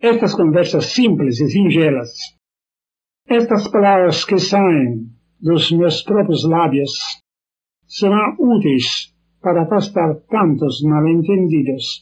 estas 0.00 0.34
conversas 0.34 0.86
simples 0.86 1.40
e 1.40 1.48
singelas, 1.48 2.10
estas 3.28 3.68
palavras 3.68 4.24
que 4.24 4.38
saem 4.38 5.06
dos 5.38 5.70
meus 5.72 6.02
próprios 6.02 6.44
lábios, 6.44 6.92
serão 7.86 8.34
úteis 8.38 9.14
para 9.42 9.62
afastar 9.62 10.14
tantos 10.28 10.82
mal-entendidos 10.82 12.00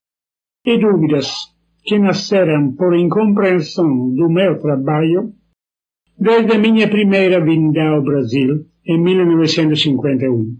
e 0.64 0.78
dúvidas 0.78 1.54
que 1.82 1.98
nasceram 1.98 2.74
por 2.74 2.94
incompreensão 2.94 4.14
do 4.14 4.28
meu 4.28 4.60
trabalho 4.60 5.32
desde 6.18 6.58
minha 6.58 6.88
primeira 6.88 7.42
vinda 7.44 7.88
ao 7.88 8.02
Brasil 8.02 8.66
em 8.84 9.02
1951. 9.02 10.56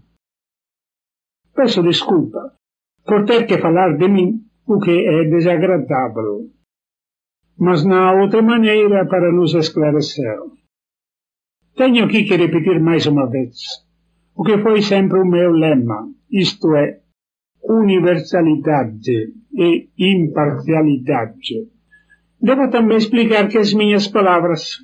Peço 1.53 1.83
desculpa 1.83 2.55
por 3.05 3.25
ter 3.25 3.45
que 3.45 3.57
falar 3.57 3.97
de 3.97 4.07
mim, 4.07 4.45
o 4.65 4.79
que 4.79 4.91
é 4.91 5.25
desagradável. 5.25 6.49
Mas 7.59 7.85
há 7.85 8.13
outra 8.13 8.41
maneira 8.41 9.05
para 9.05 9.31
nos 9.31 9.53
esclarecer. 9.53 10.37
Tenho 11.75 12.05
aqui 12.05 12.23
que 12.23 12.37
repetir 12.37 12.79
mais 12.79 13.05
uma 13.05 13.29
vez 13.29 13.55
o 14.39 14.43
que 14.43 14.57
foi 14.59 14.81
sempre 14.81 15.19
o 15.19 15.25
meu 15.25 15.51
lema, 15.51 16.07
isto 16.31 16.73
é, 16.73 16.99
universalidade 17.61 19.33
e 19.53 19.89
imparcialidade. 19.97 21.67
Devo 22.41 22.69
também 22.69 22.97
explicar 22.97 23.49
que 23.49 23.57
as 23.57 23.73
minhas 23.73 24.07
palavras 24.07 24.77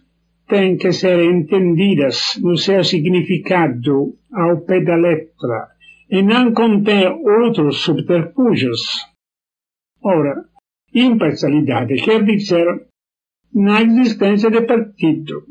têm 0.49 0.75
que 0.75 0.91
ser 0.91 1.19
entendidas 1.23 2.37
no 2.41 2.57
seu 2.57 2.83
significado 2.83 4.17
ao 4.33 4.59
pé 4.65 4.81
da 4.81 4.97
letra 4.97 5.69
e 6.09 6.21
não 6.21 6.53
contém 6.53 7.07
outros 7.07 7.77
subterfúgios. 7.77 8.81
Ora, 10.03 10.43
imparcialidade 10.95 11.95
quer 11.95 12.23
dizer 12.23 12.87
na 13.53 13.81
existência 13.81 14.49
de 14.49 14.61
partido, 14.61 15.43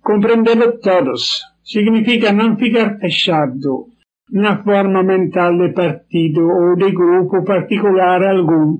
compreendê-lo 0.00 0.78
todos, 0.78 1.42
significa 1.62 2.32
não 2.32 2.56
ficar 2.56 2.98
fechado 2.98 3.86
na 4.30 4.62
forma 4.62 5.02
mental 5.02 5.56
de 5.58 5.72
partido 5.72 6.42
ou 6.46 6.76
de 6.76 6.92
grupo 6.92 7.44
particular 7.44 8.22
algum, 8.22 8.78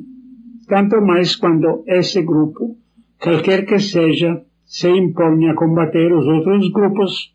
tanto 0.68 1.00
mais 1.00 1.36
quando 1.36 1.84
esse 1.86 2.22
grupo, 2.22 2.76
qualquer 3.20 3.66
que 3.66 3.78
seja, 3.78 4.42
se 4.64 4.88
impõe 4.88 5.48
a 5.48 5.54
combater 5.54 6.12
os 6.12 6.26
outros 6.26 6.70
grupos, 6.72 7.32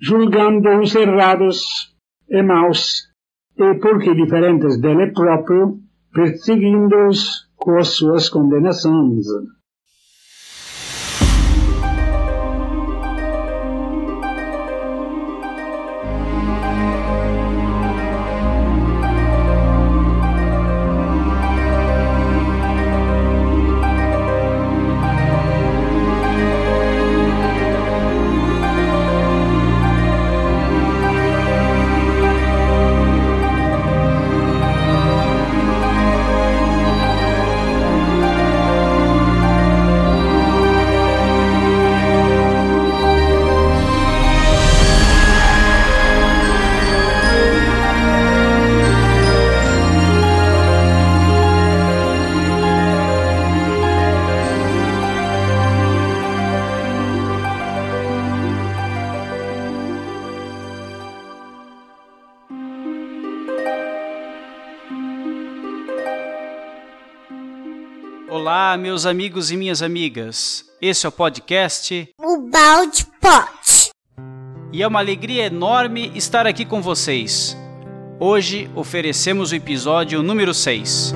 julgando-os 0.00 0.94
errados 0.94 1.94
e 2.28 2.42
maus, 2.42 3.08
e 3.56 3.74
porque 3.78 4.14
diferentes 4.14 4.80
dele 4.80 5.12
próprio, 5.12 5.78
perseguindo-os 6.12 7.45
com 7.66 7.76
as 7.78 7.88
suas 7.96 8.28
condenações. 8.28 9.26
Olá, 68.76 68.82
meus 68.82 69.06
amigos 69.06 69.50
e 69.50 69.56
minhas 69.56 69.80
amigas. 69.80 70.62
Esse 70.82 71.06
é 71.06 71.08
o 71.08 71.12
podcast 71.12 72.10
O 72.20 72.42
Balde 72.42 73.06
Pot. 73.18 73.90
E 74.70 74.82
é 74.82 74.86
uma 74.86 74.98
alegria 74.98 75.46
enorme 75.46 76.12
estar 76.14 76.46
aqui 76.46 76.62
com 76.62 76.82
vocês. 76.82 77.56
Hoje 78.20 78.70
oferecemos 78.74 79.50
o 79.50 79.54
episódio 79.54 80.22
número 80.22 80.52
6. 80.52 81.14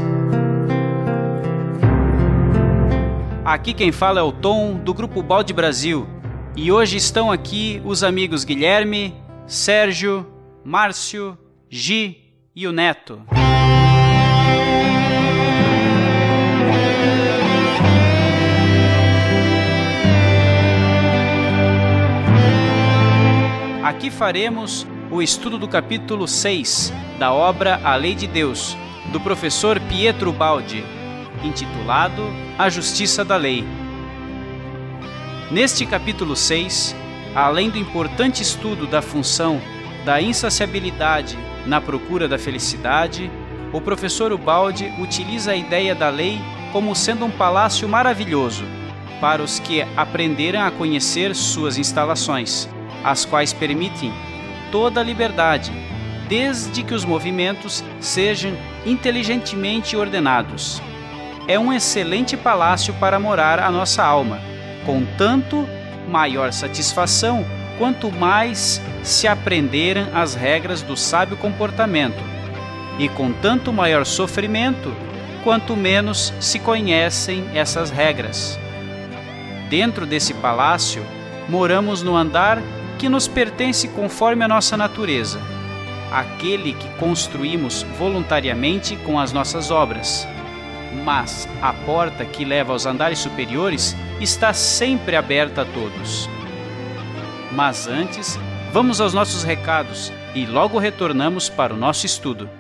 Aqui 3.45 3.75
quem 3.75 3.93
fala 3.93 4.21
é 4.21 4.23
o 4.23 4.33
Tom, 4.33 4.77
do 4.83 4.95
Grupo 4.95 5.23
Balde 5.23 5.53
Brasil. 5.53 6.09
E 6.57 6.73
hoje 6.73 6.97
estão 6.97 7.31
aqui 7.31 7.83
os 7.85 8.03
amigos 8.03 8.43
Guilherme, 8.43 9.15
Sérgio, 9.47 10.27
Márcio, 10.65 11.37
Gi 11.69 12.17
e 12.57 12.67
o 12.67 12.73
Neto. 12.73 13.21
Aqui 23.91 24.09
faremos 24.09 24.87
o 25.11 25.21
estudo 25.21 25.59
do 25.59 25.67
capítulo 25.67 26.29
6 26.29 26.93
da 27.19 27.33
obra 27.33 27.81
A 27.83 27.97
Lei 27.97 28.15
de 28.15 28.29
Deus, 28.29 28.77
do 29.11 29.19
professor 29.19 29.81
Pietro 29.81 30.33
Baldi, 30.33 30.85
intitulado 31.43 32.23
A 32.57 32.69
Justiça 32.69 33.25
da 33.25 33.37
Lei. 33.37 33.65
Neste 35.51 35.85
capítulo 35.85 36.37
6, 36.37 36.95
além 37.35 37.69
do 37.69 37.79
importante 37.79 38.45
estudo 38.45 38.87
da 38.87 39.03
função 39.03 39.61
da 40.05 40.23
insaciabilidade 40.23 41.37
na 41.67 41.81
procura 41.81 42.29
da 42.29 42.39
felicidade, 42.39 43.29
o 43.73 43.81
professor 43.81 44.33
Ubaldi 44.33 44.87
utiliza 45.01 45.51
a 45.51 45.57
ideia 45.57 45.97
da 45.97 46.11
lei 46.11 46.39
como 46.73 46.95
sendo 46.95 47.25
um 47.25 47.31
palácio 47.31 47.89
maravilhoso 47.89 48.63
para 49.21 49.43
os 49.43 49.59
que 49.59 49.83
aprenderam 49.97 50.63
a 50.63 50.71
conhecer 50.71 51.35
suas 51.35 51.77
instalações 51.77 52.69
as 53.05 53.25
quais 53.25 53.53
permitem 53.53 54.13
toda 54.71 55.01
a 55.01 55.05
liberdade, 55.05 55.73
desde 56.29 56.83
que 56.83 56.95
os 56.95 57.05
movimentos 57.05 57.83
sejam 58.01 58.57
inteligentemente 58.87 59.97
ordenados. 59.97 60.81
É 61.49 61.59
um 61.59 61.73
excelente 61.73 62.37
palácio 62.37 62.95
para 62.95 63.19
morar 63.19 63.59
a 63.59 63.71
nossa 63.71 64.05
alma, 64.05 64.39
com 64.87 65.05
tanto 65.19 65.69
maior 66.09 66.53
satisfação 66.53 67.45
quanto 67.79 68.13
mais 68.13 68.81
se 69.03 69.27
aprenderam 69.27 70.07
as 70.15 70.35
regras 70.35 70.83
do 70.83 70.97
sábio 70.97 71.37
comportamento, 71.37 72.23
e 72.99 73.09
com 73.09 73.33
tanto 73.33 73.73
maior 73.73 74.05
sofrimento 74.05 74.95
quanto 75.43 75.75
menos 75.75 76.33
se 76.39 76.59
conhecem 76.59 77.45
essas 77.55 77.91
regras. 77.91 78.59
Dentro 79.71 80.05
desse 80.05 80.35
palácio, 80.35 81.03
moramos 81.49 82.03
no 82.03 82.15
andar 82.15 82.61
que 83.01 83.09
nos 83.09 83.27
pertence 83.27 83.89
conforme 83.89 84.45
a 84.45 84.49
nossa 84.49 84.77
natureza, 84.77 85.41
aquele 86.13 86.75
que 86.75 86.87
construímos 86.99 87.83
voluntariamente 87.99 88.95
com 88.99 89.19
as 89.19 89.33
nossas 89.33 89.71
obras. 89.71 90.29
Mas 91.03 91.49
a 91.63 91.73
porta 91.73 92.27
que 92.27 92.45
leva 92.45 92.75
aos 92.75 92.85
andares 92.85 93.19
superiores 93.19 93.97
está 94.21 94.53
sempre 94.53 95.17
aberta 95.17 95.63
a 95.63 95.65
todos. 95.65 96.29
Mas 97.53 97.89
antes, 97.89 98.39
vamos 98.71 99.01
aos 99.01 99.15
nossos 99.15 99.45
recados 99.45 100.13
e 100.35 100.45
logo 100.45 100.79
retornamos 100.79 101.49
para 101.49 101.73
o 101.73 101.79
nosso 101.79 102.05
estudo. 102.05 102.51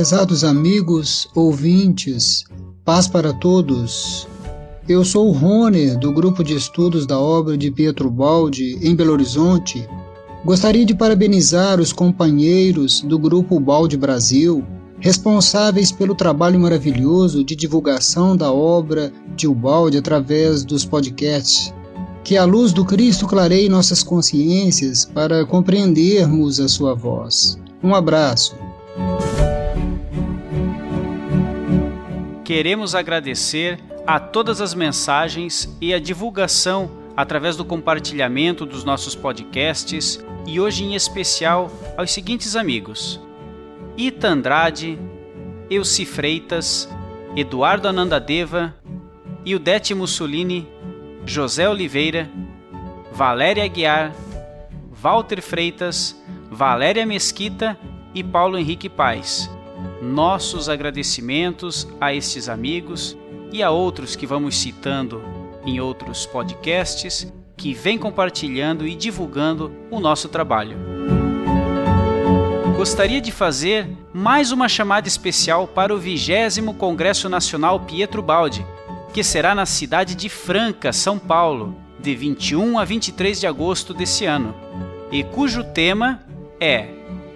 Prezados 0.00 0.44
amigos, 0.44 1.28
ouvintes, 1.34 2.44
paz 2.86 3.06
para 3.06 3.34
todos. 3.34 4.26
Eu 4.88 5.04
sou 5.04 5.28
o 5.28 5.30
Rony, 5.30 5.94
do 5.98 6.10
grupo 6.10 6.42
de 6.42 6.56
estudos 6.56 7.06
da 7.06 7.18
obra 7.18 7.54
de 7.54 7.70
Pietro 7.70 8.10
Baldi, 8.10 8.78
em 8.80 8.96
Belo 8.96 9.12
Horizonte. 9.12 9.86
Gostaria 10.42 10.86
de 10.86 10.94
parabenizar 10.94 11.78
os 11.78 11.92
companheiros 11.92 13.02
do 13.02 13.18
grupo 13.18 13.60
Baldi 13.60 13.98
Brasil 13.98 14.64
responsáveis 15.00 15.92
pelo 15.92 16.14
trabalho 16.14 16.58
maravilhoso 16.58 17.44
de 17.44 17.54
divulgação 17.54 18.34
da 18.34 18.50
obra 18.50 19.12
de 19.36 19.46
Ubaldi 19.46 19.98
através 19.98 20.64
dos 20.64 20.82
podcasts. 20.82 21.74
Que 22.24 22.38
a 22.38 22.46
luz 22.46 22.72
do 22.72 22.86
Cristo 22.86 23.26
clareie 23.26 23.68
nossas 23.68 24.02
consciências 24.02 25.04
para 25.04 25.44
compreendermos 25.44 26.58
a 26.58 26.68
sua 26.68 26.94
voz. 26.94 27.58
Um 27.84 27.94
abraço. 27.94 28.56
Queremos 32.50 32.96
agradecer 32.96 33.78
a 34.04 34.18
todas 34.18 34.60
as 34.60 34.74
mensagens 34.74 35.72
e 35.80 35.94
a 35.94 36.00
divulgação 36.00 36.90
através 37.16 37.56
do 37.56 37.64
compartilhamento 37.64 38.66
dos 38.66 38.82
nossos 38.82 39.14
podcasts 39.14 40.18
e 40.48 40.58
hoje 40.58 40.82
em 40.82 40.96
especial 40.96 41.70
aos 41.96 42.10
seguintes 42.10 42.56
amigos: 42.56 43.20
Ita 43.96 44.26
Andrade, 44.26 44.98
Elci 45.70 46.04
Freitas, 46.04 46.88
Eduardo 47.36 47.86
Anandadeva, 47.86 48.74
Ildete 49.44 49.94
Mussolini, 49.94 50.66
José 51.24 51.68
Oliveira, 51.68 52.28
Valéria 53.12 53.62
Aguiar, 53.62 54.12
Walter 54.90 55.40
Freitas, 55.40 56.20
Valéria 56.50 57.06
Mesquita 57.06 57.78
e 58.12 58.24
Paulo 58.24 58.58
Henrique 58.58 58.88
Paz. 58.88 59.48
Nossos 60.02 60.68
agradecimentos 60.68 61.86
a 62.00 62.14
estes 62.14 62.48
amigos 62.48 63.16
e 63.52 63.62
a 63.62 63.70
outros 63.70 64.16
que 64.16 64.26
vamos 64.26 64.56
citando 64.56 65.22
em 65.64 65.80
outros 65.80 66.26
podcasts 66.26 67.32
que 67.56 67.74
vêm 67.74 67.98
compartilhando 67.98 68.86
e 68.86 68.94
divulgando 68.94 69.70
o 69.90 70.00
nosso 70.00 70.28
trabalho. 70.28 70.78
Gostaria 72.76 73.20
de 73.20 73.30
fazer 73.30 73.86
mais 74.14 74.52
uma 74.52 74.66
chamada 74.66 75.06
especial 75.06 75.68
para 75.68 75.94
o 75.94 75.98
20 75.98 76.62
Congresso 76.78 77.28
Nacional 77.28 77.80
Pietro 77.80 78.22
Baldi, 78.22 78.64
que 79.12 79.22
será 79.22 79.54
na 79.54 79.66
cidade 79.66 80.14
de 80.14 80.30
Franca, 80.30 80.90
São 80.90 81.18
Paulo, 81.18 81.76
de 81.98 82.14
21 82.14 82.78
a 82.78 82.84
23 82.84 83.40
de 83.40 83.46
agosto 83.46 83.92
desse 83.92 84.24
ano, 84.24 84.54
e 85.12 85.22
cujo 85.22 85.62
tema 85.62 86.22
é 86.58 86.88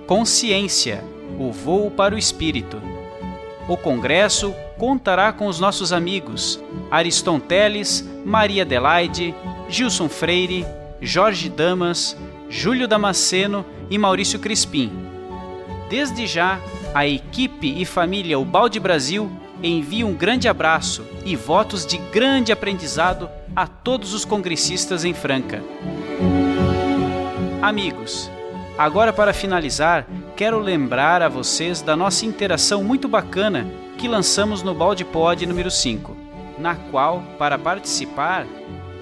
Consciência 0.06 1.04
o 1.38 1.52
voo 1.52 1.90
para 1.90 2.14
o 2.14 2.18
espírito. 2.18 2.80
O 3.68 3.76
congresso 3.76 4.54
contará 4.78 5.32
com 5.32 5.46
os 5.46 5.58
nossos 5.58 5.92
amigos 5.92 6.62
Ariston 6.90 7.40
Teles, 7.40 8.06
Maria 8.24 8.62
Adelaide, 8.62 9.34
Gilson 9.68 10.08
Freire, 10.08 10.66
Jorge 11.00 11.48
Damas, 11.48 12.16
Júlio 12.48 12.86
Damasceno 12.86 13.64
e 13.90 13.98
Maurício 13.98 14.38
Crispim. 14.38 14.92
Desde 15.88 16.26
já, 16.26 16.60
a 16.94 17.06
equipe 17.06 17.80
e 17.80 17.84
família 17.84 18.38
Ubalde 18.38 18.78
Brasil 18.78 19.30
envia 19.62 20.06
um 20.06 20.14
grande 20.14 20.48
abraço 20.48 21.04
e 21.24 21.34
votos 21.34 21.86
de 21.86 21.96
grande 21.96 22.52
aprendizado 22.52 23.28
a 23.56 23.66
todos 23.66 24.12
os 24.12 24.24
congressistas 24.24 25.04
em 25.04 25.14
Franca. 25.14 25.62
Amigos, 27.62 28.30
agora 28.76 29.12
para 29.12 29.32
finalizar, 29.32 30.06
quero 30.36 30.58
lembrar 30.58 31.22
a 31.22 31.28
vocês 31.28 31.80
da 31.80 31.94
nossa 31.94 32.26
interação 32.26 32.82
muito 32.82 33.06
bacana 33.06 33.66
que 33.96 34.08
lançamos 34.08 34.64
no 34.64 34.74
Balde 34.74 35.04
Pod 35.04 35.46
número 35.46 35.70
5, 35.70 36.16
na 36.58 36.74
qual, 36.74 37.22
para 37.38 37.56
participar, 37.56 38.44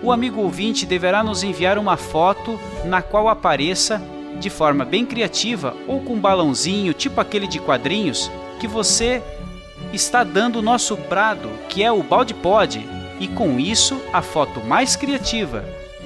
o 0.02 0.12
amigo 0.12 0.43
ouvinte 0.43 0.84
deverá 0.84 1.25
nos 1.25 1.43
enviar 1.43 1.79
uma 1.79 1.96
foto 1.96 2.61
na 2.84 3.00
qual 3.00 3.29
apareça, 3.29 4.02
de 4.38 4.50
forma 4.50 4.84
bem 4.84 5.06
criativa 5.06 5.75
ou 5.87 6.00
com 6.00 6.14
um 6.14 6.20
balãozinho 6.20 6.93
tipo 6.93 7.19
aquele 7.19 7.46
de 7.46 7.58
quadrinhos, 7.58 8.31
que 8.61 8.69
você 8.69 9.23
está 9.90 10.23
dando 10.23 10.58
o 10.58 10.62
nosso 10.62 10.96
prado, 10.96 11.49
que 11.69 11.82
é 11.82 11.90
o 11.90 12.02
Balde 12.02 12.34
Pod, 12.34 12.87
e 13.19 13.26
com 13.29 13.58
isso 13.58 13.99
a 14.12 14.20
foto 14.20 14.61
mais 14.61 14.96
criativa, 14.96 15.64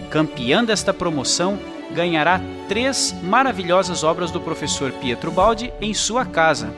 campeã 0.09 0.65
desta 0.65 0.95
promoção 0.95 1.59
ganhará 1.97 2.41
três 2.69 3.15
maravilhosas 3.23 4.05
obras 4.05 4.31
do 4.31 4.39
professor 4.39 4.93
Pietro 4.93 5.31
Baldi 5.31 5.73
em 5.81 5.95
sua 5.95 6.27
casa. 6.27 6.73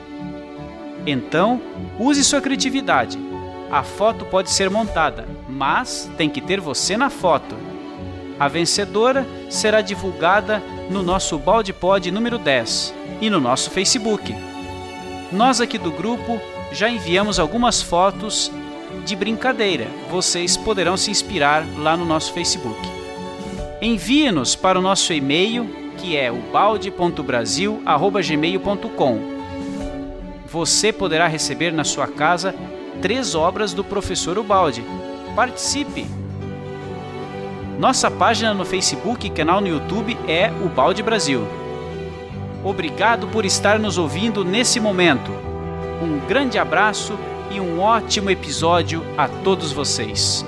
Então, 1.05 1.61
use 1.99 2.23
sua 2.23 2.39
criatividade. 2.39 3.19
A 3.69 3.83
foto 3.83 4.25
pode 4.25 4.49
ser 4.49 4.69
montada, 4.69 5.27
mas 5.47 6.09
tem 6.17 6.29
que 6.29 6.39
ter 6.39 6.61
você 6.61 6.95
na 6.95 7.09
foto. 7.09 7.55
A 8.39 8.47
vencedora 8.47 9.27
será 9.49 9.81
divulgada 9.81 10.63
no 10.89 11.03
nosso 11.03 11.37
Balde 11.37 11.73
Pod 11.73 12.09
número 12.09 12.37
10 12.39 12.93
e 13.19 13.29
no 13.29 13.41
nosso 13.41 13.69
Facebook. 13.69 14.33
Nós 15.31 15.59
aqui 15.59 15.77
do 15.77 15.91
grupo 15.91 16.39
já 16.71 16.89
enviamos 16.89 17.39
algumas 17.39 17.81
fotos 17.81 18.49
de 19.05 19.15
brincadeira. 19.15 19.87
Vocês 20.09 20.55
poderão 20.55 20.95
se 20.95 21.11
inspirar 21.11 21.65
lá 21.77 21.97
no 21.97 22.05
nosso 22.05 22.31
Facebook. 22.31 22.98
Envie-nos 23.81 24.55
para 24.55 24.77
o 24.77 24.81
nosso 24.81 25.13
e-mail, 25.13 25.67
que 25.97 26.17
é 26.17 26.31
o 26.31 26.37
balde.brasil@gmail.com. 26.51 29.39
Você 30.45 30.91
poderá 30.91 31.27
receber 31.27 31.71
na 31.71 31.83
sua 31.83 32.07
casa 32.07 32.53
três 33.01 33.35
obras 33.35 33.73
do 33.73 33.83
professor 33.83 34.37
Ubaldi. 34.37 34.83
Participe! 35.35 36.05
Nossa 37.79 38.11
página 38.11 38.53
no 38.53 38.65
Facebook 38.65 39.25
e 39.25 39.29
canal 39.29 39.61
no 39.61 39.67
YouTube 39.67 40.17
é 40.27 40.51
o 40.63 40.67
Balde 40.67 41.01
Brasil. 41.01 41.47
Obrigado 42.63 43.27
por 43.27 43.45
estar 43.45 43.79
nos 43.79 43.97
ouvindo 43.97 44.43
nesse 44.43 44.81
momento. 44.81 45.31
Um 46.01 46.19
grande 46.27 46.57
abraço 46.57 47.17
e 47.49 47.59
um 47.59 47.79
ótimo 47.79 48.29
episódio 48.29 49.01
a 49.17 49.29
todos 49.29 49.71
vocês. 49.71 50.45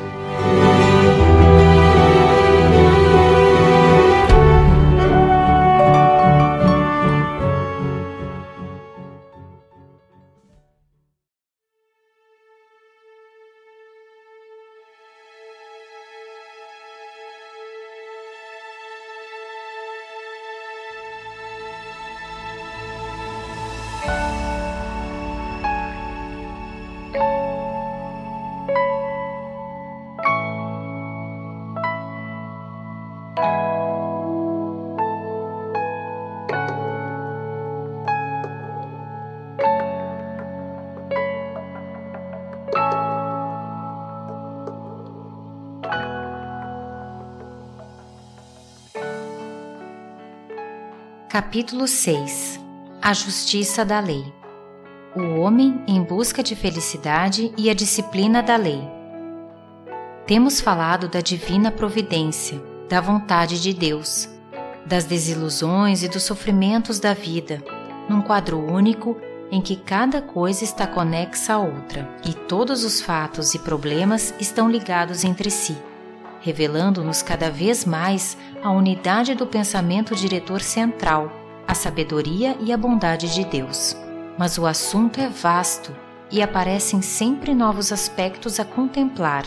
Capítulo 51.31 51.87
6 51.87 52.59
A 53.01 53.13
Justiça 53.13 53.85
da 53.85 54.01
Lei. 54.01 54.21
O 55.15 55.39
homem 55.39 55.81
em 55.87 56.03
busca 56.03 56.43
de 56.43 56.57
felicidade 56.57 57.53
e 57.57 57.69
a 57.69 57.73
disciplina 57.73 58.43
da 58.43 58.57
lei. 58.57 58.81
Temos 60.27 60.59
falado 60.59 61.07
da 61.07 61.21
divina 61.21 61.71
providência, 61.71 62.61
da 62.89 62.99
vontade 62.99 63.61
de 63.61 63.73
Deus, 63.73 64.27
das 64.85 65.05
desilusões 65.05 66.03
e 66.03 66.09
dos 66.09 66.23
sofrimentos 66.23 66.99
da 66.99 67.13
vida, 67.13 67.63
num 68.09 68.21
quadro 68.21 68.59
único 68.59 69.15
em 69.49 69.61
que 69.61 69.77
cada 69.77 70.21
coisa 70.21 70.65
está 70.65 70.85
conexa 70.85 71.53
à 71.53 71.59
outra 71.59 72.13
e 72.25 72.33
todos 72.33 72.83
os 72.83 72.99
fatos 72.99 73.55
e 73.55 73.59
problemas 73.59 74.33
estão 74.37 74.69
ligados 74.69 75.23
entre 75.23 75.49
si 75.49 75.77
revelando-nos 76.41 77.21
cada 77.21 77.49
vez 77.49 77.85
mais 77.85 78.37
a 78.63 78.71
unidade 78.71 79.35
do 79.35 79.45
pensamento 79.45 80.15
diretor 80.15 80.61
central, 80.61 81.31
a 81.67 81.73
sabedoria 81.73 82.57
e 82.59 82.73
a 82.73 82.77
bondade 82.77 83.33
de 83.33 83.45
Deus. 83.45 83.95
Mas 84.37 84.57
o 84.57 84.65
assunto 84.65 85.19
é 85.19 85.29
vasto 85.29 85.95
e 86.31 86.41
aparecem 86.41 87.01
sempre 87.01 87.53
novos 87.53 87.91
aspectos 87.91 88.59
a 88.59 88.65
contemplar. 88.65 89.43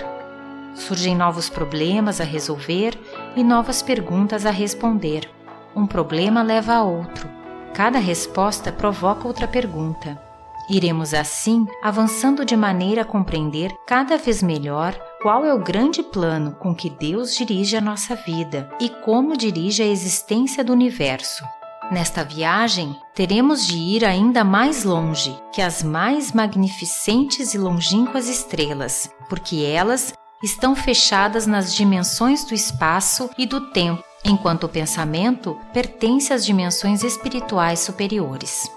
Surgem 0.75 1.17
novos 1.17 1.49
problemas 1.49 2.21
a 2.21 2.25
resolver 2.25 2.99
e 3.37 3.43
novas 3.43 3.83
perguntas 3.83 4.47
a 4.47 4.51
responder. 4.51 5.29
Um 5.75 5.87
problema 5.87 6.43
leva 6.43 6.75
a 6.75 6.83
outro. 6.83 7.29
Cada 7.73 7.99
resposta 7.99 8.71
provoca 8.71 9.27
outra 9.27 9.49
pergunta. 9.49 10.21
Iremos 10.69 11.13
assim 11.13 11.67
avançando 11.83 12.45
de 12.45 12.57
maneira 12.57 13.03
a 13.03 13.05
compreender 13.05 13.71
cada 13.87 14.17
vez 14.17 14.43
melhor 14.43 14.99
qual 15.25 15.43
é 15.43 15.55
o 15.55 15.59
grande 15.59 16.03
plano 16.03 16.55
com 16.61 16.75
que 16.75 16.91
Deus 16.91 17.35
dirige 17.35 17.79
a 17.79 17.81
nossa 17.81 18.15
vida 18.15 18.69
e 18.79 18.91
como 18.91 19.39
dirige 19.39 19.83
a 19.83 19.87
existência 19.87 20.63
do 20.63 20.71
universo. 20.71 21.43
Nesta 21.91 22.23
viagem, 22.23 22.95
teremos 23.15 23.67
de 23.67 23.75
ir 23.75 24.05
ainda 24.05 24.45
mais 24.45 24.85
longe 24.85 25.35
que 25.51 25.63
as 25.63 25.83
mais 25.83 26.33
magnificentes 26.33 27.55
e 27.55 27.59
longínquas 27.59 28.29
estrelas, 28.29 29.11
porque 29.27 29.63
elas 29.63 30.13
estão 30.43 30.77
fechadas 30.77 31.47
nas 31.47 31.75
dimensões 31.75 32.45
do 32.45 32.53
espaço 32.53 33.31
e 33.39 33.47
do 33.47 33.71
tempo, 33.71 34.05
enquanto 34.27 34.65
o 34.65 34.69
pensamento 34.69 35.59
pertence 35.73 36.35
às 36.35 36.45
dimensões 36.45 37.03
espirituais 37.03 37.81
superiores. 37.81 38.71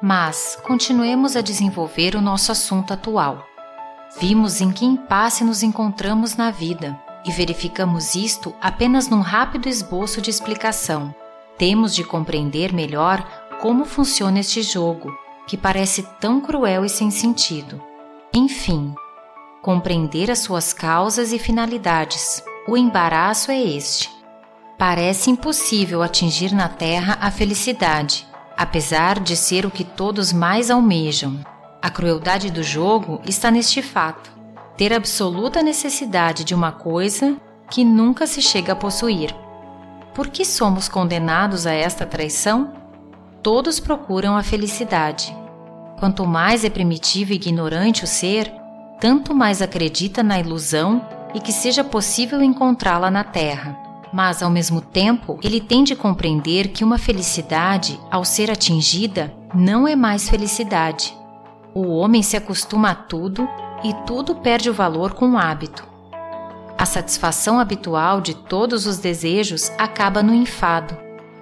Mas 0.00 0.58
continuemos 0.66 1.36
a 1.36 1.42
desenvolver 1.42 2.16
o 2.16 2.22
nosso 2.22 2.50
assunto 2.50 2.94
atual. 2.94 3.44
Vimos 4.20 4.60
em 4.60 4.70
que 4.72 4.84
impasse 4.84 5.44
nos 5.44 5.62
encontramos 5.62 6.36
na 6.36 6.50
vida 6.50 6.98
e 7.24 7.30
verificamos 7.30 8.14
isto 8.14 8.54
apenas 8.60 9.08
num 9.08 9.20
rápido 9.20 9.68
esboço 9.68 10.20
de 10.20 10.30
explicação 10.30 11.14
temos 11.58 11.94
de 11.94 12.04
compreender 12.04 12.72
melhor 12.72 13.26
como 13.60 13.84
funciona 13.84 14.40
este 14.40 14.62
jogo, 14.62 15.16
que 15.46 15.56
parece 15.56 16.02
tão 16.20 16.40
cruel 16.40 16.84
e 16.84 16.88
sem 16.88 17.10
sentido. 17.10 17.82
Enfim, 18.32 18.94
compreender 19.62 20.30
as 20.30 20.40
suas 20.40 20.72
causas 20.72 21.32
e 21.32 21.38
finalidades. 21.38 22.42
O 22.68 22.76
embaraço 22.76 23.50
é 23.50 23.58
este. 23.58 24.10
Parece 24.76 25.30
impossível 25.30 26.02
atingir 26.02 26.52
na 26.52 26.68
Terra 26.68 27.16
a 27.20 27.30
felicidade, 27.30 28.26
apesar 28.56 29.18
de 29.18 29.34
ser 29.34 29.64
o 29.64 29.70
que 29.70 29.84
todos 29.84 30.32
mais 30.32 30.70
almejam. 30.70 31.40
A 31.86 31.90
crueldade 31.90 32.50
do 32.50 32.64
jogo 32.64 33.20
está 33.24 33.48
neste 33.48 33.80
fato: 33.80 34.32
ter 34.76 34.92
absoluta 34.92 35.62
necessidade 35.62 36.42
de 36.42 36.52
uma 36.52 36.72
coisa 36.72 37.36
que 37.70 37.84
nunca 37.84 38.26
se 38.26 38.42
chega 38.42 38.72
a 38.72 38.76
possuir. 38.76 39.32
Por 40.12 40.26
que 40.26 40.44
somos 40.44 40.88
condenados 40.88 41.64
a 41.64 41.72
esta 41.72 42.04
traição? 42.04 42.72
Todos 43.40 43.78
procuram 43.78 44.36
a 44.36 44.42
felicidade. 44.42 45.32
Quanto 46.00 46.26
mais 46.26 46.64
é 46.64 46.70
primitivo 46.70 47.32
e 47.32 47.36
ignorante 47.36 48.02
o 48.02 48.06
ser, 48.08 48.52
tanto 49.00 49.32
mais 49.32 49.62
acredita 49.62 50.24
na 50.24 50.40
ilusão 50.40 51.06
e 51.34 51.38
que 51.38 51.52
seja 51.52 51.84
possível 51.84 52.42
encontrá-la 52.42 53.12
na 53.12 53.22
Terra. 53.22 53.78
Mas, 54.12 54.42
ao 54.42 54.50
mesmo 54.50 54.80
tempo, 54.80 55.38
ele 55.40 55.60
tem 55.60 55.84
de 55.84 55.94
compreender 55.94 56.66
que 56.66 56.82
uma 56.82 56.98
felicidade, 56.98 57.96
ao 58.10 58.24
ser 58.24 58.50
atingida, 58.50 59.32
não 59.54 59.86
é 59.86 59.94
mais 59.94 60.28
felicidade. 60.28 61.14
O 61.76 61.88
homem 61.88 62.22
se 62.22 62.38
acostuma 62.38 62.92
a 62.92 62.94
tudo 62.94 63.46
e 63.84 63.92
tudo 64.06 64.36
perde 64.36 64.70
o 64.70 64.72
valor 64.72 65.12
com 65.12 65.32
o 65.32 65.36
hábito. 65.36 65.86
A 66.78 66.86
satisfação 66.86 67.60
habitual 67.60 68.22
de 68.22 68.34
todos 68.34 68.86
os 68.86 68.96
desejos 68.96 69.70
acaba 69.76 70.22
no 70.22 70.34
enfado. 70.34 70.96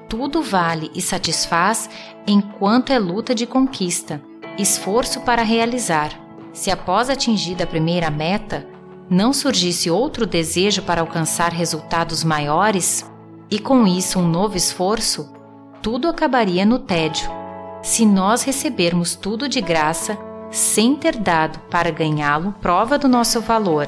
Tudo 0.08 0.42
vale 0.42 0.90
e 0.92 1.00
satisfaz 1.00 1.88
enquanto 2.26 2.90
é 2.90 2.98
luta 2.98 3.32
de 3.32 3.46
conquista, 3.46 4.20
esforço 4.58 5.20
para 5.20 5.44
realizar. 5.44 6.10
Se 6.52 6.68
após 6.68 7.08
atingida 7.08 7.62
a 7.62 7.68
primeira 7.68 8.10
meta, 8.10 8.66
não 9.08 9.32
surgisse 9.32 9.88
outro 9.88 10.26
desejo 10.26 10.82
para 10.82 11.00
alcançar 11.00 11.52
resultados 11.52 12.24
maiores, 12.24 13.08
e 13.48 13.60
com 13.60 13.86
isso 13.86 14.18
um 14.18 14.26
novo 14.26 14.56
esforço, 14.56 15.32
tudo 15.80 16.08
acabaria 16.08 16.66
no 16.66 16.80
tédio. 16.80 17.43
Se 17.84 18.06
nós 18.06 18.42
recebermos 18.42 19.14
tudo 19.14 19.46
de 19.46 19.60
graça, 19.60 20.16
sem 20.50 20.96
ter 20.96 21.16
dado 21.16 21.58
para 21.68 21.90
ganhá-lo 21.90 22.52
prova 22.58 22.96
do 22.96 23.06
nosso 23.06 23.42
valor 23.42 23.86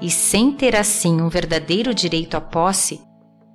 e 0.00 0.10
sem 0.10 0.50
ter 0.50 0.74
assim 0.74 1.20
um 1.20 1.28
verdadeiro 1.28 1.92
direito 1.92 2.38
à 2.38 2.40
posse, 2.40 3.02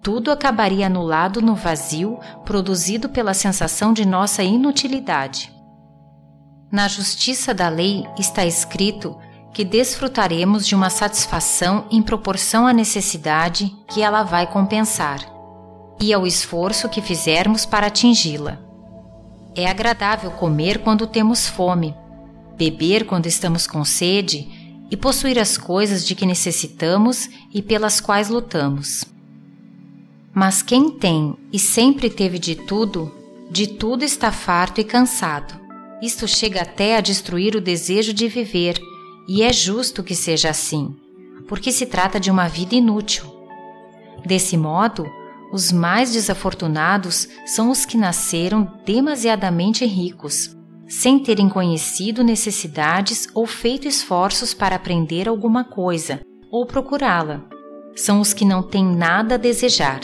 tudo 0.04 0.32
acabaria 0.32 0.86
anulado 0.86 1.42
no 1.42 1.56
vazio 1.56 2.20
produzido 2.46 3.10
pela 3.10 3.34
sensação 3.34 3.92
de 3.92 4.06
nossa 4.06 4.44
inutilidade. 4.44 5.52
Na 6.72 6.88
justiça 6.88 7.52
da 7.52 7.68
lei 7.68 8.06
está 8.16 8.46
escrito 8.46 9.18
que 9.52 9.66
desfrutaremos 9.66 10.68
de 10.68 10.76
uma 10.76 10.92
satisfação 10.92 11.88
em 11.90 12.04
proporção 12.04 12.68
à 12.68 12.72
necessidade 12.72 13.76
que 13.88 14.04
ela 14.04 14.22
vai 14.22 14.46
compensar 14.46 15.20
e 16.00 16.14
ao 16.14 16.28
esforço 16.28 16.88
que 16.88 17.02
fizermos 17.02 17.66
para 17.66 17.88
atingi-la. 17.88 18.69
É 19.60 19.68
agradável 19.68 20.32
comer 20.32 20.80
quando 20.80 21.06
temos 21.06 21.46
fome, 21.46 21.94
beber 22.56 23.06
quando 23.06 23.26
estamos 23.26 23.68
com 23.68 23.84
sede 23.84 24.48
e 24.90 24.96
possuir 24.96 25.38
as 25.38 25.58
coisas 25.58 26.08
de 26.08 26.16
que 26.16 26.26
necessitamos 26.26 27.30
e 27.54 27.62
pelas 27.62 28.00
quais 28.00 28.30
lutamos. 28.30 29.04
Mas 30.34 30.62
quem 30.62 30.90
tem 30.90 31.36
e 31.52 31.60
sempre 31.60 32.10
teve 32.10 32.40
de 32.40 32.56
tudo, 32.56 33.14
de 33.52 33.68
tudo 33.68 34.06
está 34.06 34.32
farto 34.32 34.80
e 34.80 34.86
cansado. 34.86 35.60
Isto 36.02 36.26
chega 36.26 36.62
até 36.62 36.96
a 36.96 37.02
destruir 37.02 37.54
o 37.58 37.62
desejo 37.62 38.14
de 38.14 38.30
viver, 38.30 38.80
e 39.28 39.44
é 39.44 39.52
justo 39.52 40.02
que 40.02 40.16
seja 40.16 40.52
assim, 40.52 40.96
porque 41.50 41.70
se 41.70 41.86
trata 41.86 42.18
de 42.18 42.32
uma 42.32 42.48
vida 42.48 42.76
inútil. 42.76 43.26
Desse 44.26 44.56
modo, 44.56 45.06
os 45.52 45.72
mais 45.72 46.14
desafortunados 46.14 47.28
são 47.46 47.70
os 47.72 47.86
que 47.86 47.98
nasceram 47.98 48.72
demasiadamente 48.86 49.86
ricos 49.86 50.56
sem 50.90 51.20
terem 51.20 51.48
conhecido 51.48 52.24
necessidades 52.24 53.28
ou 53.36 53.46
feito 53.46 53.88
esforços 53.88 54.56
para 54.56 54.76
aprender 54.76 55.30
alguma 55.30 55.64
coisa 55.64 56.20
ou 56.52 56.66
procurá-la. 56.66 57.46
São 57.96 58.20
os 58.20 58.34
que 58.34 58.44
não 58.44 58.64
têm 58.64 58.84
nada 58.84 59.36
a 59.36 59.38
desejar. 59.38 60.00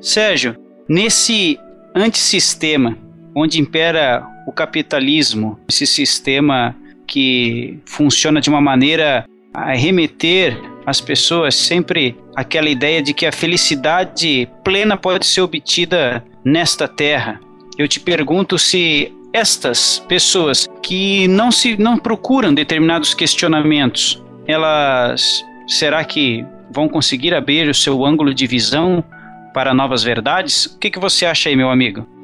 Sérgio, 0.00 0.54
nesse 0.88 1.58
antissistema 1.92 3.05
onde 3.36 3.60
impera 3.60 4.26
o 4.46 4.52
capitalismo, 4.52 5.60
esse 5.68 5.86
sistema 5.86 6.74
que 7.06 7.78
funciona 7.84 8.40
de 8.40 8.48
uma 8.48 8.62
maneira 8.62 9.26
a 9.52 9.74
remeter 9.74 10.58
as 10.86 11.00
pessoas 11.00 11.54
sempre 11.54 12.16
aquela 12.34 12.70
ideia 12.70 13.02
de 13.02 13.12
que 13.12 13.26
a 13.26 13.32
felicidade 13.32 14.48
plena 14.64 14.96
pode 14.96 15.26
ser 15.26 15.42
obtida 15.42 16.24
nesta 16.42 16.88
terra. 16.88 17.38
Eu 17.76 17.86
te 17.86 18.00
pergunto 18.00 18.58
se 18.58 19.12
estas 19.32 19.98
pessoas 20.08 20.66
que 20.82 21.28
não 21.28 21.52
se 21.52 21.76
não 21.76 21.98
procuram 21.98 22.54
determinados 22.54 23.12
questionamentos, 23.12 24.22
elas 24.46 25.44
será 25.66 26.02
que 26.04 26.46
vão 26.72 26.88
conseguir 26.88 27.34
abrir 27.34 27.68
o 27.68 27.74
seu 27.74 28.04
ângulo 28.04 28.32
de 28.32 28.46
visão 28.46 29.04
para 29.52 29.74
novas 29.74 30.02
verdades? 30.02 30.66
O 30.66 30.78
que, 30.78 30.90
que 30.90 30.98
você 30.98 31.26
acha 31.26 31.48
aí, 31.48 31.56
meu 31.56 31.70
amigo? 31.70 32.15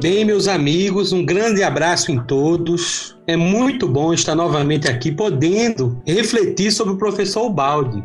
Bem, 0.00 0.24
meus 0.24 0.48
amigos, 0.48 1.12
um 1.12 1.22
grande 1.22 1.62
abraço 1.62 2.10
em 2.10 2.18
todos. 2.24 3.18
É 3.26 3.36
muito 3.36 3.86
bom 3.86 4.14
estar 4.14 4.34
novamente 4.34 4.88
aqui 4.88 5.12
podendo 5.12 6.00
refletir 6.06 6.72
sobre 6.72 6.94
o 6.94 6.96
professor 6.96 7.50
Balde. 7.50 8.02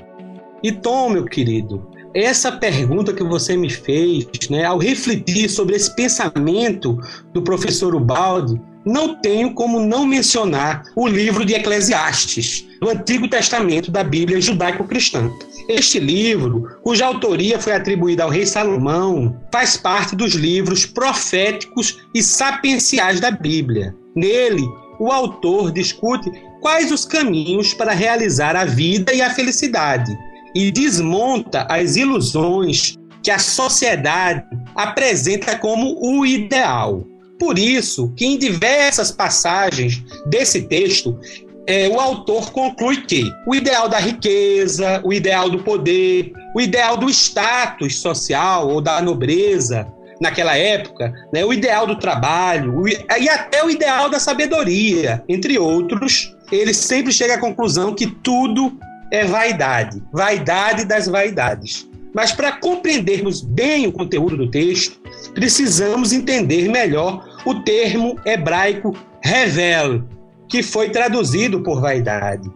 E 0.61 0.73
Tom, 0.73 1.11
meu 1.11 1.23
querido, 1.23 1.87
essa 2.13 2.51
pergunta 2.51 3.13
que 3.13 3.23
você 3.23 3.55
me 3.55 3.69
fez, 3.69 4.27
né, 4.49 4.65
ao 4.65 4.77
refletir 4.77 5.49
sobre 5.49 5.77
esse 5.77 5.95
pensamento 5.95 6.99
do 7.33 7.41
professor 7.41 7.95
Ubaldi, 7.95 8.59
não 8.85 9.15
tenho 9.15 9.53
como 9.53 9.79
não 9.79 10.05
mencionar 10.05 10.83
o 10.95 11.07
livro 11.07 11.43
de 11.43 11.55
Eclesiastes, 11.55 12.67
do 12.79 12.89
Antigo 12.89 13.27
Testamento 13.27 13.89
da 13.89 14.03
Bíblia 14.03 14.39
judaico-cristã. 14.39 15.31
Este 15.67 15.99
livro, 15.99 16.77
cuja 16.83 17.07
autoria 17.07 17.59
foi 17.59 17.73
atribuída 17.73 18.23
ao 18.23 18.29
rei 18.29 18.45
Salomão, 18.45 19.35
faz 19.51 19.75
parte 19.75 20.15
dos 20.15 20.33
livros 20.33 20.85
proféticos 20.85 21.97
e 22.13 22.21
sapienciais 22.21 23.19
da 23.19 23.31
Bíblia. 23.31 23.95
Nele, 24.15 24.63
o 24.99 25.11
autor 25.11 25.71
discute 25.71 26.31
quais 26.61 26.91
os 26.91 27.05
caminhos 27.05 27.73
para 27.73 27.93
realizar 27.93 28.55
a 28.55 28.65
vida 28.65 29.13
e 29.13 29.21
a 29.21 29.33
felicidade 29.33 30.15
e 30.53 30.71
desmonta 30.71 31.67
as 31.69 31.95
ilusões 31.95 32.95
que 33.21 33.31
a 33.31 33.39
sociedade 33.39 34.45
apresenta 34.75 35.57
como 35.57 35.97
o 35.99 36.25
ideal. 36.25 37.03
Por 37.39 37.59
isso 37.59 38.13
que 38.15 38.25
em 38.25 38.37
diversas 38.37 39.11
passagens 39.11 40.03
desse 40.25 40.63
texto 40.63 41.19
é, 41.67 41.89
o 41.89 41.99
autor 41.99 42.51
conclui 42.51 43.01
que 43.01 43.31
o 43.47 43.55
ideal 43.55 43.89
da 43.89 43.97
riqueza, 43.97 45.01
o 45.03 45.11
ideal 45.11 45.49
do 45.49 45.63
poder, 45.63 46.31
o 46.55 46.61
ideal 46.61 46.95
do 46.95 47.09
status 47.09 47.99
social 47.99 48.69
ou 48.69 48.79
da 48.79 49.01
nobreza 49.01 49.87
naquela 50.21 50.55
época, 50.55 51.13
né, 51.33 51.43
o 51.43 51.51
ideal 51.51 51.85
do 51.85 51.97
trabalho 51.97 52.79
o, 52.79 52.87
e 52.87 53.29
até 53.29 53.63
o 53.63 53.69
ideal 53.69 54.09
da 54.09 54.19
sabedoria, 54.19 55.23
entre 55.27 55.57
outros, 55.57 56.35
ele 56.51 56.73
sempre 56.73 57.11
chega 57.11 57.33
à 57.33 57.39
conclusão 57.39 57.93
que 57.93 58.07
tudo 58.07 58.77
é 59.11 59.25
vaidade, 59.25 60.01
vaidade 60.13 60.85
das 60.85 61.07
vaidades. 61.07 61.87
Mas 62.13 62.31
para 62.31 62.53
compreendermos 62.53 63.41
bem 63.41 63.87
o 63.87 63.91
conteúdo 63.91 64.37
do 64.37 64.49
texto, 64.49 64.97
precisamos 65.35 66.13
entender 66.13 66.67
melhor 66.69 67.23
o 67.45 67.61
termo 67.61 68.17
hebraico 68.25 68.97
revel, 69.21 70.03
que 70.49 70.63
foi 70.63 70.89
traduzido 70.89 71.61
por 71.61 71.81
vaidade. 71.81 72.49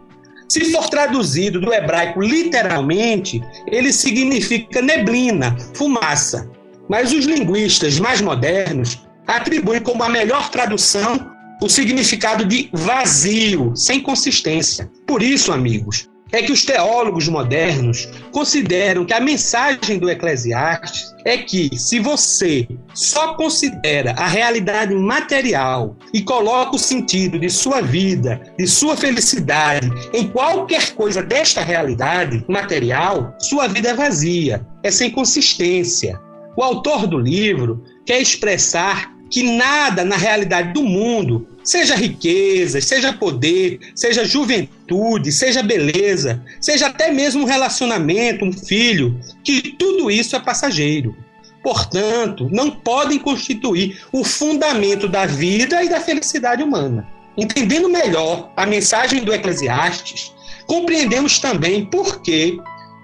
Se 0.48 0.64
for 0.72 0.88
traduzido 0.88 1.60
do 1.60 1.72
hebraico 1.72 2.20
literalmente, 2.20 3.40
ele 3.68 3.92
significa 3.92 4.82
neblina, 4.82 5.56
fumaça. 5.74 6.50
Mas 6.88 7.12
os 7.12 7.24
linguistas 7.24 8.00
mais 8.00 8.20
modernos 8.20 9.06
atribuem 9.28 9.80
como 9.80 10.02
a 10.02 10.08
melhor 10.08 10.50
tradução 10.50 11.30
o 11.62 11.68
significado 11.68 12.44
de 12.44 12.68
vazio, 12.72 13.76
sem 13.76 14.00
consistência. 14.00 14.90
Por 15.06 15.22
isso, 15.22 15.52
amigos, 15.52 16.08
é 16.32 16.42
que 16.42 16.52
os 16.52 16.64
teólogos 16.64 17.28
modernos 17.28 18.08
consideram 18.32 19.04
que 19.04 19.12
a 19.12 19.20
mensagem 19.20 19.98
do 19.98 20.08
Eclesiastes 20.08 21.14
é 21.24 21.36
que, 21.38 21.70
se 21.76 21.98
você 21.98 22.66
só 22.94 23.34
considera 23.34 24.12
a 24.12 24.26
realidade 24.26 24.94
material 24.94 25.96
e 26.14 26.22
coloca 26.22 26.76
o 26.76 26.78
sentido 26.78 27.38
de 27.38 27.50
sua 27.50 27.80
vida, 27.80 28.40
de 28.58 28.66
sua 28.66 28.96
felicidade 28.96 29.90
em 30.12 30.28
qualquer 30.28 30.94
coisa 30.94 31.22
desta 31.22 31.62
realidade 31.62 32.44
material, 32.48 33.34
sua 33.38 33.68
vida 33.68 33.90
é 33.90 33.94
vazia, 33.94 34.66
é 34.82 34.90
sem 34.90 35.10
consistência. 35.10 36.18
O 36.56 36.62
autor 36.62 37.06
do 37.06 37.18
livro 37.18 37.82
quer 38.06 38.20
expressar 38.20 39.12
que 39.30 39.44
nada 39.44 40.04
na 40.04 40.16
realidade 40.16 40.72
do 40.72 40.82
mundo, 40.82 41.46
seja 41.62 41.94
riqueza, 41.94 42.80
seja 42.80 43.12
poder, 43.12 43.78
seja 43.94 44.24
juventude, 44.24 45.30
seja 45.30 45.62
beleza, 45.62 46.44
seja 46.60 46.88
até 46.88 47.12
mesmo 47.12 47.42
um 47.42 47.46
relacionamento, 47.46 48.44
um 48.44 48.52
filho, 48.52 49.20
que 49.44 49.76
tudo 49.78 50.10
isso 50.10 50.34
é 50.34 50.40
passageiro. 50.40 51.14
Portanto, 51.62 52.48
não 52.50 52.70
podem 52.70 53.18
constituir 53.18 54.00
o 54.12 54.24
fundamento 54.24 55.06
da 55.06 55.26
vida 55.26 55.84
e 55.84 55.88
da 55.88 56.00
felicidade 56.00 56.62
humana. 56.62 57.06
Entendendo 57.36 57.88
melhor 57.88 58.50
a 58.56 58.66
mensagem 58.66 59.22
do 59.22 59.32
Eclesiastes, 59.32 60.32
compreendemos 60.66 61.38
também 61.38 61.84
por 61.84 62.20
que, 62.22 62.58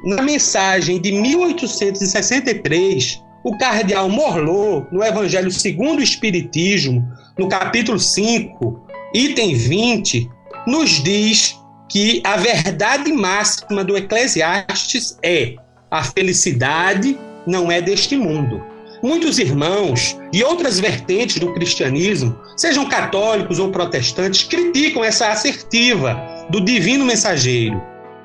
na 0.04 0.22
mensagem 0.22 1.00
de 1.00 1.12
1863, 1.12 3.22
o 3.46 3.56
cardeal 3.56 4.08
Morlot, 4.08 4.88
no 4.90 5.04
Evangelho 5.04 5.52
segundo 5.52 6.00
o 6.00 6.02
Espiritismo, 6.02 7.08
no 7.38 7.48
capítulo 7.48 7.96
5, 7.96 8.84
item 9.14 9.54
20, 9.54 10.28
nos 10.66 11.00
diz 11.04 11.56
que 11.88 12.20
a 12.24 12.36
verdade 12.36 13.12
máxima 13.12 13.84
do 13.84 13.96
Eclesiastes 13.96 15.16
é: 15.22 15.54
a 15.88 16.02
felicidade 16.02 17.16
não 17.46 17.70
é 17.70 17.80
deste 17.80 18.16
mundo. 18.16 18.60
Muitos 19.00 19.38
irmãos 19.38 20.18
de 20.32 20.42
outras 20.42 20.80
vertentes 20.80 21.38
do 21.38 21.54
cristianismo, 21.54 22.36
sejam 22.56 22.88
católicos 22.88 23.60
ou 23.60 23.70
protestantes, 23.70 24.42
criticam 24.42 25.04
essa 25.04 25.28
assertiva 25.28 26.20
do 26.50 26.60
divino 26.60 27.04
mensageiro, 27.04 27.80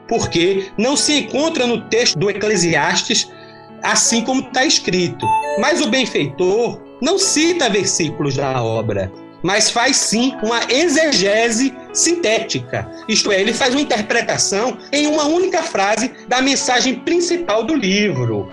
porque 0.07 0.71
não 0.79 0.97
se 0.97 1.19
encontra 1.19 1.67
no 1.67 1.81
texto 1.89 2.17
do 2.17 2.27
Eclesiastes 2.27 3.29
assim 3.83 4.21
como 4.21 4.41
está 4.41 4.65
escrito. 4.65 5.25
Mas 5.59 5.81
o 5.81 5.89
benfeitor 5.89 6.79
não 7.01 7.17
cita 7.17 7.69
versículos 7.69 8.35
da 8.35 8.61
obra, 8.61 9.11
mas 9.43 9.69
faz 9.69 9.97
sim 9.97 10.33
uma 10.43 10.61
exegese 10.69 11.73
sintética. 11.93 12.89
Isto 13.07 13.31
é, 13.31 13.41
ele 13.41 13.53
faz 13.53 13.73
uma 13.73 13.81
interpretação 13.81 14.77
em 14.91 15.07
uma 15.07 15.25
única 15.25 15.63
frase 15.63 16.11
da 16.27 16.41
mensagem 16.41 16.95
principal 16.95 17.63
do 17.63 17.75
livro. 17.75 18.51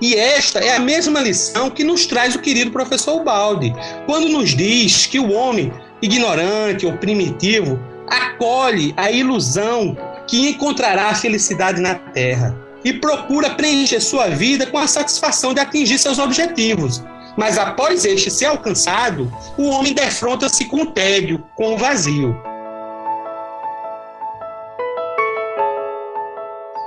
E 0.00 0.14
esta 0.14 0.60
é 0.60 0.76
a 0.76 0.78
mesma 0.78 1.20
lição 1.20 1.70
que 1.70 1.82
nos 1.82 2.06
traz 2.06 2.34
o 2.34 2.40
querido 2.40 2.70
professor 2.70 3.22
Baldi, 3.24 3.74
quando 4.06 4.28
nos 4.28 4.50
diz 4.50 5.06
que 5.06 5.18
o 5.18 5.32
homem 5.32 5.72
ignorante 6.00 6.86
ou 6.86 6.96
primitivo 6.96 7.78
acolhe 8.06 8.94
a 8.96 9.10
ilusão 9.10 9.96
que 10.28 10.50
encontrará 10.50 11.08
a 11.08 11.14
felicidade 11.14 11.80
na 11.80 11.94
terra 11.94 12.67
e 12.84 12.92
procura 12.92 13.50
preencher 13.50 14.00
sua 14.00 14.28
vida 14.28 14.66
com 14.66 14.78
a 14.78 14.86
satisfação 14.86 15.52
de 15.52 15.60
atingir 15.60 15.98
seus 15.98 16.18
objetivos. 16.18 17.02
Mas 17.36 17.56
após 17.56 18.04
este 18.04 18.30
ser 18.30 18.46
alcançado, 18.46 19.32
o 19.56 19.68
homem 19.68 19.92
defronta-se 19.92 20.64
com 20.64 20.82
o 20.82 20.86
tédio, 20.86 21.44
com 21.54 21.74
o 21.74 21.78
vazio. 21.78 22.36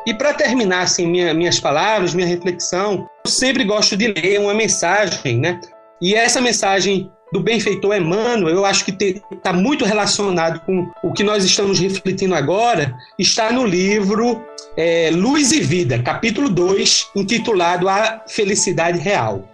E 0.05 0.13
para 0.13 0.33
terminar 0.33 0.81
assim, 0.81 1.05
minha, 1.05 1.33
minhas 1.33 1.59
palavras, 1.59 2.13
minha 2.13 2.27
reflexão, 2.27 3.07
eu 3.25 3.31
sempre 3.31 3.63
gosto 3.63 3.95
de 3.95 4.07
ler 4.07 4.39
uma 4.39 4.53
mensagem, 4.53 5.39
né? 5.39 5.59
E 6.01 6.15
essa 6.15 6.41
mensagem 6.41 7.11
do 7.31 7.39
benfeitor 7.39 7.95
Emmanuel, 7.95 8.55
eu 8.55 8.65
acho 8.65 8.85
que 8.85 9.21
está 9.31 9.53
muito 9.53 9.85
relacionado 9.85 10.59
com 10.65 10.91
o 11.01 11.13
que 11.13 11.23
nós 11.23 11.45
estamos 11.45 11.79
refletindo 11.79 12.35
agora, 12.35 12.93
está 13.17 13.51
no 13.51 13.65
livro 13.65 14.43
é, 14.75 15.09
Luz 15.13 15.51
e 15.51 15.61
Vida, 15.61 15.99
capítulo 15.99 16.49
2, 16.49 17.11
intitulado 17.15 17.87
A 17.87 18.21
Felicidade 18.27 18.99
Real. 18.99 19.47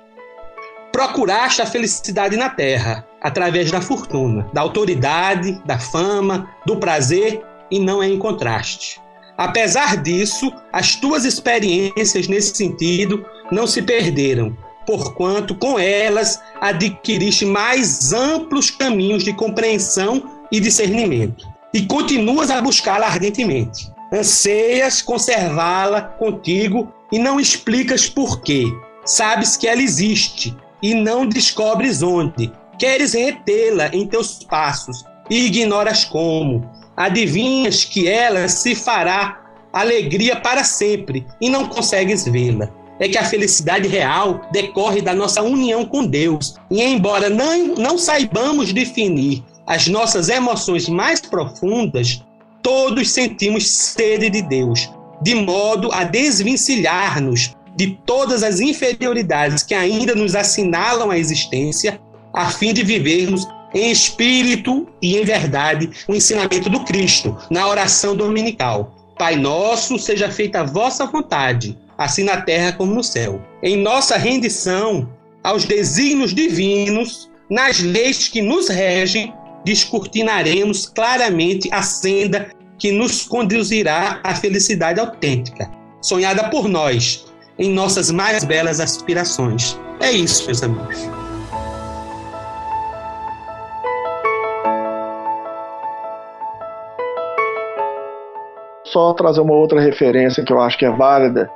Procuraste 0.91 1.61
a 1.61 1.65
felicidade 1.65 2.35
na 2.35 2.49
terra, 2.49 3.07
através 3.21 3.69
da 3.69 3.81
fortuna, 3.81 4.49
da 4.53 4.61
autoridade, 4.61 5.61
da 5.65 5.77
fama, 5.77 6.49
do 6.65 6.77
prazer, 6.77 7.41
e 7.69 7.79
não 7.79 7.99
a 7.99 8.07
encontraste. 8.07 8.99
Apesar 9.37 9.97
disso, 9.97 10.51
as 10.73 10.95
tuas 10.95 11.25
experiências 11.25 12.27
nesse 12.27 12.55
sentido 12.55 13.23
não 13.51 13.67
se 13.67 13.81
perderam, 13.81 14.57
porquanto 14.87 15.53
com 15.53 15.77
elas 15.77 16.41
adquiriste 16.61 17.45
mais 17.45 18.13
amplos 18.13 18.71
caminhos 18.71 19.23
de 19.23 19.33
compreensão 19.33 20.23
e 20.49 20.61
discernimento, 20.61 21.45
e 21.73 21.85
continuas 21.85 22.49
a 22.49 22.61
buscá-la 22.61 23.05
ardentemente. 23.05 23.91
Anseias 24.11 25.01
conservá-la 25.01 26.01
contigo 26.01 26.91
e 27.11 27.19
não 27.19 27.37
explicas 27.37 28.07
por 28.07 28.39
quê. 28.41 28.63
Sabes 29.03 29.57
que 29.57 29.67
ela 29.67 29.81
existe 29.81 30.55
e 30.81 30.95
não 30.95 31.25
descobres 31.27 32.01
onde. 32.01 32.49
Queres 32.79 33.13
retê-la 33.13 33.89
em 33.89 34.07
teus 34.07 34.43
passos 34.45 35.03
e 35.29 35.47
ignoras 35.47 36.05
como. 36.05 36.69
Adivinhas 36.95 37.83
que 37.83 38.07
ela 38.07 38.47
se 38.47 38.73
fará 38.73 39.41
alegria 39.73 40.37
para 40.37 40.63
sempre 40.63 41.27
e 41.41 41.49
não 41.49 41.67
consegues 41.67 42.25
vê-la 42.25 42.71
é 42.99 43.07
que 43.07 43.17
a 43.17 43.25
felicidade 43.25 43.87
real 43.87 44.41
decorre 44.51 45.01
da 45.01 45.13
nossa 45.13 45.41
união 45.41 45.85
com 45.85 46.05
Deus. 46.05 46.55
E 46.69 46.81
embora 46.81 47.29
não, 47.29 47.75
não 47.75 47.97
saibamos 47.97 48.73
definir 48.73 49.43
as 49.65 49.87
nossas 49.87 50.29
emoções 50.29 50.87
mais 50.87 51.19
profundas, 51.19 52.23
todos 52.61 53.11
sentimos 53.11 53.69
sede 53.69 54.29
de 54.29 54.41
Deus, 54.41 54.89
de 55.21 55.35
modo 55.35 55.91
a 55.91 56.03
desvencilhar-nos 56.03 57.55
de 57.75 57.97
todas 58.05 58.41
as 58.43 58.59
inferioridades 58.59 59.61
que 59.61 59.75
ainda 59.75 60.15
nos 60.15 60.35
assinalam 60.35 61.11
a 61.11 61.17
existência, 61.17 61.99
a 62.33 62.49
fim 62.49 62.73
de 62.73 62.83
vivermos 62.83 63.47
em 63.73 63.91
espírito 63.91 64.87
e 65.01 65.17
em 65.17 65.23
verdade 65.23 65.89
o 66.07 66.15
ensinamento 66.15 66.69
do 66.69 66.83
Cristo 66.85 67.37
na 67.51 67.67
oração 67.67 68.15
dominical. 68.15 68.95
Pai 69.17 69.35
nosso, 69.35 69.99
seja 69.99 70.31
feita 70.31 70.61
a 70.61 70.63
vossa 70.63 71.05
vontade 71.05 71.77
assim 71.97 72.23
na 72.23 72.41
terra 72.41 72.73
como 72.73 72.93
no 72.93 73.03
céu. 73.03 73.41
Em 73.63 73.75
nossa 73.75 74.17
rendição 74.17 75.09
aos 75.43 75.65
desígnios 75.65 76.33
divinos, 76.33 77.29
nas 77.49 77.79
leis 77.79 78.27
que 78.27 78.41
nos 78.41 78.69
regem, 78.69 79.33
descortinaremos 79.65 80.87
claramente 80.87 81.69
a 81.73 81.81
senda 81.81 82.49
que 82.77 82.91
nos 82.91 83.25
conduzirá 83.25 84.19
à 84.23 84.35
felicidade 84.35 84.99
autêntica, 84.99 85.69
sonhada 86.01 86.49
por 86.49 86.67
nós, 86.67 87.25
em 87.57 87.71
nossas 87.71 88.11
mais 88.11 88.43
belas 88.43 88.79
aspirações. 88.79 89.79
É 89.99 90.11
isso, 90.11 90.45
meus 90.45 90.61
amigos. 90.61 90.97
Só 98.85 99.13
trazer 99.13 99.41
uma 99.41 99.53
outra 99.53 99.81
referência 99.81 100.43
que 100.43 100.53
eu 100.53 100.61
acho 100.61 100.77
que 100.77 100.85
é 100.85 100.91
válida 100.91 101.51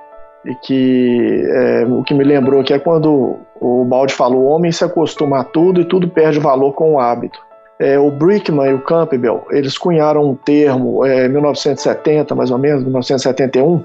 e 0.46 0.56
que 0.56 1.44
é, 1.48 1.86
o 1.86 2.04
que 2.04 2.14
me 2.14 2.24
lembrou 2.24 2.64
que 2.64 2.74
é 2.74 2.80
quando 2.80 3.40
o 3.60 3.86
Balde 3.86 4.14
falou: 4.14 4.42
o 4.42 4.46
homem 4.46 4.72
se 4.72 4.84
acostuma 4.84 5.40
a 5.40 5.44
tudo 5.44 5.82
e 5.82 5.86
tudo 5.86 6.08
perde 6.08 6.40
valor 6.40 6.74
com 6.74 6.94
o 6.94 7.00
hábito. 7.00 7.40
É, 7.80 7.98
o 7.98 8.12
Brickman 8.12 8.70
e 8.70 8.74
o 8.74 8.82
Campbell 8.82 9.44
eles 9.50 9.78
cunharam 9.78 10.30
um 10.30 10.36
termo 10.36 11.06
em 11.06 11.10
é, 11.10 11.28
1970, 11.28 12.36
mais 12.36 12.52
ou 12.52 12.58
menos, 12.58 12.84
1971, 12.84 13.84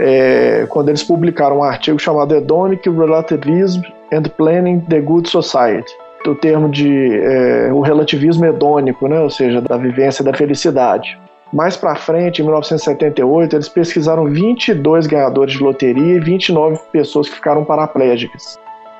é, 0.00 0.66
quando 0.68 0.90
eles 0.90 1.02
publicaram 1.02 1.58
um 1.58 1.62
artigo 1.62 1.98
chamado 1.98 2.34
Hedonic 2.34 2.88
Relativism 2.88 3.82
and 4.12 4.22
Planning 4.36 4.80
the 4.88 5.00
Good 5.00 5.28
Society, 5.28 5.92
do 6.24 6.34
termo 6.34 6.68
de 6.68 7.18
é, 7.18 7.70
o 7.72 7.80
relativismo 7.80 8.44
hedônico, 8.44 9.08
né, 9.08 9.20
ou 9.20 9.30
seja, 9.30 9.60
da 9.60 9.76
vivência 9.76 10.24
da 10.24 10.32
felicidade. 10.32 11.18
Mais 11.56 11.74
para 11.74 11.94
frente, 11.94 12.42
em 12.42 12.44
1978, 12.44 13.56
eles 13.56 13.68
pesquisaram 13.70 14.26
22 14.26 15.06
ganhadores 15.06 15.54
de 15.54 15.62
loteria 15.62 16.16
e 16.16 16.20
29 16.20 16.78
pessoas 16.92 17.30
que 17.30 17.34
ficaram 17.34 17.64
paraplégicas. 17.64 18.58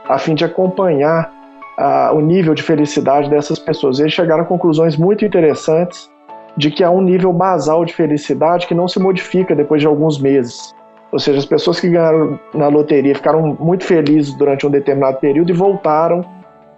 a 0.08 0.18
fim 0.18 0.34
de 0.34 0.42
acompanhar 0.42 1.30
a, 1.76 2.12
o 2.14 2.20
nível 2.20 2.54
de 2.54 2.62
felicidade 2.62 3.28
dessas 3.28 3.58
pessoas. 3.58 3.98
Eles 3.98 4.14
chegaram 4.14 4.44
a 4.44 4.46
conclusões 4.46 4.96
muito 4.96 5.22
interessantes 5.22 6.10
de 6.56 6.70
que 6.70 6.82
há 6.82 6.90
um 6.90 7.02
nível 7.02 7.30
basal 7.30 7.84
de 7.84 7.92
felicidade 7.92 8.66
que 8.66 8.74
não 8.74 8.88
se 8.88 8.98
modifica 8.98 9.54
depois 9.54 9.82
de 9.82 9.86
alguns 9.86 10.18
meses. 10.18 10.74
Ou 11.12 11.18
seja, 11.18 11.38
as 11.38 11.44
pessoas 11.44 11.78
que 11.78 11.90
ganharam 11.90 12.40
na 12.54 12.68
loteria 12.68 13.14
ficaram 13.14 13.54
muito 13.60 13.84
felizes 13.84 14.34
durante 14.38 14.66
um 14.66 14.70
determinado 14.70 15.18
período 15.18 15.50
e 15.50 15.52
voltaram 15.52 16.24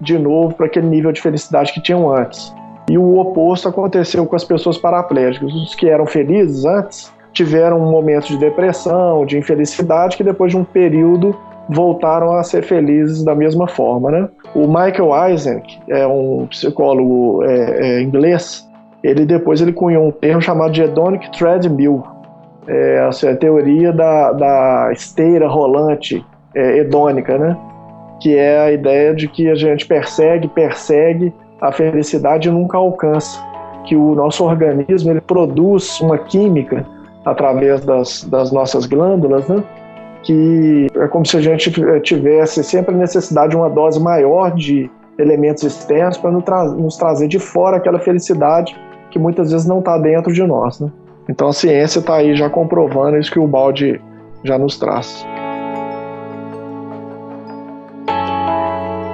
de 0.00 0.18
novo 0.18 0.56
para 0.56 0.66
aquele 0.66 0.88
nível 0.88 1.12
de 1.12 1.20
felicidade 1.20 1.72
que 1.72 1.80
tinham 1.80 2.12
antes. 2.12 2.52
E 2.88 2.96
o 2.96 3.18
oposto 3.18 3.68
aconteceu 3.68 4.24
com 4.26 4.34
as 4.34 4.44
pessoas 4.44 4.78
paraplégicas. 4.78 5.52
Os 5.52 5.74
que 5.74 5.88
eram 5.88 6.06
felizes 6.06 6.64
antes 6.64 7.12
tiveram 7.32 7.80
um 7.80 7.90
momento 7.90 8.26
de 8.26 8.38
depressão, 8.38 9.26
de 9.26 9.36
infelicidade, 9.36 10.16
que 10.16 10.24
depois 10.24 10.50
de 10.50 10.56
um 10.56 10.64
período 10.64 11.36
voltaram 11.68 12.32
a 12.32 12.42
ser 12.42 12.64
felizes 12.64 13.22
da 13.22 13.34
mesma 13.34 13.68
forma. 13.68 14.10
Né? 14.10 14.28
O 14.54 14.66
Michael 14.66 15.10
Eisen, 15.28 15.62
é 15.88 16.06
um 16.06 16.46
psicólogo 16.46 17.44
é, 17.44 17.98
é, 17.98 18.02
inglês, 18.02 18.66
ele 19.04 19.26
depois 19.26 19.60
ele 19.60 19.72
cunhou 19.72 20.08
um 20.08 20.10
termo 20.10 20.40
chamado 20.40 20.72
de 20.72 20.82
hedonic 20.82 21.30
treadmill, 21.30 22.02
é, 22.66 23.00
assim, 23.06 23.28
a 23.28 23.36
teoria 23.36 23.92
da, 23.92 24.32
da 24.32 24.90
esteira 24.92 25.46
rolante 25.46 26.24
é, 26.54 26.78
hedônica, 26.78 27.36
né? 27.36 27.56
que 28.20 28.36
é 28.36 28.58
a 28.58 28.72
ideia 28.72 29.14
de 29.14 29.28
que 29.28 29.48
a 29.48 29.54
gente 29.54 29.86
persegue, 29.86 30.48
persegue 30.48 31.32
a 31.60 31.72
felicidade 31.72 32.50
nunca 32.50 32.78
alcança, 32.78 33.40
que 33.84 33.96
o 33.96 34.14
nosso 34.14 34.44
organismo 34.44 35.10
ele 35.10 35.20
produz 35.20 36.00
uma 36.00 36.18
química 36.18 36.86
através 37.24 37.84
das, 37.84 38.24
das 38.24 38.52
nossas 38.52 38.86
glândulas, 38.86 39.48
né? 39.48 39.62
que 40.22 40.88
é 40.94 41.08
como 41.08 41.24
se 41.24 41.36
a 41.36 41.40
gente 41.40 41.70
tivesse 42.02 42.62
sempre 42.62 42.94
a 42.94 42.98
necessidade 42.98 43.50
de 43.50 43.56
uma 43.56 43.70
dose 43.70 44.00
maior 44.00 44.54
de 44.54 44.90
elementos 45.18 45.62
externos 45.62 46.16
para 46.16 46.30
nos 46.30 46.96
trazer 46.96 47.28
de 47.28 47.38
fora 47.38 47.76
aquela 47.76 47.98
felicidade 47.98 48.76
que 49.10 49.18
muitas 49.18 49.50
vezes 49.50 49.66
não 49.66 49.78
está 49.78 49.98
dentro 49.98 50.32
de 50.32 50.42
nós. 50.44 50.80
Né? 50.80 50.90
Então 51.28 51.48
a 51.48 51.52
ciência 51.52 52.00
está 52.00 52.16
aí 52.16 52.36
já 52.36 52.48
comprovando 52.48 53.16
isso 53.18 53.32
que 53.32 53.38
o 53.38 53.46
balde 53.46 54.00
já 54.44 54.58
nos 54.58 54.78
traz. 54.78 55.26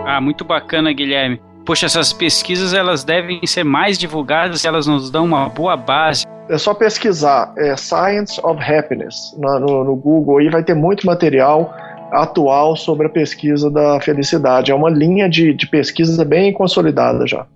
Ah, 0.07 0.21
muito 0.21 0.45
bacana, 0.45 0.93
Guilherme. 0.93 1.41
Poxa, 1.65 1.87
essas 1.87 2.13
pesquisas 2.13 2.75
elas 2.75 3.05
devem 3.05 3.41
ser 3.47 3.65
mais 3.65 3.97
divulgadas, 3.97 4.67
elas 4.67 4.87
nos 4.87 5.11
dão 5.11 5.25
uma 5.25 5.49
boa 5.49 5.77
base. 5.77 6.27
É 6.51 6.59
só 6.59 6.75
pesquisar 6.75 7.55
é, 7.57 7.75
Science 7.75 8.39
of 8.45 8.63
Happiness 8.63 9.35
no, 9.39 9.59
no, 9.59 9.85
no 9.85 9.97
Google 9.97 10.43
e 10.43 10.51
vai 10.51 10.63
ter 10.63 10.75
muito 10.75 11.07
material 11.07 11.75
atual 12.13 12.77
sobre 12.77 13.07
a 13.07 13.09
pesquisa 13.09 13.71
da 13.71 13.99
felicidade. 14.01 14.71
É 14.71 14.75
uma 14.75 14.91
linha 14.91 15.29
de, 15.29 15.55
de 15.55 15.67
pesquisa 15.67 16.23
bem 16.23 16.53
consolidada 16.53 17.27
já. 17.27 17.47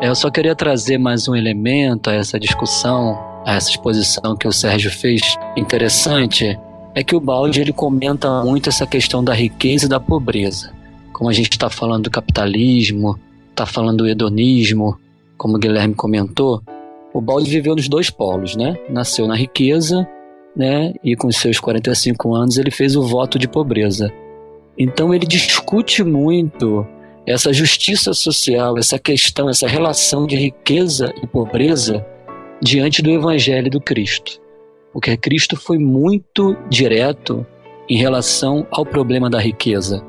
É, 0.00 0.08
eu 0.08 0.14
só 0.14 0.30
queria 0.30 0.56
trazer 0.56 0.96
mais 0.96 1.28
um 1.28 1.36
elemento 1.36 2.08
a 2.08 2.14
essa 2.14 2.40
discussão, 2.40 3.18
a 3.44 3.56
essa 3.56 3.68
exposição 3.68 4.34
que 4.34 4.48
o 4.48 4.52
Sérgio 4.52 4.90
fez 4.90 5.20
interessante 5.54 6.58
é 6.94 7.02
que 7.02 7.16
o 7.16 7.20
Balde 7.20 7.60
ele 7.60 7.72
comenta 7.72 8.44
muito 8.44 8.68
essa 8.68 8.86
questão 8.86 9.22
da 9.22 9.34
riqueza 9.34 9.86
e 9.86 9.88
da 9.88 9.98
pobreza. 9.98 10.72
Como 11.12 11.28
a 11.28 11.32
gente 11.32 11.52
está 11.52 11.68
falando 11.68 12.04
do 12.04 12.10
capitalismo, 12.10 13.18
está 13.50 13.66
falando 13.66 13.98
do 13.98 14.08
hedonismo, 14.08 14.96
como 15.36 15.56
o 15.56 15.58
Guilherme 15.58 15.94
comentou, 15.94 16.62
o 17.12 17.20
Balde 17.20 17.50
viveu 17.50 17.74
nos 17.74 17.88
dois 17.88 18.10
polos, 18.10 18.54
né? 18.56 18.76
Nasceu 18.88 19.26
na 19.26 19.34
riqueza, 19.34 20.08
né? 20.56 20.94
E 21.02 21.16
com 21.16 21.30
seus 21.32 21.58
45 21.58 22.34
anos 22.34 22.58
ele 22.58 22.70
fez 22.70 22.94
o 22.94 23.02
voto 23.02 23.38
de 23.38 23.48
pobreza. 23.48 24.12
Então 24.78 25.12
ele 25.12 25.26
discute 25.26 26.04
muito 26.04 26.86
essa 27.26 27.52
justiça 27.52 28.12
social, 28.12 28.78
essa 28.78 28.98
questão, 28.98 29.48
essa 29.48 29.66
relação 29.66 30.26
de 30.26 30.36
riqueza 30.36 31.12
e 31.22 31.26
pobreza 31.26 32.04
diante 32.62 33.02
do 33.02 33.10
evangelho 33.10 33.70
do 33.70 33.80
Cristo 33.80 34.43
porque 34.94 35.16
Cristo 35.16 35.56
foi 35.56 35.76
muito 35.76 36.56
direto 36.70 37.44
em 37.88 37.98
relação 37.98 38.64
ao 38.70 38.86
problema 38.86 39.28
da 39.28 39.40
riqueza, 39.40 40.02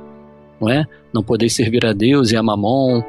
não 0.61 0.69
é? 0.69 0.85
Não 1.11 1.23
poder 1.23 1.49
servir 1.49 1.83
a 1.85 1.91
Deus 1.91 2.31
e 2.31 2.37
a 2.37 2.43
Mamon 2.43 3.01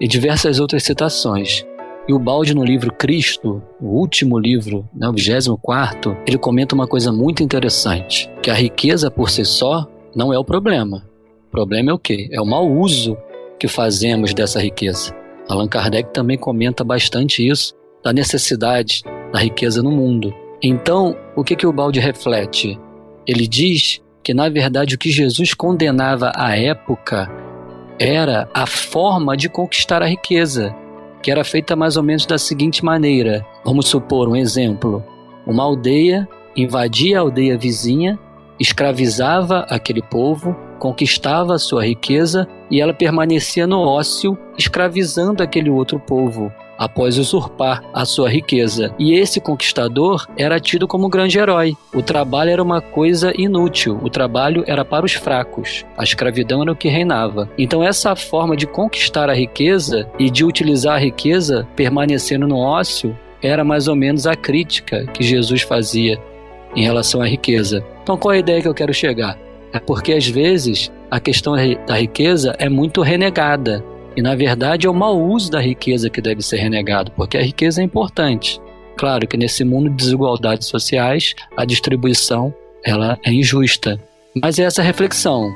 e 0.00 0.08
diversas 0.08 0.58
outras 0.58 0.82
citações. 0.82 1.64
E 2.08 2.12
o 2.12 2.18
Balde 2.18 2.52
no 2.52 2.64
livro 2.64 2.92
Cristo, 2.92 3.62
o 3.80 3.86
último 3.86 4.38
livro, 4.40 4.88
né, 4.92 5.08
o 5.08 5.12
24, 5.12 6.16
ele 6.26 6.36
comenta 6.36 6.74
uma 6.74 6.88
coisa 6.88 7.12
muito 7.12 7.44
interessante, 7.44 8.28
que 8.42 8.50
a 8.50 8.54
riqueza 8.54 9.08
por 9.08 9.30
si 9.30 9.44
só 9.44 9.86
não 10.14 10.32
é 10.32 10.38
o 10.38 10.44
problema. 10.44 11.08
O 11.46 11.50
problema 11.52 11.92
é 11.92 11.94
o 11.94 11.98
quê? 11.98 12.28
É 12.32 12.40
o 12.40 12.46
mau 12.46 12.68
uso 12.68 13.16
que 13.56 13.68
fazemos 13.68 14.34
dessa 14.34 14.60
riqueza. 14.60 15.14
Allan 15.48 15.68
Kardec 15.68 16.12
também 16.12 16.36
comenta 16.36 16.82
bastante 16.82 17.46
isso, 17.46 17.72
da 18.02 18.12
necessidade 18.12 19.02
da 19.32 19.38
riqueza 19.38 19.80
no 19.80 19.92
mundo. 19.92 20.34
Então, 20.62 21.16
o 21.34 21.42
que, 21.42 21.56
que 21.56 21.66
o 21.66 21.72
balde 21.72 22.00
reflete? 22.00 22.78
Ele 23.26 23.46
diz 23.46 24.00
que, 24.22 24.34
na 24.34 24.48
verdade, 24.48 24.94
o 24.94 24.98
que 24.98 25.10
Jesus 25.10 25.54
condenava 25.54 26.32
à 26.34 26.56
época 26.56 27.30
era 27.98 28.48
a 28.52 28.66
forma 28.66 29.36
de 29.36 29.48
conquistar 29.48 30.02
a 30.02 30.06
riqueza, 30.06 30.74
que 31.22 31.30
era 31.30 31.44
feita 31.44 31.74
mais 31.74 31.96
ou 31.96 32.02
menos 32.02 32.26
da 32.26 32.38
seguinte 32.38 32.84
maneira: 32.84 33.44
vamos 33.64 33.88
supor 33.88 34.28
um 34.28 34.36
exemplo. 34.36 35.02
Uma 35.46 35.64
aldeia 35.64 36.28
invadia 36.56 37.18
a 37.18 37.20
aldeia 37.20 37.56
vizinha, 37.56 38.18
escravizava 38.58 39.60
aquele 39.70 40.02
povo, 40.02 40.54
conquistava 40.78 41.58
sua 41.58 41.86
riqueza 41.86 42.46
e 42.70 42.80
ela 42.80 42.92
permanecia 42.92 43.66
no 43.66 43.80
ócio, 43.80 44.36
escravizando 44.58 45.42
aquele 45.42 45.70
outro 45.70 45.98
povo 45.98 46.52
após 46.80 47.18
usurpar 47.18 47.82
a 47.92 48.06
sua 48.06 48.30
riqueza. 48.30 48.94
E 48.98 49.12
esse 49.12 49.38
conquistador 49.38 50.26
era 50.34 50.58
tido 50.58 50.88
como 50.88 51.06
um 51.06 51.10
grande 51.10 51.38
herói. 51.38 51.76
O 51.94 52.00
trabalho 52.00 52.50
era 52.50 52.62
uma 52.62 52.80
coisa 52.80 53.34
inútil, 53.36 54.00
o 54.02 54.08
trabalho 54.08 54.64
era 54.66 54.82
para 54.82 55.04
os 55.04 55.12
fracos, 55.12 55.84
a 55.98 56.02
escravidão 56.02 56.62
era 56.62 56.72
o 56.72 56.76
que 56.76 56.88
reinava. 56.88 57.50
Então, 57.58 57.84
essa 57.84 58.16
forma 58.16 58.56
de 58.56 58.66
conquistar 58.66 59.28
a 59.28 59.34
riqueza 59.34 60.08
e 60.18 60.30
de 60.30 60.42
utilizar 60.42 60.94
a 60.94 61.00
riqueza 61.00 61.68
permanecendo 61.76 62.48
no 62.48 62.56
ócio 62.56 63.14
era 63.42 63.62
mais 63.62 63.86
ou 63.86 63.94
menos 63.94 64.26
a 64.26 64.34
crítica 64.34 65.04
que 65.12 65.22
Jesus 65.22 65.60
fazia 65.60 66.18
em 66.74 66.82
relação 66.82 67.20
à 67.20 67.26
riqueza. 67.26 67.84
Então, 68.02 68.16
qual 68.16 68.32
é 68.32 68.36
a 68.36 68.40
ideia 68.40 68.62
que 68.62 68.68
eu 68.68 68.74
quero 68.74 68.94
chegar? 68.94 69.38
É 69.72 69.78
porque 69.78 70.14
às 70.14 70.26
vezes 70.26 70.90
a 71.10 71.20
questão 71.20 71.54
da 71.86 71.96
riqueza 71.96 72.54
é 72.58 72.68
muito 72.68 73.02
renegada. 73.02 73.84
E 74.20 74.22
na 74.22 74.34
verdade 74.34 74.86
é 74.86 74.90
o 74.90 74.92
mau 74.92 75.18
uso 75.18 75.50
da 75.50 75.58
riqueza 75.58 76.10
que 76.10 76.20
deve 76.20 76.42
ser 76.42 76.58
renegado, 76.58 77.10
porque 77.12 77.38
a 77.38 77.42
riqueza 77.42 77.80
é 77.80 77.84
importante. 77.84 78.60
Claro 78.94 79.26
que 79.26 79.34
nesse 79.34 79.64
mundo 79.64 79.88
de 79.88 79.96
desigualdades 79.96 80.68
sociais, 80.68 81.34
a 81.56 81.64
distribuição 81.64 82.52
ela 82.84 83.18
é 83.24 83.32
injusta. 83.32 83.98
Mas 84.42 84.58
é 84.58 84.64
essa 84.64 84.82
reflexão. 84.82 85.50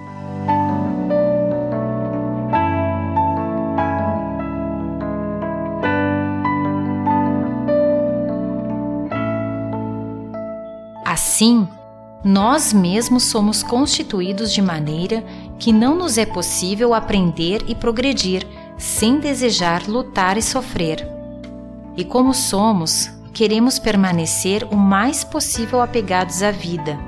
Assim, 11.04 11.68
nós 12.24 12.72
mesmos 12.72 13.24
somos 13.24 13.62
constituídos 13.62 14.50
de 14.50 14.62
maneira 14.62 15.22
que 15.64 15.72
não 15.72 15.96
nos 15.96 16.18
é 16.18 16.26
possível 16.26 16.92
aprender 16.92 17.64
e 17.66 17.74
progredir 17.74 18.46
sem 18.76 19.18
desejar 19.18 19.88
lutar 19.88 20.36
e 20.36 20.42
sofrer. 20.42 21.08
E 21.96 22.04
como 22.04 22.34
somos, 22.34 23.10
queremos 23.32 23.78
permanecer 23.78 24.68
o 24.70 24.76
mais 24.76 25.24
possível 25.24 25.80
apegados 25.80 26.42
à 26.42 26.50
vida, 26.50 26.98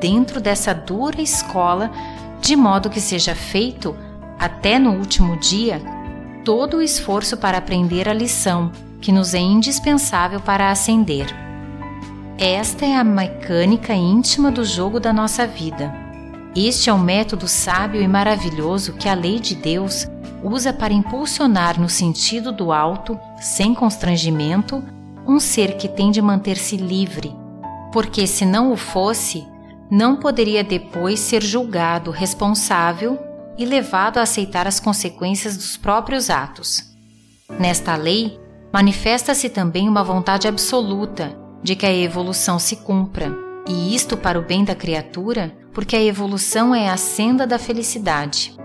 dentro 0.00 0.40
dessa 0.40 0.72
dura 0.72 1.20
escola, 1.20 1.90
de 2.40 2.54
modo 2.54 2.88
que 2.88 3.00
seja 3.00 3.34
feito, 3.34 3.96
até 4.38 4.78
no 4.78 4.92
último 4.92 5.36
dia, 5.36 5.82
todo 6.44 6.76
o 6.76 6.82
esforço 6.82 7.36
para 7.36 7.58
aprender 7.58 8.08
a 8.08 8.14
lição 8.14 8.70
que 9.00 9.10
nos 9.10 9.34
é 9.34 9.40
indispensável 9.40 10.38
para 10.38 10.70
ascender. 10.70 11.26
Esta 12.38 12.86
é 12.86 12.94
a 12.94 13.02
mecânica 13.02 13.92
íntima 13.92 14.52
do 14.52 14.64
jogo 14.64 15.00
da 15.00 15.12
nossa 15.12 15.48
vida. 15.48 16.03
Este 16.56 16.88
é 16.88 16.92
o 16.92 16.98
método 16.98 17.48
sábio 17.48 18.00
e 18.00 18.06
maravilhoso 18.06 18.92
que 18.92 19.08
a 19.08 19.14
lei 19.14 19.40
de 19.40 19.56
Deus 19.56 20.06
usa 20.40 20.72
para 20.72 20.92
impulsionar 20.92 21.80
no 21.80 21.88
sentido 21.88 22.52
do 22.52 22.70
alto, 22.70 23.18
sem 23.40 23.74
constrangimento, 23.74 24.80
um 25.26 25.40
ser 25.40 25.76
que 25.76 25.88
tem 25.88 26.12
de 26.12 26.22
manter-se 26.22 26.76
livre, 26.76 27.34
porque 27.92 28.24
se 28.26 28.44
não 28.44 28.72
o 28.72 28.76
fosse, 28.76 29.44
não 29.90 30.16
poderia 30.16 30.62
depois 30.62 31.18
ser 31.18 31.42
julgado 31.42 32.12
responsável 32.12 33.18
e 33.58 33.64
levado 33.64 34.18
a 34.18 34.22
aceitar 34.22 34.66
as 34.66 34.78
consequências 34.78 35.56
dos 35.56 35.76
próprios 35.76 36.30
atos. 36.30 36.84
Nesta 37.58 37.96
lei, 37.96 38.38
manifesta-se 38.72 39.48
também 39.48 39.88
uma 39.88 40.04
vontade 40.04 40.46
absoluta 40.46 41.36
de 41.62 41.74
que 41.74 41.86
a 41.86 41.92
evolução 41.92 42.58
se 42.58 42.76
cumpra, 42.76 43.43
e 43.66 43.94
isto 43.94 44.16
para 44.16 44.38
o 44.38 44.42
bem 44.42 44.64
da 44.64 44.74
criatura, 44.74 45.56
porque 45.72 45.96
a 45.96 46.02
evolução 46.02 46.74
é 46.74 46.88
a 46.88 46.96
senda 46.96 47.46
da 47.46 47.58
felicidade. 47.58 48.56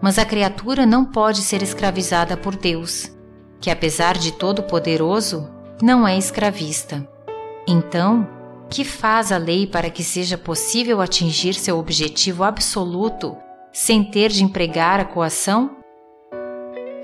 Mas 0.00 0.18
a 0.18 0.24
criatura 0.24 0.84
não 0.84 1.04
pode 1.04 1.40
ser 1.40 1.62
escravizada 1.62 2.36
por 2.36 2.56
Deus, 2.56 3.10
que 3.60 3.70
apesar 3.70 4.18
de 4.18 4.32
todo 4.32 4.62
poderoso, 4.64 5.48
não 5.80 6.06
é 6.06 6.16
escravista. 6.18 7.06
Então, 7.66 8.28
que 8.68 8.84
faz 8.84 9.30
a 9.30 9.36
lei 9.36 9.66
para 9.66 9.90
que 9.90 10.02
seja 10.02 10.36
possível 10.36 11.00
atingir 11.00 11.54
seu 11.54 11.78
objetivo 11.78 12.42
absoluto 12.42 13.36
sem 13.72 14.04
ter 14.04 14.30
de 14.30 14.44
empregar 14.44 15.00
a 15.00 15.04
coação? 15.04 15.76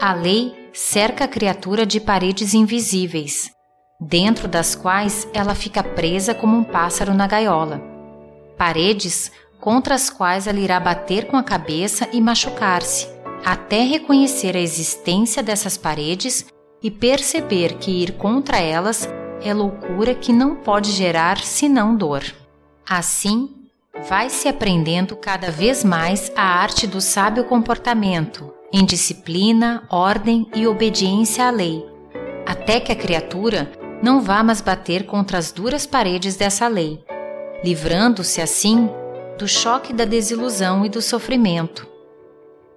A 0.00 0.12
lei 0.12 0.70
cerca 0.72 1.24
a 1.24 1.28
criatura 1.28 1.84
de 1.84 2.00
paredes 2.00 2.54
invisíveis, 2.54 3.50
dentro 4.00 4.46
das 4.46 4.74
quais 4.74 5.26
ela 5.34 5.54
fica 5.54 5.82
presa 5.82 6.32
como 6.34 6.56
um 6.56 6.62
pássaro 6.62 7.12
na 7.12 7.26
gaiola. 7.26 7.82
Paredes 8.56 9.32
contra 9.60 9.94
as 9.94 10.08
quais 10.08 10.46
ela 10.46 10.60
irá 10.60 10.78
bater 10.78 11.26
com 11.26 11.36
a 11.36 11.42
cabeça 11.42 12.08
e 12.12 12.20
machucar-se, 12.20 13.08
até 13.44 13.82
reconhecer 13.82 14.56
a 14.56 14.60
existência 14.60 15.42
dessas 15.42 15.76
paredes 15.76 16.46
e 16.82 16.90
perceber 16.90 17.74
que 17.74 17.90
ir 17.90 18.12
contra 18.12 18.58
elas 18.58 19.08
é 19.42 19.52
loucura 19.52 20.14
que 20.14 20.32
não 20.32 20.56
pode 20.56 20.92
gerar 20.92 21.38
senão 21.38 21.96
dor. 21.96 22.22
Assim, 22.88 23.50
vai 24.08 24.30
se 24.30 24.48
aprendendo 24.48 25.16
cada 25.16 25.50
vez 25.50 25.82
mais 25.82 26.30
a 26.36 26.42
arte 26.42 26.86
do 26.86 27.00
sábio 27.00 27.44
comportamento, 27.44 28.52
em 28.72 28.84
disciplina, 28.84 29.82
ordem 29.90 30.48
e 30.54 30.66
obediência 30.66 31.46
à 31.46 31.50
lei, 31.50 31.84
até 32.46 32.78
que 32.78 32.92
a 32.92 32.96
criatura 32.96 33.70
não 34.02 34.20
vá 34.20 34.42
mais 34.42 34.60
bater 34.60 35.06
contra 35.06 35.38
as 35.38 35.50
duras 35.50 35.86
paredes 35.86 36.36
dessa 36.36 36.68
lei, 36.68 37.02
livrando-se 37.64 38.40
assim 38.40 38.88
do 39.38 39.46
choque 39.46 39.92
da 39.92 40.04
desilusão 40.04 40.84
e 40.84 40.88
do 40.88 41.00
sofrimento. 41.00 41.86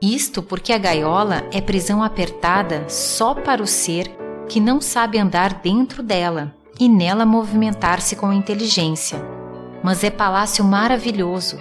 Isto 0.01 0.41
porque 0.41 0.73
a 0.73 0.77
gaiola 0.77 1.43
é 1.51 1.61
prisão 1.61 2.01
apertada 2.01 2.85
só 2.89 3.35
para 3.35 3.61
o 3.61 3.67
ser 3.67 4.09
que 4.47 4.59
não 4.59 4.81
sabe 4.81 5.19
andar 5.19 5.55
dentro 5.55 6.01
dela 6.01 6.55
e 6.79 6.89
nela 6.89 7.25
movimentar-se 7.25 8.15
com 8.15 8.33
inteligência. 8.33 9.23
Mas 9.83 10.03
é 10.03 10.09
palácio 10.09 10.63
maravilhoso 10.63 11.59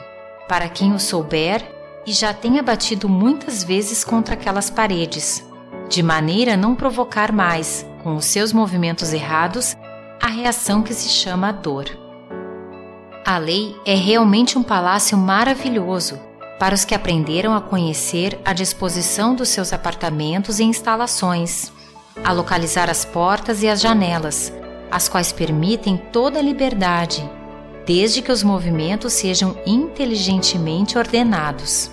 para 0.48 0.68
quem 0.68 0.94
o 0.94 0.98
souber 0.98 1.62
e 2.06 2.12
já 2.12 2.32
tenha 2.32 2.62
batido 2.62 3.08
muitas 3.08 3.62
vezes 3.62 4.02
contra 4.02 4.34
aquelas 4.34 4.70
paredes, 4.70 5.46
de 5.88 6.02
maneira 6.02 6.54
a 6.54 6.56
não 6.56 6.74
provocar 6.74 7.30
mais, 7.32 7.86
com 8.02 8.16
os 8.16 8.24
seus 8.24 8.52
movimentos 8.52 9.12
errados, 9.12 9.76
a 10.20 10.28
reação 10.28 10.82
que 10.82 10.92
se 10.92 11.08
chama 11.08 11.52
dor. 11.52 11.86
A 13.24 13.38
lei 13.38 13.76
é 13.86 13.94
realmente 13.94 14.58
um 14.58 14.62
palácio 14.62 15.16
maravilhoso 15.16 16.18
para 16.58 16.74
os 16.74 16.84
que 16.84 16.94
aprenderam 16.94 17.54
a 17.54 17.60
conhecer 17.60 18.38
a 18.44 18.52
disposição 18.52 19.34
dos 19.34 19.48
seus 19.48 19.72
apartamentos 19.72 20.58
e 20.60 20.64
instalações, 20.64 21.72
a 22.22 22.32
localizar 22.32 22.90
as 22.90 23.04
portas 23.04 23.62
e 23.62 23.68
as 23.68 23.80
janelas, 23.80 24.52
as 24.90 25.08
quais 25.08 25.32
permitem 25.32 25.96
toda 26.12 26.38
a 26.38 26.42
liberdade, 26.42 27.28
desde 27.86 28.20
que 28.20 28.32
os 28.32 28.42
movimentos 28.42 29.14
sejam 29.14 29.56
inteligentemente 29.64 30.98
ordenados. 30.98 31.90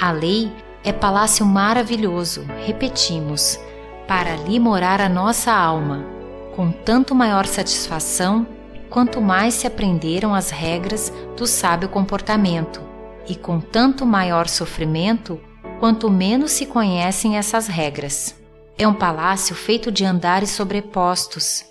A 0.00 0.10
lei 0.10 0.50
é 0.82 0.92
palácio 0.92 1.44
maravilhoso, 1.44 2.46
repetimos, 2.64 3.60
para 4.08 4.32
ali 4.32 4.58
morar 4.58 5.02
a 5.02 5.08
nossa 5.08 5.52
alma, 5.52 6.04
com 6.56 6.72
tanto 6.72 7.14
maior 7.14 7.44
satisfação 7.44 8.46
quanto 8.88 9.20
mais 9.20 9.52
se 9.52 9.66
aprenderam 9.66 10.34
as 10.34 10.48
regras 10.48 11.12
do 11.36 11.46
sábio 11.46 11.90
comportamento, 11.90 12.80
e 13.28 13.36
com 13.36 13.60
tanto 13.60 14.06
maior 14.06 14.48
sofrimento 14.48 15.38
quanto 15.78 16.10
menos 16.10 16.52
se 16.52 16.64
conhecem 16.64 17.36
essas 17.36 17.68
regras. 17.68 18.34
É 18.78 18.88
um 18.88 18.94
palácio 18.94 19.54
feito 19.54 19.92
de 19.92 20.06
andares 20.06 20.50
sobrepostos, 20.50 21.64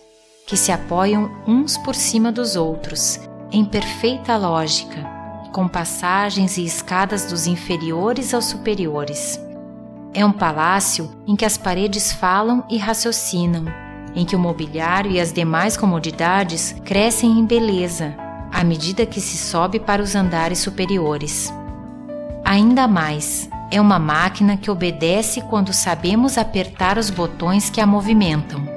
que 0.46 0.56
se 0.56 0.72
apoiam 0.72 1.32
uns 1.48 1.76
por 1.78 1.96
cima 1.96 2.32
dos 2.32 2.56
outros, 2.56 3.20
em 3.52 3.66
perfeita 3.66 4.38
lógica, 4.38 5.10
com 5.52 5.68
passagens 5.68 6.58
e 6.58 6.66
escadas 6.66 7.26
dos 7.26 7.48
inferiores 7.48 8.32
aos 8.34 8.46
superiores. 8.46 9.40
É 10.14 10.26
um 10.26 10.32
palácio 10.32 11.12
em 11.28 11.36
que 11.36 11.46
as 11.46 11.58
paredes 11.58 12.12
falam 12.12 12.64
e 12.70 12.78
raciocinam, 12.78 13.66
em 14.16 14.26
que 14.26 14.36
o 14.36 14.40
mobiliário 14.40 15.12
e 15.12 15.20
as 15.20 15.32
demais 15.32 15.78
comodidades 15.78 16.76
crescem 16.84 17.40
em 17.40 17.46
beleza 17.46 18.16
à 18.52 18.64
medida 18.64 19.06
que 19.06 19.22
se 19.22 19.38
sobe 19.38 19.80
para 19.80 20.02
os 20.02 20.16
andares 20.16 20.60
superiores. 20.60 21.54
Ainda 22.44 22.88
mais, 22.88 23.50
é 23.70 23.80
uma 23.80 24.00
máquina 24.00 24.58
que 24.58 24.72
obedece 24.72 25.42
quando 25.42 25.74
sabemos 25.74 26.38
apertar 26.38 26.98
os 26.98 27.10
botões 27.10 27.70
que 27.70 27.82
a 27.82 27.86
movimentam. 27.86 28.68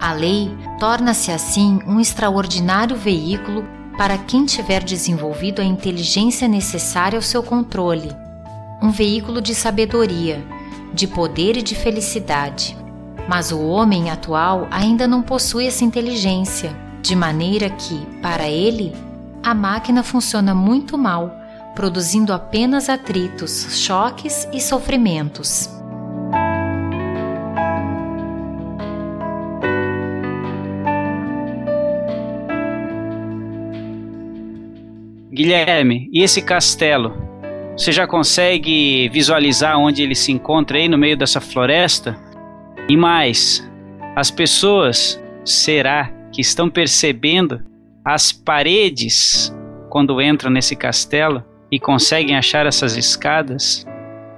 A 0.00 0.12
lei 0.12 0.50
torna-se 0.78 1.30
assim 1.30 1.78
um 1.86 2.00
extraordinário 2.00 2.96
veículo 2.96 3.64
para 3.96 4.16
quem 4.16 4.46
tiver 4.46 4.82
desenvolvido 4.82 5.60
a 5.60 5.64
inteligência 5.64 6.48
necessária 6.48 7.18
ao 7.18 7.22
seu 7.22 7.42
controle 7.42 8.10
um 8.82 8.90
veículo 8.90 9.40
de 9.40 9.54
sabedoria, 9.54 10.44
de 10.92 11.06
poder 11.06 11.56
e 11.56 11.62
de 11.62 11.74
felicidade. 11.74 12.76
Mas 13.28 13.52
o 13.52 13.60
homem 13.60 14.10
atual 14.10 14.66
ainda 14.70 15.06
não 15.06 15.22
possui 15.22 15.66
essa 15.66 15.84
inteligência, 15.84 16.74
de 17.02 17.14
maneira 17.14 17.70
que, 17.70 18.04
para 18.20 18.48
ele, 18.48 18.92
a 19.42 19.54
máquina 19.54 20.02
funciona 20.02 20.54
muito 20.54 20.98
mal, 20.98 21.34
produzindo 21.74 22.32
apenas 22.32 22.88
atritos, 22.88 23.66
choques 23.70 24.48
e 24.52 24.60
sofrimentos. 24.60 25.70
Guilherme, 35.32 36.10
e 36.12 36.22
esse 36.22 36.42
castelo? 36.42 37.29
Você 37.80 37.92
já 37.92 38.06
consegue 38.06 39.08
visualizar 39.08 39.78
onde 39.78 40.02
ele 40.02 40.14
se 40.14 40.30
encontra 40.30 40.76
aí 40.76 40.86
no 40.86 40.98
meio 40.98 41.16
dessa 41.16 41.40
floresta? 41.40 42.14
E 42.86 42.94
mais, 42.94 43.66
as 44.14 44.30
pessoas, 44.30 45.18
será 45.46 46.12
que 46.30 46.42
estão 46.42 46.68
percebendo 46.68 47.62
as 48.04 48.32
paredes 48.32 49.50
quando 49.88 50.20
entram 50.20 50.50
nesse 50.50 50.76
castelo 50.76 51.42
e 51.72 51.80
conseguem 51.80 52.36
achar 52.36 52.66
essas 52.66 52.98
escadas? 52.98 53.86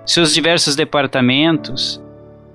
Seus 0.06 0.32
diversos 0.32 0.76
departamentos, 0.76 2.00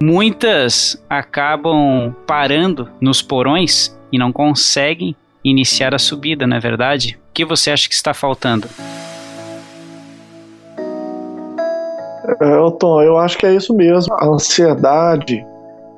muitas 0.01 1.05
acabam 1.09 2.15
parando 2.25 2.89
nos 3.01 3.21
porões 3.21 3.93
e 4.09 4.17
não 4.17 4.31
conseguem 4.31 5.17
iniciar 5.43 5.93
a 5.93 5.99
subida, 5.99 6.47
não 6.47 6.55
é 6.55 6.61
verdade? 6.61 7.19
O 7.29 7.33
que 7.33 7.43
você 7.43 7.71
acha 7.71 7.89
que 7.89 7.93
está 7.93 8.13
faltando? 8.13 8.69
É, 12.41 12.71
Tom, 12.79 13.01
eu 13.01 13.17
acho 13.17 13.37
que 13.37 13.45
é 13.45 13.53
isso 13.53 13.73
mesmo. 13.73 14.13
A 14.13 14.27
ansiedade 14.27 15.45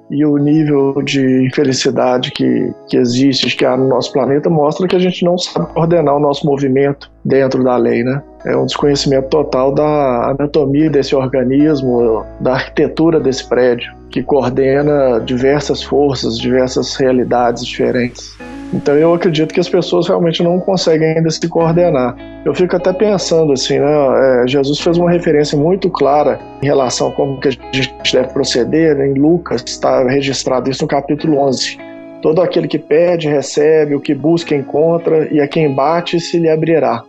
e 0.09 0.25
o 0.25 0.37
nível 0.37 1.01
de 1.03 1.45
infelicidade 1.45 2.31
que, 2.31 2.73
que 2.87 2.97
existe, 2.97 3.55
que 3.55 3.63
há 3.63 3.77
no 3.77 3.87
nosso 3.87 4.11
planeta, 4.11 4.49
mostra 4.49 4.87
que 4.87 4.95
a 4.95 4.99
gente 4.99 5.23
não 5.23 5.37
sabe 5.37 5.71
coordenar 5.73 6.15
o 6.15 6.19
nosso 6.19 6.45
movimento 6.45 7.11
dentro 7.23 7.63
da 7.63 7.77
lei, 7.77 8.03
né? 8.03 8.21
É 8.45 8.55
um 8.57 8.65
desconhecimento 8.65 9.29
total 9.29 9.71
da 9.71 10.31
anatomia 10.31 10.89
desse 10.89 11.15
organismo, 11.15 12.25
da 12.39 12.53
arquitetura 12.53 13.19
desse 13.19 13.47
prédio, 13.47 13.93
que 14.09 14.23
coordena 14.23 15.19
diversas 15.19 15.83
forças, 15.83 16.39
diversas 16.39 16.95
realidades 16.95 17.63
diferentes. 17.63 18.35
Então 18.73 18.95
eu 18.95 19.13
acredito 19.13 19.53
que 19.53 19.59
as 19.59 19.67
pessoas 19.67 20.07
realmente 20.07 20.43
não 20.43 20.59
conseguem 20.59 21.17
ainda 21.17 21.29
se 21.29 21.47
coordenar. 21.47 22.15
Eu 22.45 22.53
fico 22.53 22.75
até 22.75 22.93
pensando 22.93 23.51
assim, 23.51 23.79
né? 23.79 24.43
É, 24.43 24.47
Jesus 24.47 24.79
fez 24.79 24.97
uma 24.97 25.09
referência 25.09 25.57
muito 25.57 25.89
clara 25.89 26.39
em 26.61 26.65
relação 26.67 27.07
a 27.07 27.11
como 27.11 27.39
que 27.39 27.47
a 27.47 27.51
gente 27.51 27.91
deve 28.13 28.31
proceder. 28.31 28.95
Né? 28.95 29.07
Em 29.07 29.13
Lucas 29.13 29.63
está 29.65 30.03
registrado 30.07 30.69
isso 30.69 30.83
no 30.83 30.87
capítulo 30.87 31.37
11. 31.39 31.79
Todo 32.21 32.41
aquele 32.41 32.67
que 32.67 32.77
pede, 32.77 33.29
recebe, 33.29 33.95
o 33.95 33.99
que 33.99 34.13
busca, 34.13 34.53
encontra, 34.53 35.27
e 35.33 35.39
a 35.39 35.47
quem 35.47 35.73
bate, 35.73 36.19
se 36.19 36.37
lhe 36.37 36.49
abrirá. 36.49 37.03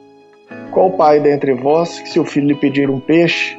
Qual 0.70 0.90
pai 0.92 1.18
dentre 1.18 1.52
vós, 1.52 1.98
que 1.98 2.08
se 2.08 2.20
o 2.20 2.24
filho 2.24 2.46
lhe 2.46 2.54
pedir 2.54 2.88
um 2.88 3.00
peixe, 3.00 3.58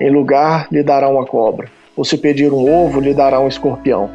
em 0.00 0.10
lugar 0.10 0.68
lhe 0.70 0.82
dará 0.82 1.08
uma 1.08 1.26
cobra? 1.26 1.66
Ou 1.96 2.04
se 2.04 2.16
pedir 2.16 2.52
um 2.52 2.72
ovo, 2.72 3.00
lhe 3.00 3.12
dará 3.12 3.40
um 3.40 3.48
escorpião? 3.48 4.08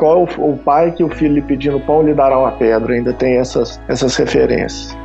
Qual 0.00 0.26
o 0.38 0.56
pai 0.56 0.92
que 0.92 1.04
o 1.04 1.10
filho 1.10 1.34
lhe 1.34 1.42
pedindo 1.42 1.78
pão 1.78 2.02
lhe 2.02 2.14
dará 2.14 2.38
uma 2.38 2.52
pedra, 2.52 2.94
ainda 2.94 3.12
tem 3.12 3.36
essas, 3.36 3.78
essas 3.86 4.16
referências. 4.16 4.96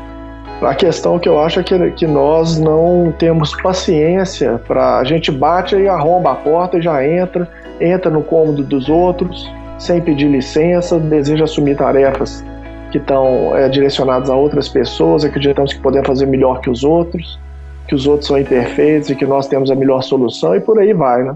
A 0.62 0.74
questão 0.74 1.20
que 1.20 1.28
eu 1.28 1.38
acho 1.38 1.60
é 1.60 1.64
que, 1.64 1.92
que 1.92 2.08
nós 2.08 2.58
não 2.58 3.14
temos 3.20 3.54
paciência 3.62 4.58
para 4.66 5.00
a 5.00 5.04
gente 5.04 5.34
bate 5.34 5.76
e 5.76 5.86
arromba 5.90 6.32
a 6.32 6.36
porta 6.36 6.78
e 6.78 6.82
já 6.82 7.06
entra, 7.06 7.46
entra 7.82 8.10
no 8.10 8.24
cômodo 8.24 8.64
dos 8.64 8.88
outros 8.88 9.54
sem 9.78 10.00
pedir 10.00 10.30
licença, 10.30 10.98
deseja 10.98 11.44
assumir 11.44 11.76
tarefas 11.76 12.42
que 12.90 12.98
estão 12.98 13.54
é, 13.54 13.68
direcionados 13.68 14.30
a 14.30 14.36
outras 14.36 14.70
pessoas, 14.70 15.26
acreditamos 15.26 15.74
que 15.74 15.82
podemos 15.82 16.08
fazer 16.08 16.26
melhor 16.26 16.62
que 16.62 16.70
os 16.70 16.86
outros, 16.86 17.38
que 17.86 17.94
os 17.94 18.08
outros 18.08 18.28
são 18.28 18.40
imperfeitos 18.40 19.10
e 19.10 19.16
que 19.16 19.26
nós 19.26 19.46
temos 19.50 19.70
a 19.70 19.76
melhor 19.76 20.02
solução 20.02 20.56
e 20.56 20.62
por 20.62 20.80
aí 20.80 20.94
vai, 20.94 21.22
né? 21.22 21.36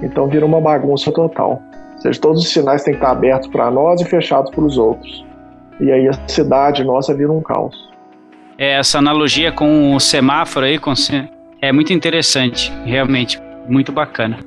Então 0.00 0.28
vira 0.28 0.46
uma 0.46 0.60
bagunça 0.60 1.10
total. 1.10 1.60
Ou 2.02 2.10
seja, 2.10 2.20
todos 2.20 2.42
os 2.42 2.48
sinais 2.48 2.82
têm 2.82 2.94
que 2.94 2.98
estar 2.98 3.12
abertos 3.12 3.48
para 3.48 3.70
nós 3.70 4.00
e 4.00 4.04
fechados 4.04 4.50
para 4.50 4.64
os 4.64 4.76
outros. 4.76 5.24
E 5.80 5.92
aí 5.92 6.08
a 6.08 6.28
cidade 6.28 6.82
nossa 6.82 7.14
vira 7.14 7.30
um 7.30 7.40
caos. 7.40 7.76
É, 8.58 8.72
essa 8.72 8.98
analogia 8.98 9.52
com 9.52 9.94
o 9.94 10.00
semáforo 10.00 10.66
aí 10.66 10.80
com, 10.80 10.92
é 11.60 11.70
muito 11.70 11.92
interessante, 11.92 12.72
realmente, 12.84 13.40
muito 13.68 13.92
bacana. 13.92 14.40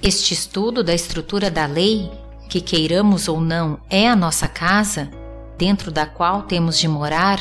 Este 0.00 0.34
estudo 0.34 0.84
da 0.84 0.94
estrutura 0.94 1.50
da 1.50 1.66
lei, 1.66 2.08
que 2.48 2.60
queiramos 2.60 3.26
ou 3.26 3.40
não 3.40 3.80
é 3.90 4.08
a 4.08 4.14
nossa 4.14 4.46
casa, 4.46 5.10
dentro 5.58 5.90
da 5.90 6.06
qual 6.06 6.42
temos 6.42 6.78
de 6.78 6.86
morar, 6.86 7.40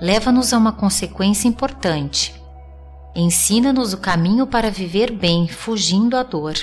leva-nos 0.00 0.52
a 0.52 0.58
uma 0.58 0.72
consequência 0.72 1.46
importante. 1.46 2.34
Ensina-nos 3.14 3.92
o 3.92 3.98
caminho 3.98 4.46
para 4.46 4.70
viver 4.70 5.12
bem, 5.12 5.46
fugindo 5.48 6.16
à 6.16 6.22
dor. 6.22 6.54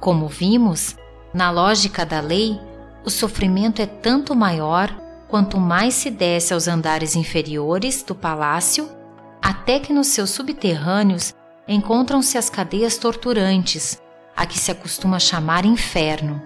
Como 0.00 0.28
vimos, 0.28 0.96
na 1.32 1.50
lógica 1.50 2.04
da 2.04 2.20
lei, 2.20 2.60
o 3.04 3.10
sofrimento 3.10 3.80
é 3.80 3.86
tanto 3.86 4.34
maior 4.34 4.94
quanto 5.28 5.58
mais 5.58 5.94
se 5.94 6.10
desce 6.10 6.52
aos 6.52 6.68
andares 6.68 7.14
inferiores 7.14 8.02
do 8.02 8.14
palácio, 8.14 8.88
até 9.40 9.78
que 9.78 9.92
nos 9.92 10.08
seus 10.08 10.30
subterrâneos 10.30 11.34
encontram-se 11.66 12.36
as 12.36 12.50
cadeias 12.50 12.96
torturantes, 12.96 14.00
a 14.36 14.46
que 14.46 14.58
se 14.58 14.70
acostuma 14.70 15.18
chamar 15.18 15.64
inferno. 15.64 16.42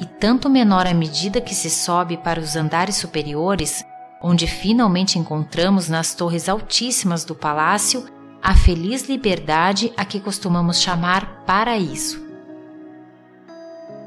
E 0.00 0.04
tanto 0.04 0.48
menor 0.50 0.86
à 0.86 0.94
medida 0.94 1.40
que 1.40 1.54
se 1.54 1.70
sobe 1.70 2.16
para 2.16 2.40
os 2.40 2.56
andares 2.56 2.96
superiores, 2.96 3.84
onde 4.22 4.46
finalmente 4.46 5.18
encontramos 5.18 5.88
nas 5.88 6.14
torres 6.14 6.48
altíssimas 6.48 7.24
do 7.24 7.34
palácio 7.34 8.06
a 8.42 8.54
feliz 8.54 9.08
liberdade 9.08 9.92
a 9.96 10.04
que 10.04 10.20
costumamos 10.20 10.80
chamar 10.80 11.44
paraíso. 11.44 12.26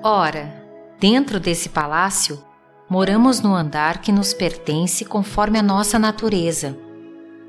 Ora, 0.04 0.64
dentro 1.00 1.40
desse 1.40 1.70
palácio, 1.70 2.44
moramos 2.90 3.42
no 3.42 3.56
andar 3.56 4.02
que 4.02 4.12
nos 4.12 4.34
pertence 4.34 5.06
conforme 5.06 5.60
a 5.60 5.64
nossa 5.64 6.00
natureza 6.00 6.78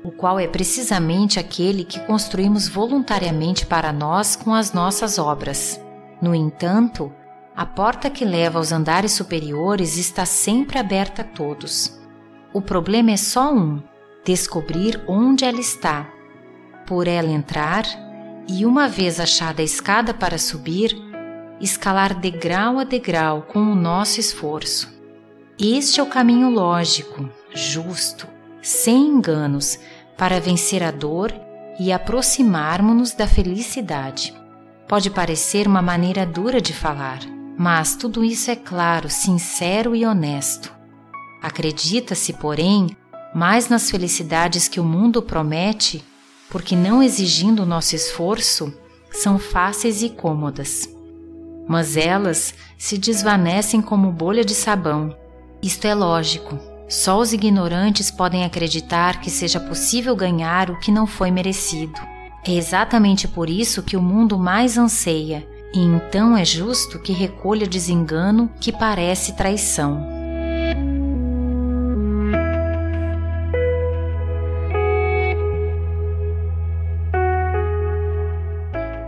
o 0.03 0.11
qual 0.11 0.39
é 0.39 0.47
precisamente 0.47 1.39
aquele 1.39 1.85
que 1.85 1.99
construímos 2.01 2.67
voluntariamente 2.67 3.65
para 3.65 3.93
nós 3.93 4.35
com 4.35 4.53
as 4.53 4.73
nossas 4.73 5.17
obras. 5.17 5.79
No 6.21 6.35
entanto, 6.35 7.11
a 7.55 7.65
porta 7.65 8.09
que 8.09 8.25
leva 8.25 8.59
aos 8.59 8.71
andares 8.71 9.13
superiores 9.13 9.97
está 9.97 10.25
sempre 10.25 10.77
aberta 10.77 11.21
a 11.21 11.25
todos. 11.25 11.97
O 12.53 12.61
problema 12.61 13.11
é 13.11 13.17
só 13.17 13.51
um: 13.51 13.81
descobrir 14.23 15.01
onde 15.07 15.43
ela 15.43 15.59
está, 15.59 16.07
por 16.85 17.07
ela 17.07 17.31
entrar 17.31 17.83
e, 18.47 18.65
uma 18.65 18.87
vez 18.87 19.19
achada 19.19 19.61
a 19.61 19.65
escada 19.65 20.13
para 20.13 20.37
subir, 20.37 20.95
escalar 21.59 22.13
degrau 22.13 22.77
a 22.77 22.83
degrau 22.83 23.41
com 23.41 23.59
o 23.59 23.75
nosso 23.75 24.19
esforço. 24.19 24.93
Este 25.59 25.99
é 25.99 26.03
o 26.03 26.07
caminho 26.07 26.49
lógico, 26.49 27.29
justo, 27.53 28.27
sem 28.61 29.07
enganos, 29.07 29.79
para 30.17 30.39
vencer 30.39 30.83
a 30.83 30.91
dor 30.91 31.33
e 31.79 31.91
aproximarmos-nos 31.91 33.13
da 33.13 33.27
felicidade. 33.27 34.33
Pode 34.87 35.09
parecer 35.09 35.67
uma 35.67 35.81
maneira 35.81 36.25
dura 36.25 36.61
de 36.61 36.73
falar, 36.73 37.19
mas 37.57 37.95
tudo 37.95 38.23
isso 38.23 38.51
é 38.51 38.55
claro, 38.55 39.09
sincero 39.09 39.95
e 39.95 40.05
honesto. 40.05 40.82
Acredita-se, 41.43 42.31
porém, 42.31 42.95
mais 43.35 43.67
nas 43.67 43.91
felicidades 43.91 44.69
que 44.69 44.79
o 44.79 44.83
mundo 44.85 45.21
promete, 45.21 46.01
porque 46.49 46.73
não 46.73 47.03
exigindo 47.03 47.65
nosso 47.65 47.97
esforço, 47.97 48.73
são 49.11 49.37
fáceis 49.37 50.01
e 50.01 50.09
cômodas. 50.09 50.87
Mas 51.67 51.97
elas 51.97 52.53
se 52.77 52.97
desvanecem 52.97 53.81
como 53.81 54.09
bolha 54.09 54.45
de 54.45 54.55
sabão. 54.55 55.13
Isto 55.61 55.85
é 55.85 55.93
lógico, 55.93 56.57
só 56.87 57.19
os 57.19 57.33
ignorantes 57.33 58.09
podem 58.09 58.45
acreditar 58.45 59.19
que 59.19 59.29
seja 59.29 59.59
possível 59.59 60.15
ganhar 60.15 60.69
o 60.69 60.79
que 60.79 60.91
não 60.93 61.05
foi 61.05 61.29
merecido. 61.29 61.99
É 62.45 62.51
exatamente 62.51 63.27
por 63.27 63.49
isso 63.49 63.83
que 63.83 63.97
o 63.97 64.01
mundo 64.01 64.39
mais 64.39 64.77
anseia, 64.77 65.45
e 65.73 65.79
então 65.79 66.37
é 66.37 66.45
justo 66.45 66.99
que 66.99 67.11
recolha 67.11 67.67
desengano 67.67 68.49
que 68.61 68.71
parece 68.71 69.33
traição. 69.33 70.22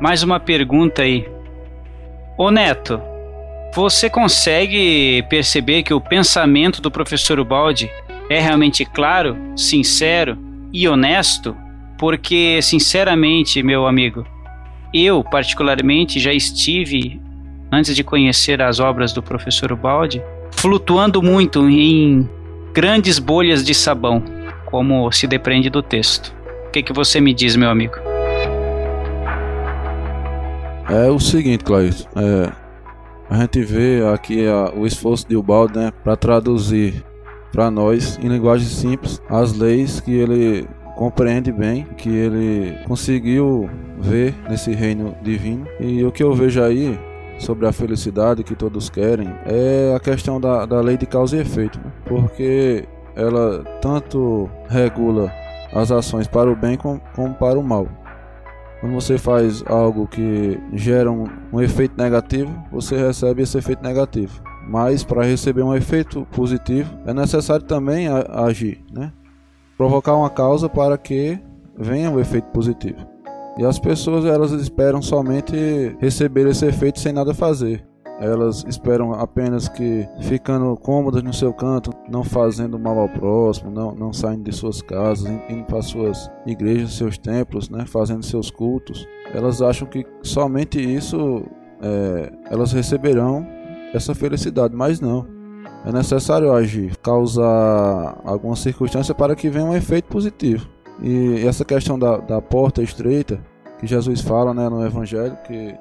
Mais 0.06 0.22
uma 0.22 0.40
pergunta 0.40 1.02
aí. 1.02 1.28
Ô 2.38 2.52
Neto, 2.52 3.02
você 3.74 4.08
consegue 4.08 5.26
perceber 5.32 5.82
que 5.82 5.96
o 5.96 6.00
pensamento 6.00 6.80
do 6.80 6.92
professor 6.92 7.40
Ubaldi 7.40 7.90
é 8.30 8.40
realmente 8.40 8.86
claro, 8.86 9.36
sincero 9.58 10.38
e 10.72 10.88
honesto? 10.88 11.58
Porque, 11.98 12.60
sinceramente, 12.62 13.64
meu 13.64 13.88
amigo, 13.88 14.24
eu, 14.94 15.24
particularmente, 15.24 16.20
já 16.20 16.32
estive, 16.32 17.20
antes 17.72 17.96
de 17.96 18.04
conhecer 18.04 18.62
as 18.62 18.80
obras 18.80 19.12
do 19.12 19.24
professor 19.24 19.72
Ubaldi, 19.72 20.22
flutuando 20.52 21.20
muito 21.20 21.68
em 21.68 22.30
grandes 22.72 23.18
bolhas 23.18 23.66
de 23.66 23.74
sabão, 23.74 24.24
como 24.66 25.12
se 25.12 25.26
depreende 25.26 25.72
do 25.72 25.82
texto. 25.82 26.32
O 26.68 26.70
que, 26.70 26.84
que 26.84 26.94
você 26.94 27.20
me 27.20 27.34
diz, 27.34 27.56
meu 27.56 27.72
amigo? 27.72 28.05
É 30.90 31.10
o 31.10 31.20
seguinte, 31.20 31.64
Claudio. 31.64 32.06
É, 32.16 32.52
a 33.30 33.38
gente 33.38 33.64
vê 33.64 34.06
aqui 34.14 34.48
a, 34.48 34.72
o 34.76 34.86
esforço 34.86 35.28
de 35.28 35.36
Ubaldo 35.36 35.80
né, 35.80 35.92
para 36.04 36.16
traduzir 36.16 37.04
para 37.52 37.72
nós, 37.72 38.20
em 38.22 38.28
linguagem 38.28 38.68
simples, 38.68 39.22
as 39.30 39.54
leis 39.54 40.00
que 40.00 40.14
ele 40.14 40.68
compreende 40.96 41.52
bem, 41.52 41.86
que 41.98 42.10
ele 42.10 42.78
conseguiu 42.86 43.70
ver 44.00 44.36
nesse 44.50 44.74
reino 44.74 45.16
divino. 45.22 45.66
E 45.80 46.04
o 46.04 46.12
que 46.12 46.22
eu 46.22 46.34
vejo 46.34 46.62
aí 46.62 47.00
sobre 47.40 47.68
a 47.68 47.72
felicidade 47.72 48.44
que 48.44 48.56
todos 48.56 48.90
querem 48.90 49.30
é 49.46 49.94
a 49.96 50.00
questão 50.00 50.40
da, 50.40 50.66
da 50.66 50.80
lei 50.82 50.98
de 50.98 51.06
causa 51.06 51.38
e 51.38 51.42
efeito, 51.42 51.80
né? 51.80 51.92
porque 52.06 52.86
ela 53.16 53.64
tanto 53.82 54.50
regula 54.70 55.32
as 55.74 55.92
ações 55.92 56.28
para 56.28 56.50
o 56.50 56.56
bem 56.56 56.78
como, 56.78 57.02
como 57.16 57.34
para 57.34 57.58
o 57.58 57.64
mal. 57.64 57.88
Quando 58.80 58.94
você 58.94 59.18
faz 59.18 59.64
algo 59.68 60.08
que 60.08 60.60
gera 60.74 61.12
um, 61.12 61.26
um 61.52 61.62
efeito 61.62 61.98
negativo, 61.98 62.54
você 62.72 62.98
recebe 62.98 63.42
esse 63.42 63.58
efeito 63.58 63.82
negativo. 63.82 64.42
Mas 64.68 65.04
para 65.04 65.24
receber 65.24 65.64
um 65.64 65.76
efeito 65.76 66.26
positivo, 66.32 66.90
é 67.06 67.14
necessário 67.14 67.66
também 67.66 68.08
agir, 68.30 68.84
né? 68.92 69.12
Provocar 69.78 70.16
uma 70.16 70.30
causa 70.30 70.68
para 70.68 70.98
que 70.98 71.40
venha 71.78 72.10
o 72.10 72.16
um 72.16 72.20
efeito 72.20 72.48
positivo. 72.52 72.98
E 73.58 73.66
as 73.66 73.80
pessoas 73.80 74.26
elas 74.26 74.52
esperam 74.52 75.02
somente 75.02 75.56
receber 76.00 76.48
esse 76.48 76.66
efeito 76.66 77.00
sem 77.00 77.14
nada 77.14 77.34
fazer. 77.34 77.86
Elas 78.20 78.64
esperam 78.68 79.14
apenas 79.14 79.68
que 79.68 80.08
ficando 80.22 80.76
cômodas 80.78 81.22
no 81.22 81.34
seu 81.34 81.54
canto, 81.54 81.92
não 82.10 82.24
fazendo 82.24 82.80
mal 82.80 82.98
ao 82.98 83.10
próximo, 83.10 83.70
não, 83.70 83.94
não 83.94 84.14
saindo 84.14 84.44
de 84.44 84.56
suas 84.56 84.82
casas, 84.82 85.30
indo 85.50 85.66
para 85.66 85.82
suas 85.82 86.32
igrejas, 86.46 86.94
seus 86.94 87.18
templos, 87.18 87.70
né, 87.70 87.86
fazendo 87.86 88.24
seus 88.24 88.50
cultos. 88.50 89.06
Elas 89.34 89.62
acham 89.62 89.88
que 89.88 90.06
somente 90.24 90.80
isso 90.80 91.44
é, 91.82 92.32
elas 92.50 92.72
receberão 92.72 93.46
essa 93.94 94.16
felicidade, 94.16 94.76
mas 94.76 95.00
não. 95.00 95.28
É 95.86 95.92
necessário 95.92 96.52
agir, 96.52 96.96
causar 96.98 98.20
alguma 98.24 98.56
circunstância 98.56 99.14
para 99.14 99.36
que 99.36 99.50
venha 99.50 99.66
um 99.66 99.76
efeito 99.76 100.08
positivo. 100.08 100.68
E 101.02 101.46
essa 101.46 101.66
questão 101.66 102.00
da, 102.00 102.18
da 102.18 102.42
porta 102.42 102.82
estreita, 102.82 103.40
que 103.78 103.86
Jesus 103.86 104.22
fala 104.22 104.54
né, 104.54 104.70
no 104.70 104.86
Evangelho, 104.86 105.38
que 105.46 105.76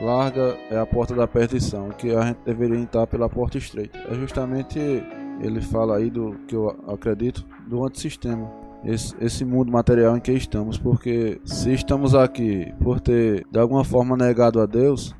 larga 0.00 0.56
é 0.70 0.78
a 0.78 0.86
porta 0.86 1.14
da 1.14 1.26
perdição, 1.26 1.90
que 1.90 2.14
a 2.14 2.26
gente 2.26 2.38
deveria 2.44 2.78
entrar 2.78 3.06
pela 3.06 3.28
porta 3.28 3.58
estreita. 3.58 3.98
É 4.10 4.14
justamente 4.14 4.78
ele 5.40 5.60
fala 5.60 5.96
aí 5.96 6.10
do 6.10 6.36
que 6.46 6.54
eu 6.54 6.68
acredito 6.88 7.44
do 7.66 7.84
antissistema. 7.84 8.50
Esse, 8.84 9.14
esse 9.20 9.44
mundo 9.44 9.70
material 9.70 10.16
em 10.16 10.20
que 10.20 10.32
estamos, 10.32 10.78
porque 10.78 11.40
se 11.44 11.72
estamos 11.72 12.14
aqui 12.14 12.72
por 12.82 12.98
ter 12.98 13.46
de 13.50 13.58
alguma 13.58 13.84
forma 13.84 14.16
negado 14.16 14.60
a 14.60 14.64
Deus, 14.64 15.14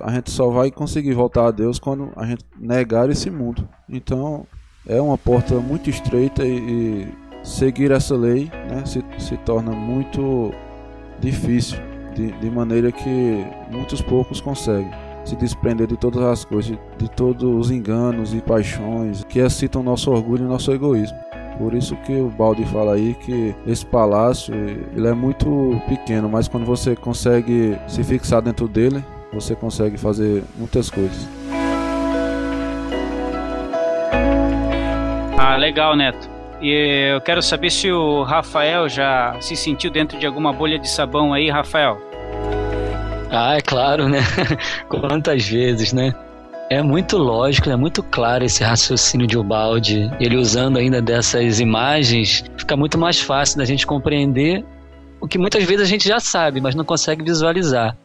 a 0.00 0.12
gente 0.12 0.30
só 0.30 0.50
vai 0.50 0.70
conseguir 0.70 1.12
voltar 1.12 1.46
a 1.46 1.50
Deus 1.50 1.80
quando 1.80 2.12
a 2.14 2.24
gente 2.24 2.44
negar 2.56 3.10
esse 3.10 3.28
mundo. 3.28 3.68
Então 3.88 4.46
é 4.86 5.00
uma 5.00 5.18
porta 5.18 5.56
muito 5.56 5.90
estreita 5.90 6.44
e, 6.44 6.58
e 7.02 7.08
seguir 7.42 7.90
essa 7.90 8.16
lei 8.16 8.50
né, 8.68 8.84
se, 8.86 9.04
se 9.18 9.36
torna 9.38 9.72
muito 9.72 10.52
difícil, 11.20 11.78
de, 12.14 12.32
de 12.32 12.50
maneira 12.50 12.90
que 12.92 13.46
muitos 13.70 14.00
poucos 14.00 14.40
conseguem 14.40 14.90
se 15.24 15.36
desprender 15.36 15.86
de 15.86 15.96
todas 15.96 16.22
as 16.22 16.44
coisas, 16.44 16.76
de 16.98 17.08
todos 17.08 17.44
os 17.44 17.70
enganos 17.70 18.34
e 18.34 18.40
paixões 18.40 19.24
que 19.24 19.38
excitam 19.38 19.82
nosso 19.82 20.10
orgulho 20.10 20.44
e 20.44 20.48
nosso 20.48 20.72
egoísmo. 20.72 21.16
Por 21.58 21.74
isso 21.74 21.94
que 21.96 22.12
o 22.12 22.28
Balde 22.28 22.64
fala 22.64 22.94
aí 22.94 23.14
que 23.14 23.54
esse 23.66 23.84
palácio 23.84 24.54
ele 24.54 25.06
é 25.06 25.12
muito 25.12 25.80
pequeno, 25.88 26.28
mas 26.28 26.48
quando 26.48 26.64
você 26.64 26.96
consegue 26.96 27.78
se 27.86 28.02
fixar 28.02 28.42
dentro 28.42 28.66
dele, 28.66 29.04
você 29.32 29.54
consegue 29.54 29.96
fazer 29.96 30.42
muitas 30.56 30.90
coisas. 30.90 31.28
Ah, 35.38 35.56
legal, 35.56 35.94
Neto. 35.94 36.31
E 36.62 37.10
eu 37.12 37.20
quero 37.20 37.42
saber 37.42 37.70
se 37.70 37.90
o 37.90 38.22
Rafael 38.22 38.88
já 38.88 39.36
se 39.40 39.56
sentiu 39.56 39.90
dentro 39.90 40.16
de 40.16 40.24
alguma 40.24 40.52
bolha 40.52 40.78
de 40.78 40.88
sabão 40.88 41.34
aí, 41.34 41.50
Rafael. 41.50 41.98
Ah, 43.32 43.56
é 43.56 43.60
claro, 43.60 44.08
né? 44.08 44.20
Quantas 44.88 45.48
vezes, 45.48 45.92
né? 45.92 46.14
É 46.70 46.80
muito 46.80 47.18
lógico, 47.18 47.68
é 47.68 47.74
muito 47.74 48.00
claro 48.00 48.44
esse 48.44 48.62
raciocínio 48.62 49.26
de 49.26 49.36
Ubaldi. 49.36 50.08
Ele 50.20 50.36
usando 50.36 50.76
ainda 50.76 51.02
dessas 51.02 51.58
imagens, 51.58 52.44
fica 52.56 52.76
muito 52.76 52.96
mais 52.96 53.20
fácil 53.20 53.58
da 53.58 53.64
gente 53.64 53.84
compreender 53.84 54.64
o 55.20 55.26
que 55.26 55.38
muitas 55.38 55.64
vezes 55.64 55.82
a 55.82 55.88
gente 55.88 56.06
já 56.06 56.20
sabe, 56.20 56.60
mas 56.60 56.76
não 56.76 56.84
consegue 56.84 57.24
visualizar. 57.24 57.96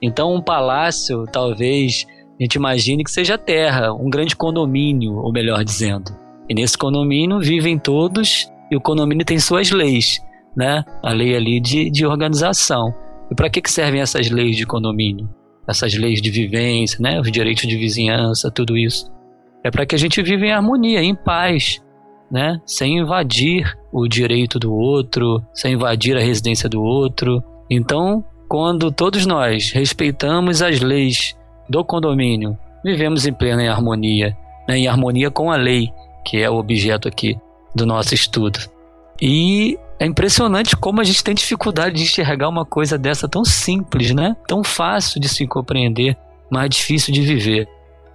Então, 0.00 0.34
um 0.34 0.40
palácio, 0.40 1.26
talvez 1.30 2.06
a 2.40 2.42
gente 2.42 2.54
imagine 2.54 3.04
que 3.04 3.10
seja 3.10 3.36
terra, 3.36 3.92
um 3.92 4.08
grande 4.08 4.34
condomínio, 4.34 5.16
ou 5.16 5.30
melhor 5.30 5.62
dizendo. 5.62 6.25
E 6.48 6.54
nesse 6.54 6.76
condomínio 6.78 7.40
vivem 7.40 7.78
todos 7.78 8.50
e 8.70 8.76
o 8.76 8.80
condomínio 8.80 9.24
tem 9.24 9.38
suas 9.38 9.70
leis, 9.70 10.20
né? 10.56 10.84
A 11.02 11.12
lei 11.12 11.36
ali 11.36 11.60
de, 11.60 11.90
de 11.90 12.06
organização. 12.06 12.94
E 13.30 13.34
para 13.34 13.50
que, 13.50 13.60
que 13.60 13.70
servem 13.70 14.00
essas 14.00 14.30
leis 14.30 14.56
de 14.56 14.66
condomínio? 14.66 15.28
Essas 15.68 15.94
leis 15.94 16.22
de 16.22 16.30
vivência, 16.30 16.98
né? 17.00 17.20
Os 17.20 17.30
direitos 17.30 17.66
de 17.66 17.76
vizinhança, 17.76 18.50
tudo 18.50 18.76
isso. 18.76 19.10
É 19.64 19.70
para 19.70 19.84
que 19.84 19.94
a 19.94 19.98
gente 19.98 20.22
viva 20.22 20.46
em 20.46 20.52
harmonia, 20.52 21.02
em 21.02 21.14
paz, 21.14 21.82
né? 22.30 22.60
Sem 22.64 22.98
invadir 22.98 23.76
o 23.92 24.06
direito 24.06 24.58
do 24.58 24.72
outro, 24.72 25.42
sem 25.52 25.72
invadir 25.72 26.16
a 26.16 26.20
residência 26.20 26.68
do 26.68 26.82
outro. 26.82 27.42
Então, 27.68 28.24
quando 28.48 28.92
todos 28.92 29.26
nós 29.26 29.72
respeitamos 29.72 30.62
as 30.62 30.80
leis 30.80 31.36
do 31.68 31.84
condomínio, 31.84 32.56
vivemos 32.84 33.26
em 33.26 33.32
plena 33.32 33.68
harmonia, 33.70 34.36
né? 34.68 34.78
em 34.78 34.86
harmonia 34.86 35.30
com 35.30 35.50
a 35.50 35.56
lei 35.56 35.90
que 36.26 36.42
é 36.42 36.50
o 36.50 36.56
objeto 36.56 37.06
aqui 37.06 37.38
do 37.72 37.86
nosso 37.86 38.12
estudo. 38.12 38.58
E 39.22 39.78
é 39.98 40.04
impressionante 40.04 40.76
como 40.76 41.00
a 41.00 41.04
gente 41.04 41.22
tem 41.22 41.34
dificuldade 41.34 41.94
de 41.94 42.02
enxergar 42.02 42.48
uma 42.48 42.66
coisa 42.66 42.98
dessa 42.98 43.28
tão 43.28 43.44
simples, 43.44 44.12
né? 44.12 44.36
Tão 44.46 44.64
fácil 44.64 45.20
de 45.20 45.28
se 45.28 45.46
compreender, 45.46 46.16
mas 46.50 46.68
difícil 46.68 47.14
de 47.14 47.22
viver. 47.22 47.68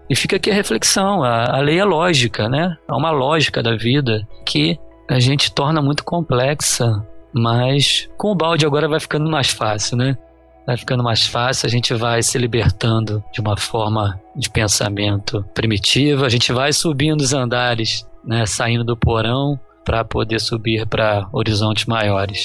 E 0.09 0.15
fica 0.15 0.35
aqui 0.35 0.51
a 0.51 0.53
reflexão, 0.53 1.23
a, 1.23 1.57
a 1.57 1.61
lei 1.61 1.79
é 1.79 1.85
lógica, 1.85 2.49
né? 2.49 2.75
Há 2.85 2.97
uma 2.97 3.11
lógica 3.11 3.63
da 3.63 3.77
vida 3.77 4.27
que 4.45 4.77
a 5.09 5.19
gente 5.19 5.51
torna 5.51 5.81
muito 5.81 6.03
complexa, 6.03 7.05
mas 7.33 8.09
com 8.17 8.31
o 8.31 8.35
balde 8.35 8.65
agora 8.65 8.89
vai 8.89 8.99
ficando 8.99 9.29
mais 9.29 9.49
fácil, 9.49 9.95
né? 9.95 10.17
Vai 10.65 10.77
ficando 10.77 11.03
mais 11.03 11.25
fácil, 11.25 11.67
a 11.67 11.69
gente 11.69 11.93
vai 11.93 12.21
se 12.21 12.37
libertando 12.37 13.23
de 13.31 13.41
uma 13.41 13.57
forma 13.57 14.19
de 14.35 14.49
pensamento 14.49 15.43
primitiva, 15.53 16.25
a 16.25 16.29
gente 16.29 16.51
vai 16.53 16.71
subindo 16.71 17.21
os 17.21 17.33
andares, 17.33 18.07
né, 18.23 18.45
saindo 18.45 18.83
do 18.83 18.95
porão 18.95 19.59
para 19.83 20.03
poder 20.05 20.39
subir 20.39 20.85
para 20.85 21.27
horizontes 21.31 21.85
maiores. 21.85 22.43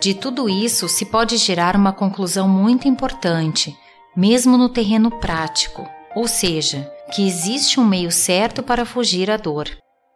De 0.00 0.14
tudo 0.14 0.48
isso 0.48 0.88
se 0.88 1.06
pode 1.06 1.36
gerar 1.36 1.74
uma 1.74 1.92
conclusão 1.92 2.48
muito 2.48 2.86
importante, 2.86 3.74
mesmo 4.16 4.56
no 4.56 4.68
terreno 4.68 5.10
prático, 5.10 5.84
ou 6.14 6.28
seja, 6.28 6.88
que 7.12 7.26
existe 7.26 7.78
um 7.78 7.84
meio 7.84 8.10
certo 8.10 8.62
para 8.62 8.84
fugir 8.84 9.30
à 9.30 9.36
dor. 9.36 9.68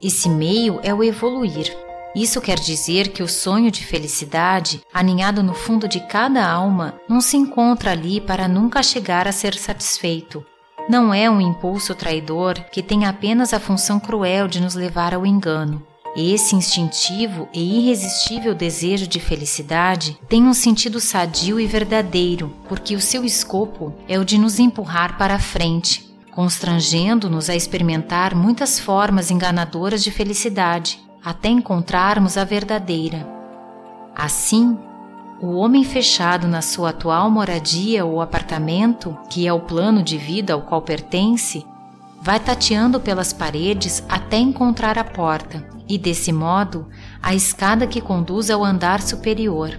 Esse 0.02 0.28
meio 0.28 0.80
é 0.82 0.92
o 0.92 1.04
evoluir. 1.04 1.76
Isso 2.14 2.40
quer 2.40 2.58
dizer 2.58 3.08
que 3.08 3.22
o 3.22 3.28
sonho 3.28 3.70
de 3.70 3.84
felicidade, 3.84 4.80
aninhado 4.92 5.42
no 5.42 5.54
fundo 5.54 5.86
de 5.86 6.00
cada 6.00 6.44
alma, 6.44 6.94
não 7.08 7.20
se 7.20 7.36
encontra 7.36 7.92
ali 7.92 8.20
para 8.20 8.48
nunca 8.48 8.82
chegar 8.82 9.28
a 9.28 9.32
ser 9.32 9.54
satisfeito. 9.54 10.44
Não 10.88 11.14
é 11.14 11.30
um 11.30 11.40
impulso 11.40 11.94
traidor 11.94 12.54
que 12.72 12.82
tem 12.82 13.04
apenas 13.04 13.52
a 13.52 13.60
função 13.60 14.00
cruel 14.00 14.48
de 14.48 14.60
nos 14.60 14.74
levar 14.74 15.14
ao 15.14 15.24
engano. 15.24 15.86
Esse 16.16 16.56
instintivo 16.56 17.48
e 17.54 17.78
irresistível 17.78 18.52
desejo 18.52 19.06
de 19.06 19.20
felicidade 19.20 20.18
tem 20.28 20.42
um 20.42 20.54
sentido 20.54 20.98
sadio 20.98 21.60
e 21.60 21.66
verdadeiro, 21.66 22.52
porque 22.68 22.96
o 22.96 23.00
seu 23.00 23.24
escopo 23.24 23.94
é 24.08 24.18
o 24.18 24.24
de 24.24 24.36
nos 24.36 24.58
empurrar 24.58 25.16
para 25.16 25.36
a 25.36 25.38
frente, 25.38 26.09
constrangendo-nos 26.40 27.50
a 27.50 27.54
experimentar 27.54 28.34
muitas 28.34 28.80
formas 28.80 29.30
enganadoras 29.30 30.02
de 30.02 30.10
felicidade, 30.10 30.98
até 31.22 31.50
encontrarmos 31.50 32.38
a 32.38 32.44
verdadeira. 32.44 33.28
Assim, 34.16 34.74
o 35.38 35.56
homem 35.56 35.84
fechado 35.84 36.48
na 36.48 36.62
sua 36.62 36.90
atual 36.90 37.30
moradia 37.30 38.06
ou 38.06 38.22
apartamento, 38.22 39.14
que 39.28 39.46
é 39.46 39.52
o 39.52 39.60
plano 39.60 40.02
de 40.02 40.16
vida 40.16 40.54
ao 40.54 40.62
qual 40.62 40.80
pertence, 40.80 41.62
vai 42.22 42.40
tateando 42.40 42.98
pelas 42.98 43.34
paredes 43.34 44.02
até 44.08 44.38
encontrar 44.38 44.98
a 44.98 45.04
porta 45.04 45.62
e, 45.86 45.98
desse 45.98 46.32
modo, 46.32 46.88
a 47.22 47.34
escada 47.34 47.86
que 47.86 48.00
conduz 48.00 48.48
ao 48.48 48.64
andar 48.64 49.02
superior. 49.02 49.78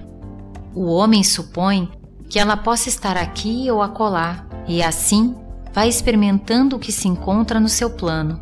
O 0.75 0.91
homem 0.91 1.23
supõe 1.23 1.89
que 2.29 2.37
ela 2.37 2.55
possa 2.55 2.87
estar 2.87 3.17
aqui 3.17 3.65
ou 3.71 3.81
acolá, 3.81 4.45
e 4.67 4.83
assim 4.83 5.40
vai 5.73 5.87
experimentando 5.87 6.75
o 6.75 6.79
que 6.79 6.91
se 6.91 7.07
encontra 7.07 7.59
no 7.59 7.69
seu 7.69 7.89
plano: 7.89 8.39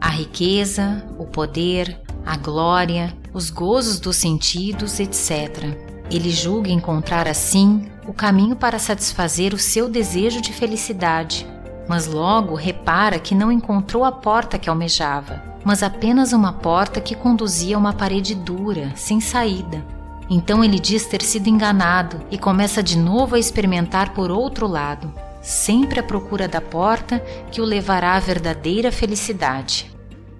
a 0.00 0.08
riqueza, 0.08 1.04
o 1.18 1.24
poder, 1.24 2.00
a 2.24 2.36
glória, 2.36 3.16
os 3.32 3.50
gozos 3.50 3.98
dos 3.98 4.16
sentidos, 4.16 5.00
etc. 5.00 5.76
Ele 6.10 6.30
julga 6.30 6.70
encontrar 6.70 7.28
assim 7.28 7.86
o 8.06 8.12
caminho 8.12 8.56
para 8.56 8.78
satisfazer 8.78 9.54
o 9.54 9.58
seu 9.58 9.88
desejo 9.88 10.40
de 10.40 10.52
felicidade, 10.52 11.46
mas 11.88 12.06
logo 12.06 12.54
repara 12.54 13.18
que 13.18 13.34
não 13.34 13.52
encontrou 13.52 14.04
a 14.04 14.10
porta 14.10 14.58
que 14.58 14.68
almejava, 14.68 15.42
mas 15.64 15.82
apenas 15.82 16.32
uma 16.32 16.52
porta 16.52 17.00
que 17.00 17.14
conduzia 17.14 17.76
a 17.76 17.78
uma 17.78 17.92
parede 17.92 18.34
dura, 18.34 18.92
sem 18.96 19.20
saída. 19.20 19.84
Então 20.28 20.64
ele 20.64 20.78
diz 20.78 21.06
ter 21.06 21.22
sido 21.22 21.48
enganado 21.48 22.20
e 22.30 22.38
começa 22.38 22.82
de 22.82 22.96
novo 22.96 23.34
a 23.34 23.38
experimentar 23.38 24.14
por 24.14 24.30
outro 24.30 24.66
lado 24.66 25.12
sempre 25.40 26.00
à 26.00 26.02
procura 26.02 26.46
da 26.46 26.60
porta 26.60 27.20
que 27.50 27.60
o 27.60 27.64
levará 27.64 28.14
à 28.14 28.20
verdadeira 28.20 28.92
felicidade. 28.92 29.90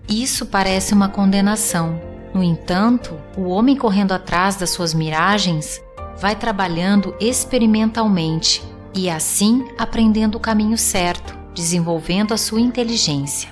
Isso 0.09 0.47
parece 0.47 0.93
uma 0.93 1.09
condenação. 1.09 2.01
No 2.35 2.43
entanto, 2.43 3.19
o 3.37 3.49
homem 3.49 3.77
correndo 3.77 4.13
atrás 4.13 4.57
das 4.57 4.71
suas 4.71 4.95
miragens 4.95 5.81
vai 6.19 6.37
trabalhando 6.37 7.15
experimentalmente 7.21 8.63
e 8.95 9.09
assim 9.09 9.69
aprendendo 9.79 10.37
o 10.37 10.41
caminho 10.41 10.77
certo, 10.77 11.37
desenvolvendo 11.55 12.35
a 12.35 12.37
sua 12.37 12.61
inteligência. 12.61 13.49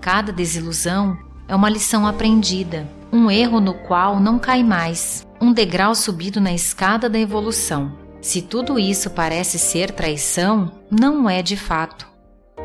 Cada 0.00 0.32
desilusão 0.32 1.16
é 1.46 1.54
uma 1.54 1.68
lição 1.68 2.06
aprendida, 2.06 2.88
um 3.12 3.30
erro 3.30 3.60
no 3.60 3.74
qual 3.74 4.18
não 4.18 4.38
cai 4.38 4.62
mais, 4.62 5.26
um 5.40 5.52
degrau 5.52 5.94
subido 5.94 6.40
na 6.40 6.52
escada 6.52 7.08
da 7.08 7.18
evolução. 7.18 7.92
Se 8.20 8.42
tudo 8.42 8.78
isso 8.78 9.10
parece 9.10 9.58
ser 9.58 9.92
traição, 9.92 10.70
não 10.90 11.28
é 11.28 11.42
de 11.42 11.56
fato. 11.56 12.06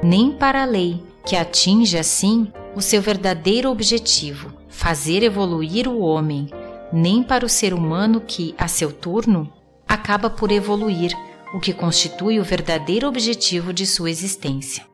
Nem 0.04 0.32
para 0.32 0.64
a 0.64 0.66
lei, 0.66 1.02
que 1.26 1.36
atinge 1.36 1.98
assim 1.98 2.52
o 2.76 2.82
seu 2.82 3.02
verdadeiro 3.02 3.72
objetivo, 3.72 4.54
fazer 4.68 5.24
evoluir 5.24 5.88
o 5.88 6.00
homem, 6.00 6.48
nem 6.92 7.24
para 7.24 7.46
o 7.46 7.50
ser 7.50 7.74
humano 7.74 8.22
que, 8.22 8.54
a 8.58 8.68
seu 8.68 8.92
turno, 8.92 9.52
acaba 9.88 10.30
por 10.30 10.52
evoluir, 10.52 11.14
o 11.54 11.60
que 11.60 11.74
constitui 11.74 12.38
o 12.40 12.44
verdadeiro 12.44 13.08
objetivo 13.08 13.72
de 13.72 13.86
sua 13.86 14.10
existência. 14.10 14.86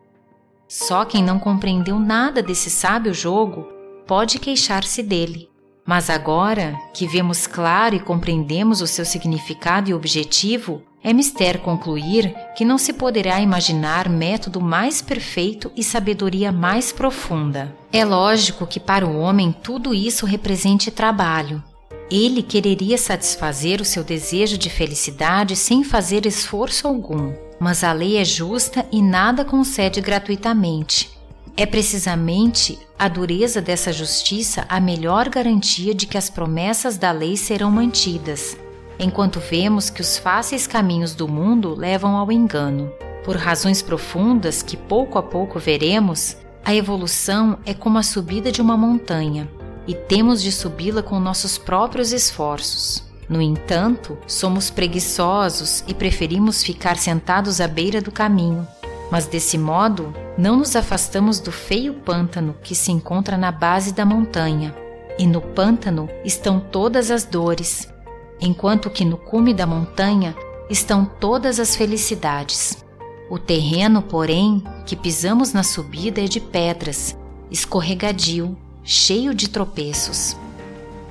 Só 0.67 1.03
quem 1.03 1.23
não 1.23 1.39
compreendeu 1.39 1.97
nada 1.99 2.41
desse 2.41 2.69
sábio 2.69 3.13
jogo 3.13 3.67
pode 4.05 4.37
queixar-se 4.37 5.01
dele, 5.01 5.49
mas 5.85 6.09
agora 6.09 6.77
que 6.93 7.07
vemos 7.07 7.47
claro 7.47 7.95
e 7.95 7.99
compreendemos 7.99 8.81
o 8.81 8.87
seu 8.87 9.05
significado 9.05 9.89
e 9.89 9.93
objetivo, 9.93 10.81
é 11.03 11.11
mister 11.13 11.59
concluir 11.59 12.33
que 12.55 12.63
não 12.63 12.77
se 12.77 12.93
poderá 12.93 13.41
imaginar 13.41 14.07
método 14.07 14.61
mais 14.61 15.01
perfeito 15.01 15.71
e 15.75 15.83
sabedoria 15.83 16.51
mais 16.51 16.91
profunda. 16.91 17.75
É 17.91 18.05
lógico 18.05 18.67
que 18.67 18.79
para 18.79 19.05
o 19.05 19.17
homem 19.17 19.51
tudo 19.51 19.93
isso 19.93 20.25
represente 20.25 20.91
trabalho. 20.91 21.63
Ele 22.11 22.43
quereria 22.43 22.97
satisfazer 22.97 23.81
o 23.81 23.85
seu 23.85 24.03
desejo 24.03 24.57
de 24.57 24.69
felicidade 24.69 25.55
sem 25.55 25.83
fazer 25.83 26.25
esforço 26.25 26.87
algum, 26.87 27.33
mas 27.59 27.83
a 27.83 27.93
lei 27.93 28.17
é 28.17 28.25
justa 28.25 28.85
e 28.91 29.01
nada 29.01 29.45
concede 29.45 30.01
gratuitamente. 30.01 31.09
É 31.57 31.65
precisamente 31.65 32.79
a 32.97 33.07
dureza 33.07 33.61
dessa 33.61 33.91
justiça 33.91 34.65
a 34.69 34.79
melhor 34.79 35.29
garantia 35.29 35.93
de 35.93 36.05
que 36.05 36.17
as 36.17 36.29
promessas 36.29 36.97
da 36.97 37.11
lei 37.11 37.35
serão 37.35 37.69
mantidas, 37.69 38.57
enquanto 38.99 39.39
vemos 39.39 39.89
que 39.89 40.01
os 40.01 40.17
fáceis 40.17 40.65
caminhos 40.65 41.13
do 41.13 41.27
mundo 41.27 41.75
levam 41.75 42.15
ao 42.15 42.31
engano. 42.31 42.91
Por 43.23 43.35
razões 43.35 43.81
profundas 43.81 44.63
que 44.63 44.75
pouco 44.75 45.17
a 45.19 45.23
pouco 45.23 45.59
veremos, 45.59 46.37
a 46.63 46.73
evolução 46.73 47.57
é 47.65 47.73
como 47.73 47.97
a 47.97 48.03
subida 48.03 48.51
de 48.51 48.61
uma 48.61 48.77
montanha 48.77 49.49
e 49.87 49.93
temos 49.93 50.41
de 50.41 50.51
subi-la 50.51 51.03
com 51.03 51.19
nossos 51.19 51.57
próprios 51.57 52.13
esforços. 52.13 53.03
No 53.27 53.41
entanto, 53.41 54.17
somos 54.27 54.69
preguiçosos 54.69 55.83
e 55.87 55.93
preferimos 55.93 56.63
ficar 56.63 56.97
sentados 56.97 57.61
à 57.61 57.67
beira 57.67 58.01
do 58.01 58.11
caminho. 58.11 58.67
Mas 59.11 59.27
desse 59.27 59.57
modo, 59.57 60.15
não 60.37 60.55
nos 60.55 60.73
afastamos 60.73 61.41
do 61.41 61.51
feio 61.51 61.95
pântano 61.95 62.55
que 62.63 62.73
se 62.73 62.93
encontra 62.93 63.37
na 63.37 63.51
base 63.51 63.93
da 63.93 64.05
montanha. 64.05 64.73
E 65.19 65.27
no 65.27 65.41
pântano 65.41 66.09
estão 66.23 66.61
todas 66.61 67.11
as 67.11 67.25
dores, 67.25 67.93
enquanto 68.39 68.89
que 68.89 69.03
no 69.03 69.17
cume 69.17 69.53
da 69.53 69.67
montanha 69.67 70.33
estão 70.69 71.03
todas 71.03 71.59
as 71.59 71.75
felicidades. 71.75 72.83
O 73.29 73.37
terreno, 73.37 74.01
porém, 74.01 74.63
que 74.85 74.95
pisamos 74.95 75.51
na 75.51 75.63
subida 75.63 76.21
é 76.21 76.25
de 76.25 76.39
pedras, 76.39 77.17
escorregadio, 77.51 78.57
cheio 78.81 79.33
de 79.35 79.49
tropeços. 79.49 80.37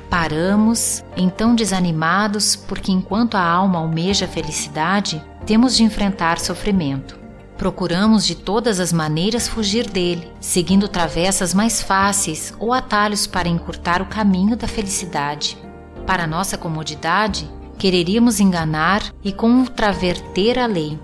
Paramos, 0.09 1.05
então 1.17 1.55
desanimados, 1.55 2.57
porque 2.57 2.91
enquanto 2.91 3.37
a 3.37 3.43
alma 3.43 3.79
almeja 3.79 4.25
a 4.25 4.29
felicidade, 4.29 5.23
temos 5.47 5.77
de 5.77 5.85
enfrentar 5.85 6.39
sofrimento. 6.39 7.20
Procuramos 7.61 8.25
de 8.25 8.35
todas 8.35 8.81
as 8.81 8.91
maneiras 8.91 9.47
fugir 9.47 9.87
dele, 9.87 10.33
seguindo 10.41 10.89
travessas 10.89 11.53
mais 11.53 11.83
fáceis 11.83 12.55
ou 12.59 12.73
atalhos 12.73 13.27
para 13.27 13.51
encurtar 13.51 14.01
o 14.01 14.07
caminho 14.07 14.57
da 14.57 14.67
felicidade. 14.67 15.59
Para 16.07 16.27
nossa 16.27 16.57
comodidade, 16.57 17.51
quereríamos 17.77 18.41
enganar 18.41 19.03
e 19.23 19.31
contraverter 19.31 20.59
a 20.59 20.65
lei, 20.65 20.99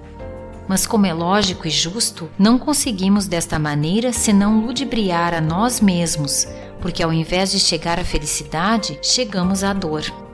mas 0.67 0.87
como 0.87 1.05
é 1.05 1.13
lógico 1.13 1.69
e 1.69 1.71
justo, 1.71 2.31
não 2.39 2.59
conseguimos 2.59 3.27
desta 3.27 3.59
maneira 3.59 4.11
senão 4.11 4.65
ludibriar 4.65 5.35
a 5.35 5.43
nós 5.43 5.79
mesmos, 5.79 6.49
porque 6.81 7.03
ao 7.03 7.13
invés 7.13 7.51
de 7.51 7.61
chegar 7.61 8.01
à 8.01 8.05
felicidade, 8.05 8.99
chegamos 9.03 9.63
à 9.63 9.75
dor. 9.75 10.26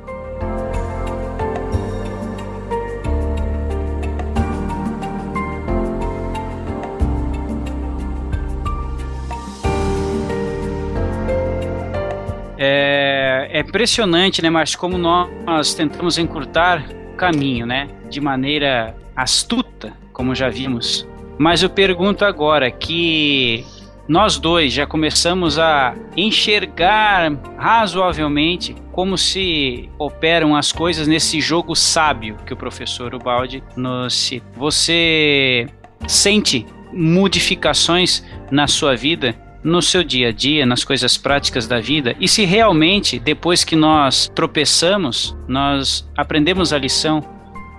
Impressionante, 13.62 14.42
né, 14.42 14.50
Márcio, 14.50 14.78
como 14.78 14.98
nós 14.98 15.74
tentamos 15.74 16.18
encurtar 16.18 16.84
o 17.12 17.16
caminho, 17.16 17.66
né, 17.66 17.88
de 18.08 18.20
maneira 18.20 18.94
astuta, 19.16 19.92
como 20.12 20.34
já 20.34 20.48
vimos. 20.48 21.08
Mas 21.38 21.62
eu 21.62 21.70
pergunto 21.70 22.24
agora 22.24 22.70
que 22.70 23.64
nós 24.06 24.38
dois 24.38 24.72
já 24.72 24.86
começamos 24.86 25.58
a 25.58 25.94
enxergar 26.16 27.32
razoavelmente 27.56 28.74
como 28.92 29.16
se 29.16 29.88
operam 29.98 30.54
as 30.54 30.70
coisas 30.72 31.06
nesse 31.06 31.40
jogo 31.40 31.74
sábio 31.74 32.36
que 32.44 32.52
o 32.52 32.56
professor 32.56 33.14
Ubaldi 33.14 33.62
nos 33.76 34.14
cita. 34.14 34.46
Você 34.56 35.66
sente 36.06 36.66
modificações 36.92 38.24
na 38.50 38.66
sua 38.66 38.94
vida, 38.94 39.34
no 39.62 39.80
seu 39.80 40.02
dia 40.02 40.28
a 40.28 40.32
dia, 40.32 40.66
nas 40.66 40.84
coisas 40.84 41.16
práticas 41.16 41.66
da 41.66 41.80
vida? 41.80 42.16
E 42.20 42.26
se 42.26 42.44
realmente, 42.44 43.18
depois 43.18 43.64
que 43.64 43.76
nós 43.76 44.30
tropeçamos, 44.34 45.36
nós 45.46 46.08
aprendemos 46.16 46.72
a 46.72 46.78
lição 46.78 47.22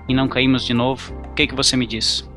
e 0.07 0.13
não 0.13 0.27
caímos 0.27 0.65
de 0.65 0.73
novo? 0.73 1.13
O 1.31 1.33
que, 1.33 1.47
que 1.47 1.55
você 1.55 1.75
me 1.75 1.85
diz? 1.85 2.27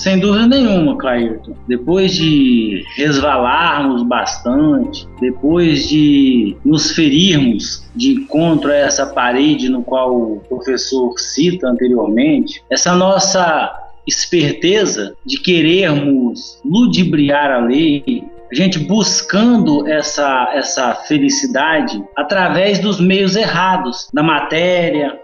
Sem 0.00 0.18
dúvida 0.18 0.46
nenhuma, 0.46 0.96
Clairton. 0.96 1.54
Depois 1.68 2.14
de 2.14 2.82
resvalarmos 2.96 4.02
bastante, 4.02 5.06
depois 5.20 5.86
de 5.90 6.56
nos 6.64 6.92
ferirmos 6.92 7.86
de 7.94 8.12
encontro 8.12 8.70
a 8.70 8.76
essa 8.76 9.04
parede 9.04 9.68
no 9.68 9.82
qual 9.82 10.16
o 10.16 10.40
professor 10.48 11.12
cita 11.18 11.68
anteriormente, 11.68 12.62
essa 12.70 12.94
nossa 12.94 13.89
esperteza 14.10 15.14
de 15.24 15.40
querermos 15.40 16.60
ludibriar 16.64 17.50
a 17.50 17.60
lei, 17.60 18.24
a 18.50 18.54
gente 18.54 18.78
buscando 18.78 19.86
essa, 19.88 20.50
essa 20.54 20.94
felicidade 20.94 22.02
através 22.16 22.78
dos 22.80 23.00
meios 23.00 23.36
errados, 23.36 24.08
da 24.12 24.22
matéria, 24.22 25.18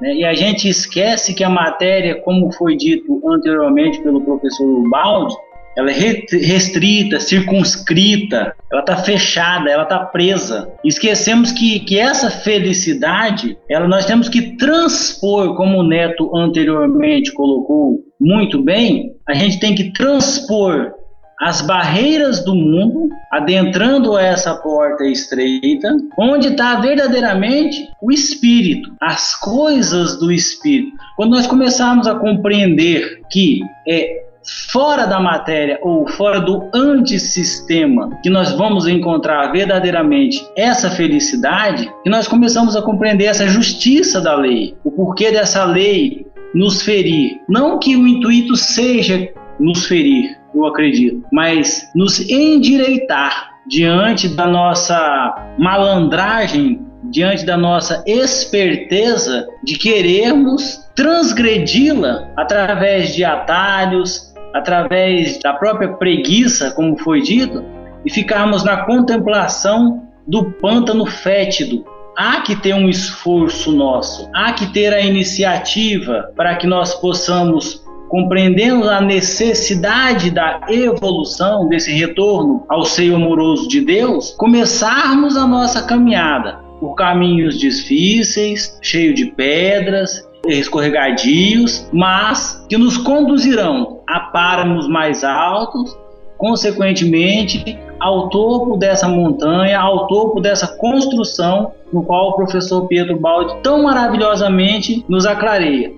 né? 0.00 0.14
E 0.14 0.24
a 0.24 0.32
gente 0.32 0.68
esquece 0.68 1.34
que 1.34 1.44
a 1.44 1.50
matéria, 1.50 2.20
como 2.22 2.50
foi 2.52 2.76
dito 2.76 3.20
anteriormente 3.28 4.00
pelo 4.02 4.22
professor 4.22 4.88
Baldi, 4.88 5.34
ela 5.76 5.90
é 5.90 5.94
restrita, 5.94 7.20
circunscrita, 7.20 8.54
ela 8.70 8.80
está 8.80 8.96
fechada, 8.96 9.70
ela 9.70 9.84
está 9.84 10.00
presa. 10.00 10.72
Esquecemos 10.84 11.52
que, 11.52 11.80
que 11.80 11.98
essa 11.98 12.28
felicidade, 12.28 13.56
ela 13.68 13.86
nós 13.86 14.04
temos 14.04 14.28
que 14.28 14.56
transpor, 14.56 15.54
como 15.54 15.78
o 15.78 15.86
Neto 15.86 16.36
anteriormente 16.36 17.32
colocou 17.32 18.04
muito 18.20 18.62
bem, 18.62 19.14
a 19.26 19.34
gente 19.34 19.58
tem 19.58 19.74
que 19.74 19.92
transpor 19.92 20.92
as 21.40 21.62
barreiras 21.62 22.44
do 22.44 22.54
mundo, 22.54 23.08
adentrando 23.32 24.18
essa 24.18 24.54
porta 24.56 25.04
estreita, 25.04 25.96
onde 26.18 26.48
está 26.48 26.78
verdadeiramente 26.80 27.88
o 28.02 28.12
espírito, 28.12 28.92
as 29.00 29.34
coisas 29.36 30.18
do 30.18 30.30
espírito. 30.30 30.92
Quando 31.16 31.30
nós 31.30 31.46
começarmos 31.46 32.06
a 32.06 32.14
compreender 32.14 33.22
que 33.30 33.62
é 33.88 34.24
fora 34.70 35.06
da 35.06 35.18
matéria 35.18 35.78
ou 35.82 36.06
fora 36.08 36.40
do 36.40 36.68
antissistema 36.74 38.18
que 38.22 38.30
nós 38.30 38.52
vamos 38.52 38.86
encontrar 38.86 39.52
verdadeiramente 39.52 40.46
essa 40.56 40.90
felicidade, 40.90 41.90
que 42.02 42.10
nós 42.10 42.26
começamos 42.26 42.76
a 42.76 42.82
compreender 42.82 43.26
essa 43.26 43.46
justiça 43.46 44.20
da 44.20 44.34
lei, 44.34 44.74
o 44.84 44.90
porquê 44.90 45.30
dessa 45.30 45.64
lei 45.64 46.26
nos 46.54 46.82
ferir. 46.82 47.40
Não 47.48 47.78
que 47.78 47.96
o 47.96 48.06
intuito 48.06 48.56
seja 48.56 49.28
nos 49.58 49.86
ferir, 49.86 50.38
eu 50.54 50.66
acredito, 50.66 51.24
mas 51.32 51.88
nos 51.94 52.20
endireitar 52.28 53.50
diante 53.66 54.28
da 54.28 54.46
nossa 54.46 55.54
malandragem, 55.58 56.80
diante 57.04 57.44
da 57.44 57.56
nossa 57.56 58.02
esperteza 58.06 59.46
de 59.62 59.78
querermos 59.78 60.88
transgredi-la 60.94 62.28
através 62.36 63.14
de 63.14 63.24
atalhos, 63.24 64.34
através 64.54 65.38
da 65.40 65.52
própria 65.52 65.92
preguiça, 65.94 66.70
como 66.72 66.96
foi 66.98 67.22
dito, 67.22 67.64
e 68.04 68.10
ficarmos 68.10 68.64
na 68.64 68.84
contemplação 68.84 70.08
do 70.26 70.50
pântano 70.52 71.06
fétido. 71.06 71.84
Há 72.16 72.40
que 72.42 72.56
ter 72.56 72.74
um 72.74 72.88
esforço 72.88 73.72
nosso, 73.72 74.28
há 74.34 74.52
que 74.52 74.66
ter 74.72 74.92
a 74.92 75.00
iniciativa 75.00 76.32
para 76.36 76.56
que 76.56 76.66
nós 76.66 76.94
possamos 76.94 77.84
compreendendo 78.10 78.90
a 78.90 79.00
necessidade 79.00 80.32
da 80.32 80.60
evolução, 80.68 81.68
desse 81.68 81.92
retorno 81.92 82.64
ao 82.68 82.84
seio 82.84 83.14
amoroso 83.14 83.68
de 83.68 83.80
Deus, 83.80 84.34
começarmos 84.36 85.36
a 85.36 85.46
nossa 85.46 85.82
caminhada 85.82 86.58
por 86.80 86.96
caminhos 86.96 87.56
difíceis, 87.56 88.76
cheios 88.82 89.14
de 89.14 89.26
pedras, 89.26 90.28
escorregadios, 90.44 91.88
mas 91.92 92.66
que 92.68 92.76
nos 92.76 92.96
conduzirão 92.96 94.02
a 94.08 94.20
páramos 94.20 94.88
mais 94.88 95.22
altos, 95.22 95.96
consequentemente 96.40 97.78
ao 98.00 98.30
topo 98.30 98.78
dessa 98.78 99.06
montanha, 99.06 99.78
ao 99.78 100.06
topo 100.06 100.40
dessa 100.40 100.66
construção 100.66 101.72
no 101.92 102.02
qual 102.02 102.30
o 102.30 102.36
professor 102.36 102.88
Pedro 102.88 103.20
Baldi 103.20 103.56
tão 103.62 103.82
maravilhosamente 103.82 105.04
nos 105.06 105.26
aclareia. 105.26 105.92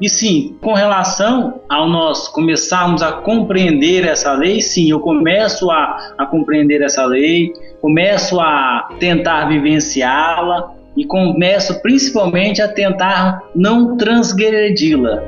E 0.00 0.08
sim, 0.08 0.56
com 0.60 0.72
relação 0.72 1.60
ao 1.68 1.88
nós 1.88 2.26
começarmos 2.26 3.02
a 3.02 3.12
compreender 3.12 4.04
essa 4.04 4.32
lei, 4.32 4.60
sim, 4.60 4.90
eu 4.90 4.98
começo 4.98 5.70
a, 5.70 6.14
a 6.18 6.26
compreender 6.26 6.82
essa 6.82 7.06
lei, 7.06 7.52
começo 7.80 8.40
a 8.40 8.88
tentar 8.98 9.44
vivenciá-la 9.46 10.74
e 10.96 11.04
começo 11.04 11.80
principalmente 11.80 12.60
a 12.60 12.66
tentar 12.66 13.44
não 13.54 13.96
transgredi-la. 13.96 15.22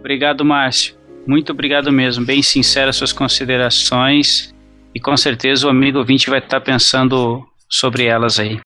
Obrigado, 0.00 0.44
Márcio. 0.44 1.01
Muito 1.26 1.52
obrigado 1.52 1.92
mesmo. 1.92 2.24
Bem 2.24 2.42
sinceras 2.42 2.96
suas 2.96 3.12
considerações. 3.12 4.52
e 4.94 5.00
com 5.00 5.16
certeza 5.16 5.66
o 5.66 5.70
amigo 5.70 5.98
ouvinte 5.98 6.28
vai 6.28 6.38
estar 6.38 6.60
pensando 6.60 7.42
sobre 7.68 8.04
elas 8.04 8.38
aí. 8.38 8.60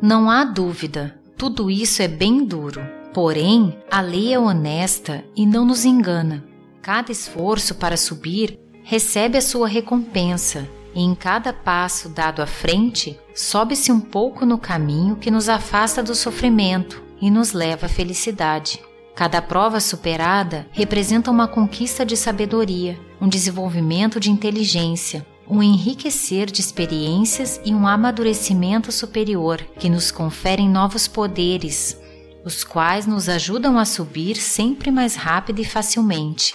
Não 0.00 0.30
há 0.30 0.44
dúvida, 0.44 1.18
tudo 1.36 1.70
isso 1.70 2.02
é 2.02 2.06
bem 2.06 2.44
duro. 2.44 2.80
Porém, 3.12 3.76
a 3.90 4.00
lei 4.00 4.32
é 4.32 4.38
honesta 4.38 5.24
e 5.36 5.44
não 5.46 5.64
nos 5.64 5.84
engana. 5.84 6.44
Cada 6.80 7.12
esforço 7.12 7.74
para 7.74 7.96
subir 7.96 8.58
recebe 8.84 9.38
a 9.38 9.40
sua 9.40 9.68
recompensa, 9.68 10.68
e 10.94 11.02
em 11.02 11.14
cada 11.14 11.52
passo 11.52 12.08
dado 12.08 12.42
à 12.42 12.46
frente, 12.46 13.18
sobe-se 13.34 13.90
um 13.90 14.00
pouco 14.00 14.44
no 14.44 14.58
caminho 14.58 15.16
que 15.16 15.30
nos 15.30 15.48
afasta 15.48 16.02
do 16.02 16.14
sofrimento 16.14 17.02
e 17.20 17.30
nos 17.30 17.52
leva 17.52 17.86
à 17.86 17.88
felicidade. 17.88 18.80
Cada 19.14 19.42
prova 19.42 19.78
superada 19.78 20.66
representa 20.72 21.30
uma 21.30 21.46
conquista 21.46 22.04
de 22.04 22.16
sabedoria, 22.16 22.98
um 23.20 23.28
desenvolvimento 23.28 24.18
de 24.18 24.30
inteligência, 24.30 25.26
um 25.48 25.62
enriquecer 25.62 26.50
de 26.50 26.60
experiências 26.60 27.60
e 27.64 27.74
um 27.74 27.86
amadurecimento 27.86 28.90
superior 28.90 29.58
que 29.78 29.90
nos 29.90 30.10
conferem 30.10 30.68
novos 30.68 31.06
poderes, 31.06 32.00
os 32.44 32.64
quais 32.64 33.06
nos 33.06 33.28
ajudam 33.28 33.78
a 33.78 33.84
subir 33.84 34.36
sempre 34.36 34.90
mais 34.90 35.14
rápido 35.14 35.60
e 35.60 35.64
facilmente. 35.64 36.54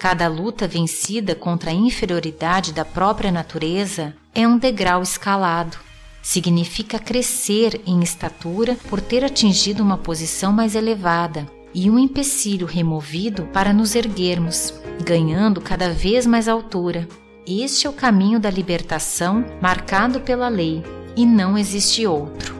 Cada 0.00 0.28
luta 0.28 0.66
vencida 0.66 1.34
contra 1.34 1.70
a 1.70 1.74
inferioridade 1.74 2.72
da 2.72 2.86
própria 2.86 3.30
natureza 3.30 4.14
é 4.34 4.48
um 4.48 4.56
degrau 4.56 5.02
escalado. 5.02 5.76
Significa 6.22 6.98
crescer 6.98 7.82
em 7.86 8.00
estatura 8.00 8.78
por 8.88 8.98
ter 8.98 9.22
atingido 9.22 9.82
uma 9.82 9.98
posição 9.98 10.54
mais 10.54 10.74
elevada 10.74 11.46
e 11.74 11.90
um 11.90 11.98
empecilho 11.98 12.66
removido 12.66 13.42
para 13.52 13.74
nos 13.74 13.94
erguermos, 13.94 14.72
ganhando 15.04 15.60
cada 15.60 15.90
vez 15.90 16.24
mais 16.24 16.48
altura. 16.48 17.06
Este 17.46 17.86
é 17.86 17.90
o 17.90 17.92
caminho 17.92 18.40
da 18.40 18.48
libertação 18.48 19.44
marcado 19.60 20.20
pela 20.22 20.48
lei 20.48 20.82
e 21.14 21.26
não 21.26 21.58
existe 21.58 22.06
outro. 22.06 22.59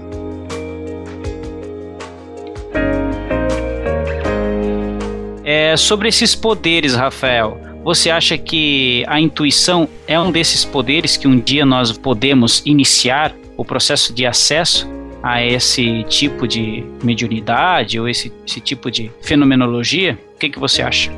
É, 5.53 5.76
sobre 5.76 6.09
esses 6.09 6.32
poderes, 6.32 6.94
Rafael, 6.94 7.61
você 7.82 8.09
acha 8.09 8.38
que 8.38 9.03
a 9.09 9.20
intuição 9.20 9.88
é 10.07 10.18
um 10.18 10.30
desses 10.30 10.64
poderes 10.64 11.16
que 11.16 11.26
um 11.26 11.40
dia 11.40 11.66
nós 11.66 11.90
podemos 11.90 12.62
iniciar 12.64 13.34
o 13.57 13.64
processo 13.64 14.12
de 14.12 14.24
acesso 14.24 14.88
a 15.20 15.44
esse 15.44 16.05
tipo 16.05 16.46
de 16.46 16.84
mediunidade 17.03 17.98
ou 17.98 18.09
esse, 18.09 18.32
esse 18.46 18.61
tipo 18.61 18.92
de 18.92 19.11
fenomenologia? 19.22 20.16
O 20.36 20.38
que, 20.38 20.51
que 20.51 20.59
você 20.61 20.82
acha? 20.82 21.11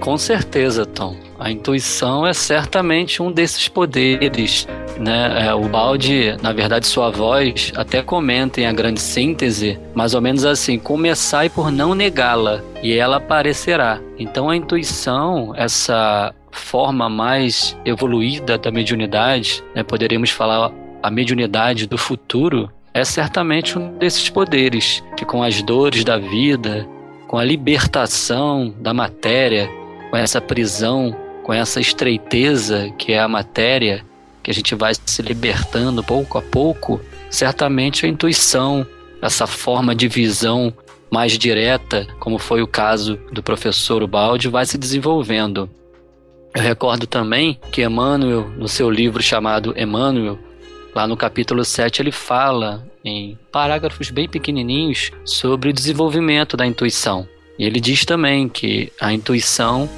Com 0.00 0.16
certeza, 0.16 0.86
Tom. 0.86 1.27
A 1.38 1.50
intuição 1.50 2.26
é 2.26 2.32
certamente 2.32 3.22
um 3.22 3.30
desses 3.30 3.68
poderes. 3.68 4.66
Né? 4.98 5.46
É, 5.46 5.54
o 5.54 5.68
Balde, 5.68 6.36
na 6.42 6.52
verdade, 6.52 6.86
sua 6.86 7.10
voz 7.10 7.72
até 7.76 8.02
comenta 8.02 8.60
em 8.60 8.66
a 8.66 8.72
grande 8.72 9.00
síntese, 9.00 9.78
mais 9.94 10.14
ou 10.14 10.20
menos 10.20 10.44
assim: 10.44 10.78
começai 10.78 11.48
por 11.48 11.70
não 11.70 11.94
negá-la, 11.94 12.60
e 12.82 12.92
ela 12.92 13.18
aparecerá. 13.18 14.00
Então, 14.18 14.50
a 14.50 14.56
intuição, 14.56 15.52
essa 15.54 16.34
forma 16.50 17.08
mais 17.08 17.76
evoluída 17.84 18.58
da 18.58 18.72
mediunidade, 18.72 19.62
né? 19.74 19.84
poderíamos 19.84 20.30
falar 20.30 20.72
a 21.00 21.10
mediunidade 21.10 21.86
do 21.86 21.96
futuro, 21.96 22.68
é 22.92 23.04
certamente 23.04 23.78
um 23.78 23.96
desses 23.96 24.28
poderes 24.28 25.04
que, 25.16 25.24
com 25.24 25.40
as 25.42 25.62
dores 25.62 26.02
da 26.02 26.18
vida, 26.18 26.88
com 27.28 27.38
a 27.38 27.44
libertação 27.44 28.74
da 28.80 28.92
matéria, 28.92 29.70
com 30.10 30.16
essa 30.16 30.40
prisão, 30.40 31.14
com 31.48 31.54
essa 31.54 31.80
estreiteza 31.80 32.92
que 32.98 33.14
é 33.14 33.18
a 33.18 33.26
matéria, 33.26 34.04
que 34.42 34.50
a 34.50 34.54
gente 34.54 34.74
vai 34.74 34.92
se 34.94 35.22
libertando 35.22 36.04
pouco 36.04 36.36
a 36.36 36.42
pouco, 36.42 37.00
certamente 37.30 38.04
a 38.04 38.08
intuição, 38.08 38.86
essa 39.22 39.46
forma 39.46 39.94
de 39.94 40.08
visão 40.08 40.70
mais 41.10 41.38
direta, 41.38 42.06
como 42.20 42.38
foi 42.38 42.60
o 42.60 42.66
caso 42.66 43.18
do 43.32 43.42
professor 43.42 44.02
Ubaldi, 44.02 44.46
vai 44.46 44.66
se 44.66 44.76
desenvolvendo. 44.76 45.70
Eu 46.54 46.60
recordo 46.60 47.06
também 47.06 47.58
que 47.72 47.82
Emmanuel, 47.82 48.50
no 48.50 48.68
seu 48.68 48.90
livro 48.90 49.22
chamado 49.22 49.72
Emmanuel, 49.74 50.38
lá 50.94 51.06
no 51.06 51.16
capítulo 51.16 51.64
7, 51.64 52.02
ele 52.02 52.12
fala 52.12 52.86
em 53.02 53.38
parágrafos 53.50 54.10
bem 54.10 54.28
pequenininhos 54.28 55.12
sobre 55.24 55.70
o 55.70 55.72
desenvolvimento 55.72 56.58
da 56.58 56.66
intuição. 56.66 57.26
E 57.58 57.64
ele 57.64 57.80
diz 57.80 58.04
também 58.04 58.50
que 58.50 58.92
a 59.00 59.14
intuição 59.14 59.88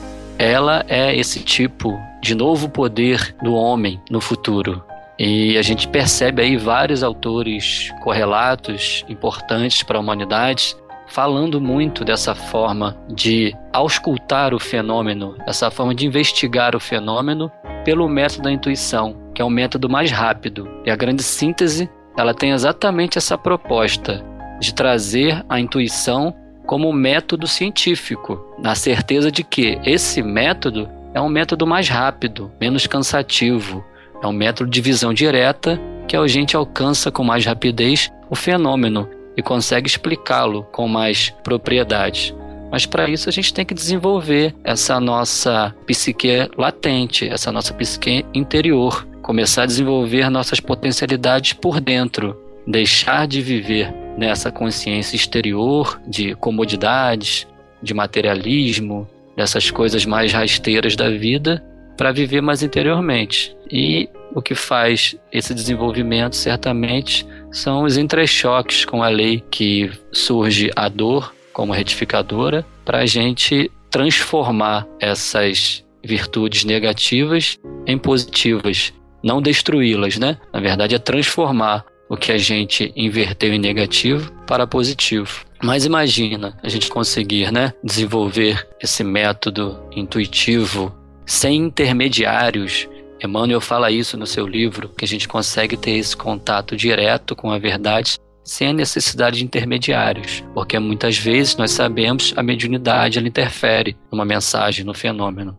ela 0.41 0.83
é 0.89 1.15
esse 1.15 1.41
tipo 1.41 2.01
de 2.23 2.35
novo 2.35 2.67
poder 2.67 3.37
do 3.43 3.55
homem 3.55 4.01
no 4.11 4.23
futuro. 4.23 4.83
E 5.19 5.59
a 5.59 5.63
gente 5.63 5.87
percebe 5.87 6.41
aí 6.41 6.57
vários 6.57 7.03
autores 7.03 7.93
correlatos 8.03 9.05
importantes 9.07 9.83
para 9.83 9.99
a 9.99 10.01
humanidade 10.01 10.75
falando 11.09 11.61
muito 11.61 12.07
dessa 12.07 12.35
forma 12.35 12.97
de 13.11 13.55
auscultar 13.71 14.55
o 14.55 14.59
fenômeno, 14.59 15.37
essa 15.47 15.71
forma 15.71 15.95
de 15.95 16.07
investigar 16.07 16.75
o 16.75 16.81
fenômeno 16.81 17.53
pelo 17.85 18.09
método 18.09 18.45
da 18.45 18.53
intuição, 18.53 19.15
que 19.35 19.43
é 19.43 19.45
o 19.45 19.51
método 19.51 19.91
mais 19.91 20.11
rápido. 20.11 20.67
E 20.87 20.91
a 20.91 20.97
grande 20.97 21.23
síntese, 21.23 21.91
ela 22.17 22.33
tem 22.33 22.53
exatamente 22.53 23.19
essa 23.19 23.37
proposta 23.37 24.25
de 24.59 24.73
trazer 24.73 25.45
a 25.51 25.61
intuição 25.61 26.35
como 26.71 26.93
método 26.93 27.49
científico, 27.49 28.55
na 28.57 28.77
certeza 28.77 29.29
de 29.29 29.43
que 29.43 29.81
esse 29.85 30.23
método 30.23 30.89
é 31.13 31.21
um 31.21 31.29
método 31.29 31.67
mais 31.67 31.89
rápido, 31.89 32.49
menos 32.61 32.87
cansativo, 32.87 33.85
é 34.23 34.27
um 34.29 34.33
método 34.33 34.71
de 34.71 34.81
visão 34.81 35.13
direta 35.13 35.81
que 36.07 36.17
a 36.17 36.25
gente 36.29 36.55
alcança 36.55 37.11
com 37.11 37.25
mais 37.25 37.45
rapidez 37.45 38.09
o 38.31 38.37
fenômeno 38.37 39.09
e 39.37 39.43
consegue 39.43 39.89
explicá-lo 39.89 40.63
com 40.71 40.87
mais 40.87 41.31
propriedade. 41.43 42.33
Mas 42.71 42.87
para 42.87 43.11
isso 43.11 43.29
a 43.29 43.33
gente 43.33 43.53
tem 43.53 43.65
que 43.65 43.75
desenvolver 43.75 44.55
essa 44.63 45.01
nossa 45.01 45.75
psique 45.85 46.49
latente, 46.57 47.29
essa 47.29 47.51
nossa 47.51 47.75
psique 47.75 48.25
interior, 48.33 49.05
começar 49.23 49.65
a 49.65 49.67
desenvolver 49.67 50.31
nossas 50.31 50.61
potencialidades 50.61 51.53
por 51.53 51.81
dentro, 51.81 52.41
deixar 52.65 53.27
de 53.27 53.43
viver 53.43 53.93
nessa 54.17 54.51
consciência 54.51 55.17
exterior 55.17 56.01
de 56.07 56.35
comodidades, 56.35 57.47
de 57.83 57.95
materialismo, 57.95 59.09
dessas 59.37 59.71
coisas 59.71 60.05
mais 60.05 60.33
rasteiras 60.33 60.95
da 60.97 61.09
vida, 61.09 61.65
para 61.97 62.13
viver 62.13 62.41
mais 62.41 62.63
interiormente. 62.63 63.57
E 63.71 64.09
o 64.35 64.41
que 64.41 64.55
faz 64.55 65.17
esse 65.33 65.55
desenvolvimento, 65.55 66.37
certamente, 66.37 67.27
são 67.51 67.85
os 67.85 67.97
entrechoques 67.97 68.85
com 68.85 69.03
a 69.03 69.09
lei 69.09 69.43
que 69.51 69.91
surge 70.13 70.71
a 70.77 70.89
dor 70.89 71.35
como 71.53 71.73
retificadora, 71.73 72.65
para 72.85 72.99
a 72.99 73.07
gente 73.07 73.71
transformar 73.91 74.87
essas 75.01 75.85
virtudes 76.03 76.65
negativas 76.65 77.59
em 77.87 77.99
positivas, 77.99 78.93
não 79.23 79.43
destruí-las, 79.43 80.17
né? 80.17 80.39
Na 80.53 80.61
verdade, 80.61 80.95
é 80.95 80.99
transformar 80.99 81.85
o 82.11 82.17
que 82.17 82.33
a 82.33 82.39
gente 82.39 82.93
inverteu 82.97 83.55
em 83.55 83.59
negativo 83.59 84.33
para 84.45 84.67
positivo. 84.67 85.45
Mas 85.63 85.85
imagina 85.85 86.59
a 86.61 86.69
gente 86.69 86.91
conseguir 86.91 87.53
né, 87.53 87.73
desenvolver 87.85 88.67
esse 88.83 89.05
método 89.05 89.79
intuitivo 89.93 90.93
sem 91.25 91.57
intermediários. 91.67 92.89
Emmanuel 93.23 93.61
fala 93.61 93.93
isso 93.93 94.17
no 94.17 94.27
seu 94.27 94.45
livro, 94.45 94.89
que 94.89 95.05
a 95.05 95.09
gente 95.09 95.29
consegue 95.29 95.77
ter 95.77 95.93
esse 95.93 96.17
contato 96.17 96.77
direto 96.77 97.37
com 97.37 97.53
a 97.53 97.59
verdade 97.59 98.19
sem 98.43 98.69
a 98.69 98.73
necessidade 98.73 99.39
de 99.39 99.45
intermediários, 99.45 100.43
porque 100.53 100.77
muitas 100.79 101.17
vezes 101.17 101.57
nós 101.57 101.71
sabemos 101.71 102.35
a 102.37 102.43
mediunidade 102.43 103.19
ela 103.19 103.29
interfere 103.29 103.97
numa 104.11 104.25
mensagem, 104.25 104.85
no 104.85 104.95
fenômeno. 104.95 105.57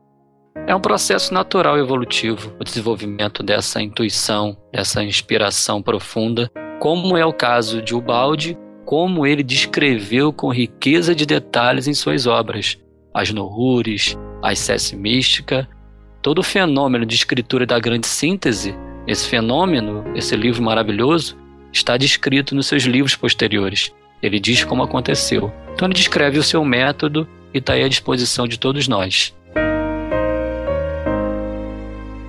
É 0.68 0.76
um 0.76 0.80
processo 0.80 1.34
natural 1.34 1.78
evolutivo 1.78 2.54
o 2.60 2.64
desenvolvimento 2.64 3.42
dessa 3.42 3.82
intuição, 3.82 4.56
dessa 4.72 5.04
inspiração 5.04 5.82
profunda, 5.82 6.52
como 6.80 7.18
é 7.18 7.26
o 7.26 7.34
caso 7.34 7.82
de 7.82 7.96
Ubaldi, 7.96 8.58
como 8.86 9.26
ele 9.26 9.44
descreveu 9.44 10.32
com 10.32 10.54
riqueza 10.54 11.16
de 11.16 11.26
detalhes 11.26 11.88
em 11.88 11.94
suas 11.94 12.28
obras, 12.28 12.78
as 13.14 13.32
Nohures, 13.32 14.18
a 14.42 14.54
Excesse 14.54 14.96
Mística, 14.96 15.68
todo 16.22 16.40
o 16.40 16.44
fenômeno 16.44 17.06
de 17.06 17.16
escritura 17.16 17.66
da 17.66 17.80
grande 17.80 18.08
síntese, 18.08 18.76
esse 19.08 19.28
fenômeno, 19.28 20.06
esse 20.16 20.36
livro 20.36 20.62
maravilhoso, 20.62 21.38
está 21.74 21.98
descrito 21.98 22.54
nos 22.54 22.68
seus 22.68 22.84
livros 22.84 23.16
posteriores. 23.16 23.92
Ele 24.22 24.40
diz 24.40 24.64
como 24.64 24.84
aconteceu. 24.84 25.52
Então 25.74 25.88
ele 25.88 25.96
descreve 25.96 26.38
o 26.38 26.44
seu 26.44 26.64
método 26.64 27.28
e 27.54 27.58
está 27.58 27.74
aí 27.74 27.84
à 27.84 27.88
disposição 27.88 28.48
de 28.48 28.60
todos 28.60 28.88
nós. 28.88 29.34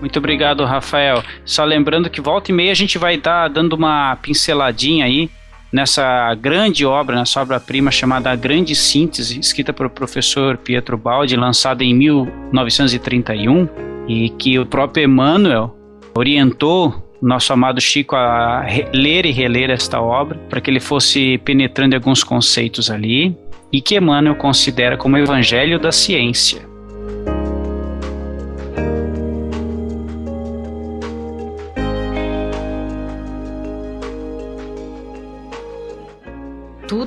Muito 0.02 0.18
obrigado, 0.18 0.64
Rafael. 0.64 1.22
Só 1.44 1.62
lembrando 1.64 2.10
que 2.10 2.20
volta 2.20 2.50
e 2.50 2.54
meia 2.54 2.72
a 2.72 2.74
gente 2.74 2.98
vai 2.98 3.14
estar 3.14 3.46
dando 3.46 3.74
uma 3.74 4.16
pinceladinha 4.16 5.04
aí 5.04 5.30
nessa 5.72 6.34
grande 6.34 6.84
obra, 6.84 7.14
nessa 7.14 7.40
obra-prima 7.40 7.88
chamada 7.92 8.28
A 8.28 8.34
Grande 8.34 8.74
Síntese, 8.74 9.38
escrita 9.38 9.72
pelo 9.72 9.88
professor 9.88 10.56
Pietro 10.56 10.98
Baldi, 10.98 11.36
lançada 11.36 11.84
em 11.84 11.94
1931, 11.94 13.68
e 14.08 14.30
que 14.30 14.58
o 14.58 14.66
próprio 14.66 15.04
Emmanuel 15.04 15.72
orientou 16.16 17.08
nosso 17.22 17.52
amado 17.52 17.80
Chico 17.80 18.16
a 18.16 18.66
ler 18.92 19.24
e 19.24 19.30
reler 19.30 19.70
esta 19.70 20.02
obra, 20.02 20.36
para 20.50 20.60
que 20.60 20.68
ele 20.68 20.80
fosse 20.80 21.38
penetrando 21.44 21.94
alguns 21.94 22.24
conceitos 22.24 22.90
ali, 22.90 23.36
e 23.72 23.80
que 23.80 23.94
Emmanuel 23.94 24.34
considera 24.34 24.96
como 24.96 25.14
o 25.14 25.20
evangelho 25.20 25.78
da 25.78 25.92
ciência. 25.92 26.71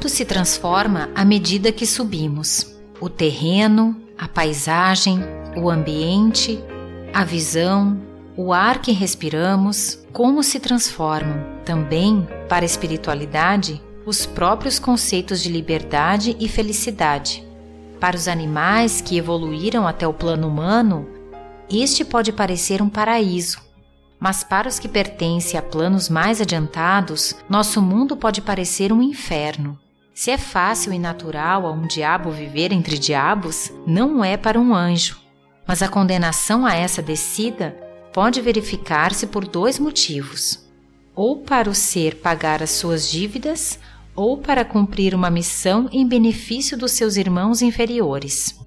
Se 0.07 0.23
transforma 0.23 1.09
à 1.13 1.25
medida 1.25 1.73
que 1.73 1.85
subimos. 1.85 2.73
O 3.01 3.09
terreno, 3.09 4.01
a 4.17 4.29
paisagem, 4.29 5.19
o 5.57 5.69
ambiente, 5.69 6.63
a 7.13 7.25
visão, 7.25 7.99
o 8.37 8.53
ar 8.53 8.81
que 8.81 8.93
respiramos, 8.93 9.99
como 10.13 10.41
se 10.41 10.59
transformam 10.59 11.43
também 11.65 12.25
para 12.47 12.63
a 12.63 12.65
espiritualidade 12.65 13.81
os 14.05 14.25
próprios 14.25 14.79
conceitos 14.79 15.41
de 15.41 15.49
liberdade 15.49 16.37
e 16.39 16.47
felicidade. 16.47 17.45
Para 17.99 18.15
os 18.15 18.29
animais 18.29 19.01
que 19.01 19.17
evoluíram 19.17 19.85
até 19.85 20.07
o 20.07 20.13
plano 20.13 20.47
humano, 20.47 21.09
este 21.69 22.05
pode 22.05 22.31
parecer 22.31 22.81
um 22.81 22.89
paraíso, 22.89 23.59
mas 24.17 24.45
para 24.45 24.69
os 24.69 24.79
que 24.79 24.87
pertencem 24.87 25.59
a 25.59 25.61
planos 25.61 26.07
mais 26.07 26.39
adiantados, 26.39 27.35
nosso 27.49 27.81
mundo 27.81 28.15
pode 28.15 28.41
parecer 28.41 28.93
um 28.93 29.01
inferno. 29.01 29.77
Se 30.15 30.31
é 30.31 30.37
fácil 30.37 30.93
e 30.93 30.97
natural 30.97 31.67
a 31.67 31.71
um 31.73 31.85
diabo 31.85 32.31
viver 32.31 32.71
entre 32.71 32.97
diabos, 32.97 33.69
não 33.85 34.23
é 34.23 34.37
para 34.37 34.57
um 34.57 34.73
anjo. 34.73 35.19
Mas 35.67 35.81
a 35.81 35.89
condenação 35.89 36.65
a 36.65 36.73
essa 36.73 37.01
descida 37.01 37.77
pode 38.13 38.39
verificar-se 38.39 39.27
por 39.27 39.45
dois 39.45 39.77
motivos: 39.77 40.65
ou 41.13 41.39
para 41.39 41.69
o 41.69 41.75
ser 41.75 42.21
pagar 42.21 42.63
as 42.63 42.71
suas 42.71 43.11
dívidas, 43.11 43.77
ou 44.15 44.37
para 44.37 44.63
cumprir 44.63 45.13
uma 45.13 45.29
missão 45.29 45.89
em 45.91 46.07
benefício 46.07 46.77
dos 46.77 46.93
seus 46.93 47.17
irmãos 47.17 47.61
inferiores. 47.61 48.57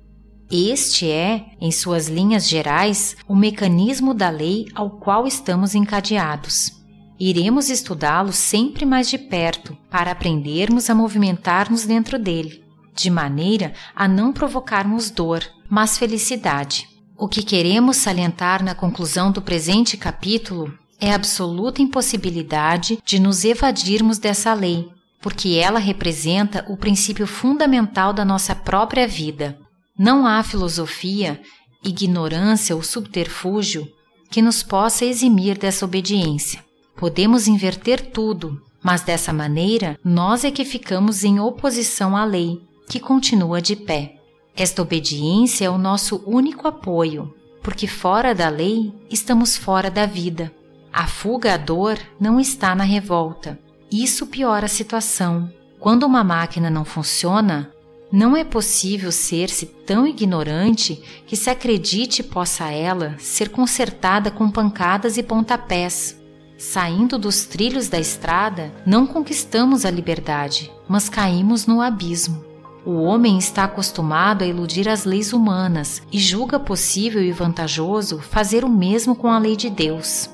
Este 0.51 1.11
é, 1.11 1.47
em 1.59 1.71
suas 1.71 2.09
linhas 2.09 2.47
gerais, 2.47 3.17
o 3.27 3.35
mecanismo 3.35 4.13
da 4.13 4.29
lei 4.29 4.67
ao 4.75 4.91
qual 4.91 5.27
estamos 5.27 5.75
encadeados. 5.75 6.78
Iremos 7.21 7.69
estudá-lo 7.69 8.33
sempre 8.33 8.87
mais 8.87 9.09
de 9.09 9.19
perto 9.19 9.77
para 9.91 10.13
aprendermos 10.13 10.89
a 10.89 10.95
movimentar-nos 10.95 11.85
dentro 11.85 12.19
dele, 12.19 12.63
de 12.95 13.11
maneira 13.11 13.73
a 13.95 14.07
não 14.07 14.33
provocarmos 14.33 15.11
dor, 15.11 15.45
mas 15.69 15.99
felicidade. 15.99 16.89
O 17.17 17.27
que 17.27 17.43
queremos 17.43 17.97
salientar 17.97 18.63
na 18.63 18.75
conclusão 18.75 19.33
do 19.33 19.43
presente 19.43 19.97
capítulo 19.97 20.73
é 21.01 21.11
a 21.11 21.17
absoluta 21.17 21.83
impossibilidade 21.83 22.99
de 23.05 23.19
nos 23.19 23.45
evadirmos 23.45 24.19
dessa 24.19 24.55
lei, 24.55 24.89
porque 25.21 25.55
ela 25.55 25.81
representa 25.81 26.65
o 26.69 26.77
princípio 26.77 27.27
fundamental 27.27 28.13
da 28.13 28.25
nossa 28.25 28.55
própria 28.55 29.09
vida. 29.09 29.59
Não 29.99 30.25
há 30.25 30.41
filosofia, 30.45 31.41
ignorância 31.85 32.77
ou 32.77 32.83
subterfúgio 32.83 33.89
que 34.31 34.41
nos 34.41 34.63
possa 34.63 35.05
eximir 35.05 35.59
dessa 35.59 35.85
obediência. 35.85 36.68
Podemos 36.99 37.47
inverter 37.47 38.11
tudo, 38.11 38.61
mas 38.83 39.03
dessa 39.03 39.33
maneira 39.33 39.97
nós 40.05 40.45
é 40.45 40.51
que 40.51 40.65
ficamos 40.65 41.23
em 41.23 41.39
oposição 41.39 42.17
à 42.17 42.25
lei, 42.25 42.61
que 42.89 42.99
continua 42.99 43.63
de 43.63 43.77
pé. 43.77 44.17
Esta 44.57 44.83
obediência 44.83 45.67
é 45.67 45.71
o 45.71 45.79
nosso 45.79 46.21
único 46.27 46.67
apoio, 46.67 47.33
porque 47.63 47.87
fora 47.87 48.35
da 48.35 48.49
lei 48.49 48.93
estamos 49.09 49.57
fora 49.57 49.89
da 49.89 50.07
vida. 50.07 50.53
A 50.93 51.07
fuga 51.07 51.55
à 51.55 51.57
dor 51.57 51.97
não 52.19 52.41
está 52.41 52.75
na 52.75 52.83
revolta. 52.83 53.57
Isso 53.93 54.27
piora 54.27 54.67
a 54.67 54.69
situação. 54.69 55.49
Quando 55.79 56.03
uma 56.03 56.25
máquina 56.25 56.69
não 56.69 56.85
funciona, 56.85 57.71
não 58.11 58.37
é 58.37 58.43
possível 58.43 59.13
ser-se 59.13 59.67
tão 59.67 60.05
ignorante 60.05 61.01
que 61.29 61.37
se 61.37 61.49
acredite 61.49 62.25
possa 62.25 62.69
ela 62.73 63.15
ser 63.19 63.51
consertada 63.51 64.33
com 64.33 64.51
pancadas 64.51 65.17
e 65.17 65.23
pontapés. 65.23 66.18
Saindo 66.59 67.17
dos 67.17 67.45
trilhos 67.45 67.89
da 67.89 68.01
estrada, 68.01 68.75
não 68.85 69.07
conquistamos 69.07 69.85
a 69.85 69.91
liberdade, 69.93 70.73
mas 70.89 71.09
caímos 71.09 71.69
no 71.69 71.81
abismo. 71.81 72.45
O 72.85 73.03
homem 73.03 73.39
está 73.39 73.63
acostumado 73.63 74.43
a 74.43 74.47
iludir 74.47 74.89
as 74.89 75.05
leis 75.05 75.33
humanas 75.33 76.03
e 76.11 76.19
julga 76.19 76.59
possível 76.59 77.23
e 77.23 77.31
vantajoso 77.31 78.19
fazer 78.19 78.65
o 78.65 78.69
mesmo 78.69 79.15
com 79.15 79.29
a 79.29 79.39
lei 79.39 79.55
de 79.55 79.71
Deus. 79.71 80.29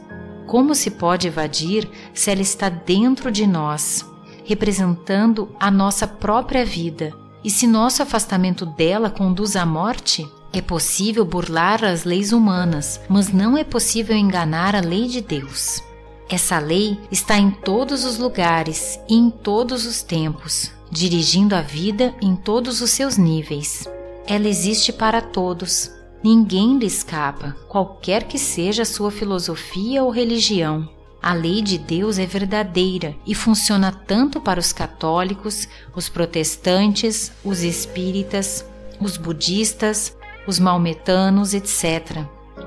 Como 0.46 0.74
se 0.74 0.92
pode 0.92 1.28
evadir 1.28 1.86
se 2.14 2.30
ela 2.30 2.40
está 2.40 2.70
dentro 2.70 3.30
de 3.30 3.46
nós, 3.46 4.02
representando 4.46 5.54
a 5.60 5.70
nossa 5.70 6.06
própria 6.06 6.64
vida? 6.64 7.12
E 7.44 7.50
se 7.50 7.66
nosso 7.66 8.02
afastamento 8.02 8.64
dela 8.64 9.10
conduz 9.10 9.56
à 9.56 9.66
morte? 9.66 10.26
É 10.54 10.62
possível 10.62 11.26
burlar 11.26 11.84
as 11.84 12.04
leis 12.04 12.32
humanas, 12.32 12.98
mas 13.10 13.30
não 13.30 13.58
é 13.58 13.64
possível 13.64 14.16
enganar 14.16 14.74
a 14.74 14.80
lei 14.80 15.06
de 15.06 15.20
Deus. 15.20 15.82
Essa 16.28 16.58
lei 16.58 16.98
está 17.10 17.38
em 17.38 17.50
todos 17.50 18.04
os 18.04 18.18
lugares 18.18 18.98
e 19.08 19.14
em 19.14 19.30
todos 19.30 19.86
os 19.86 20.02
tempos, 20.02 20.72
dirigindo 20.90 21.54
a 21.54 21.60
vida 21.60 22.14
em 22.20 22.34
todos 22.34 22.80
os 22.80 22.90
seus 22.90 23.18
níveis. 23.18 23.86
Ela 24.26 24.48
existe 24.48 24.92
para 24.92 25.20
todos. 25.20 25.90
Ninguém 26.22 26.78
lhe 26.78 26.86
escapa, 26.86 27.54
qualquer 27.68 28.24
que 28.24 28.38
seja 28.38 28.82
a 28.82 28.86
sua 28.86 29.10
filosofia 29.10 30.02
ou 30.02 30.10
religião. 30.10 30.88
A 31.22 31.34
lei 31.34 31.60
de 31.60 31.76
Deus 31.78 32.18
é 32.18 32.24
verdadeira 32.24 33.14
e 33.26 33.34
funciona 33.34 33.92
tanto 33.92 34.40
para 34.40 34.60
os 34.60 34.72
católicos, 34.72 35.68
os 35.94 36.08
protestantes, 36.08 37.32
os 37.44 37.62
espíritas, 37.62 38.64
os 39.00 39.16
budistas, 39.18 40.16
os 40.46 40.58
maometanos, 40.58 41.52
etc., 41.52 42.24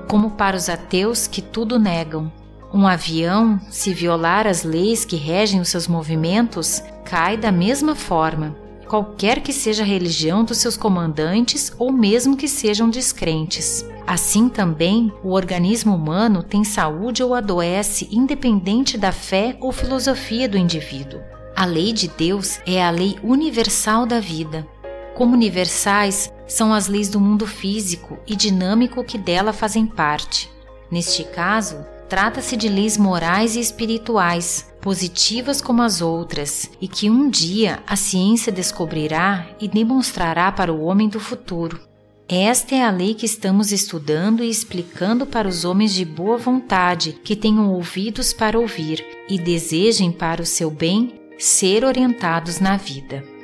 como 0.08 0.32
para 0.32 0.56
os 0.56 0.68
ateus 0.68 1.26
que 1.26 1.42
tudo 1.42 1.78
negam. 1.78 2.32
Um 2.72 2.86
avião, 2.86 3.58
se 3.70 3.94
violar 3.94 4.46
as 4.46 4.62
leis 4.62 5.04
que 5.04 5.16
regem 5.16 5.60
os 5.60 5.70
seus 5.70 5.88
movimentos, 5.88 6.82
cai 7.04 7.36
da 7.36 7.50
mesma 7.50 7.94
forma, 7.94 8.54
qualquer 8.86 9.40
que 9.40 9.54
seja 9.54 9.82
a 9.82 9.86
religião 9.86 10.44
dos 10.44 10.58
seus 10.58 10.76
comandantes 10.76 11.72
ou 11.78 11.90
mesmo 11.90 12.36
que 12.36 12.46
sejam 12.46 12.90
descrentes. 12.90 13.84
Assim 14.06 14.48
também, 14.48 15.12
o 15.22 15.32
organismo 15.32 15.94
humano 15.94 16.42
tem 16.42 16.62
saúde 16.62 17.22
ou 17.22 17.34
adoece 17.34 18.08
independente 18.10 18.98
da 18.98 19.12
fé 19.12 19.56
ou 19.60 19.72
filosofia 19.72 20.48
do 20.48 20.58
indivíduo. 20.58 21.20
A 21.56 21.64
lei 21.64 21.92
de 21.92 22.08
Deus 22.08 22.60
é 22.66 22.82
a 22.82 22.90
lei 22.90 23.18
universal 23.22 24.06
da 24.06 24.20
vida. 24.20 24.66
Como 25.14 25.34
universais 25.34 26.32
são 26.46 26.72
as 26.72 26.86
leis 26.86 27.08
do 27.08 27.18
mundo 27.18 27.46
físico 27.46 28.18
e 28.26 28.36
dinâmico 28.36 29.02
que 29.02 29.18
dela 29.18 29.52
fazem 29.52 29.86
parte. 29.86 30.50
Neste 30.90 31.24
caso, 31.24 31.84
Trata-se 32.08 32.56
de 32.56 32.68
leis 32.68 32.96
morais 32.96 33.54
e 33.54 33.60
espirituais, 33.60 34.66
positivas 34.80 35.60
como 35.60 35.82
as 35.82 36.00
outras, 36.00 36.70
e 36.80 36.88
que 36.88 37.10
um 37.10 37.28
dia 37.28 37.82
a 37.86 37.96
ciência 37.96 38.50
descobrirá 38.50 39.46
e 39.60 39.68
demonstrará 39.68 40.50
para 40.50 40.72
o 40.72 40.84
homem 40.84 41.08
do 41.08 41.20
futuro. 41.20 41.78
Esta 42.26 42.74
é 42.74 42.82
a 42.82 42.90
lei 42.90 43.14
que 43.14 43.26
estamos 43.26 43.72
estudando 43.72 44.42
e 44.42 44.48
explicando 44.50 45.26
para 45.26 45.48
os 45.48 45.64
homens 45.64 45.94
de 45.94 46.04
boa 46.04 46.38
vontade 46.38 47.12
que 47.24 47.36
tenham 47.36 47.72
ouvidos 47.72 48.32
para 48.32 48.58
ouvir 48.58 49.04
e 49.28 49.38
desejem 49.38 50.10
para 50.10 50.42
o 50.42 50.46
seu 50.46 50.70
bem 50.70 51.12
ser 51.38 51.84
orientados 51.84 52.58
na 52.58 52.76
vida. 52.76 53.37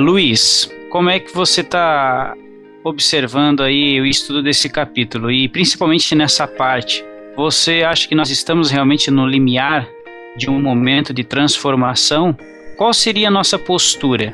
Luiz, 0.00 0.70
como 0.88 1.10
é 1.10 1.20
que 1.20 1.32
você 1.34 1.60
está 1.60 2.34
observando 2.82 3.62
aí 3.62 4.00
o 4.00 4.06
estudo 4.06 4.42
desse 4.42 4.66
capítulo 4.70 5.30
e 5.30 5.46
principalmente 5.46 6.14
nessa 6.14 6.48
parte? 6.48 7.04
Você 7.36 7.82
acha 7.82 8.08
que 8.08 8.14
nós 8.14 8.30
estamos 8.30 8.70
realmente 8.70 9.10
no 9.10 9.26
limiar 9.26 9.86
de 10.38 10.48
um 10.48 10.58
momento 10.58 11.12
de 11.12 11.22
transformação? 11.22 12.34
Qual 12.78 12.94
seria 12.94 13.28
a 13.28 13.30
nossa 13.30 13.58
postura 13.58 14.32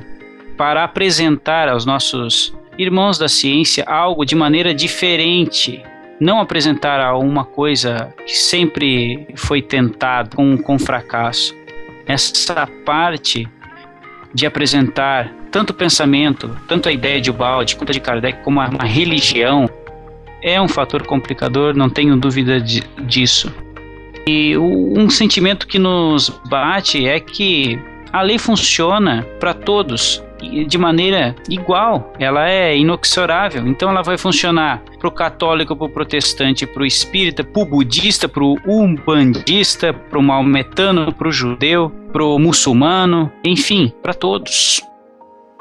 para 0.56 0.84
apresentar 0.84 1.68
aos 1.68 1.84
nossos 1.84 2.54
irmãos 2.78 3.18
da 3.18 3.28
ciência 3.28 3.84
algo 3.88 4.24
de 4.24 4.36
maneira 4.36 4.72
diferente? 4.72 5.82
Não 6.20 6.40
apresentar 6.40 7.12
uma 7.16 7.44
coisa 7.44 8.14
que 8.24 8.38
sempre 8.38 9.26
foi 9.34 9.60
tentado 9.60 10.36
com, 10.36 10.56
com 10.56 10.78
fracasso. 10.78 11.52
Essa 12.06 12.68
parte 12.84 13.48
de 14.36 14.44
apresentar 14.44 15.32
tanto 15.50 15.70
o 15.70 15.74
pensamento, 15.74 16.54
tanto 16.68 16.90
a 16.90 16.92
ideia 16.92 17.18
de 17.18 17.32
Balde 17.32 17.74
quanto 17.74 17.88
a 17.88 17.92
de 17.94 18.00
Kardec 18.00 18.44
como 18.44 18.60
uma 18.60 18.84
religião 18.84 19.66
é 20.42 20.60
um 20.60 20.68
fator 20.68 21.06
complicador, 21.06 21.74
não 21.74 21.88
tenho 21.88 22.14
dúvida 22.16 22.60
de, 22.60 22.82
disso. 23.06 23.50
E 24.26 24.54
um 24.58 25.08
sentimento 25.08 25.66
que 25.66 25.78
nos 25.78 26.28
bate 26.50 27.08
é 27.08 27.18
que 27.18 27.80
a 28.12 28.20
lei 28.20 28.38
funciona 28.38 29.26
para 29.40 29.54
todos 29.54 30.22
de 30.68 30.76
maneira 30.76 31.34
igual, 31.48 32.12
ela 32.18 32.50
é 32.50 32.76
inexorável, 32.76 33.66
então 33.66 33.88
ela 33.88 34.02
vai 34.02 34.18
funcionar 34.18 34.82
para 34.98 35.08
o 35.08 35.10
católico, 35.10 35.74
para 35.74 35.86
o 35.86 35.88
protestante, 35.88 36.66
para 36.66 36.82
o 36.82 36.86
espírita, 36.86 37.42
para 37.42 37.62
o 37.62 37.64
budista, 37.64 38.28
para 38.28 38.44
o 38.44 38.58
umbandista, 38.66 39.94
para 39.94 40.18
o 40.18 40.22
maometano, 40.22 41.10
para 41.10 41.28
o 41.28 41.32
judeu, 41.32 41.90
para 42.16 42.24
o 42.24 42.38
muçulmano, 42.38 43.30
enfim, 43.44 43.92
para 44.02 44.14
todos. 44.14 44.80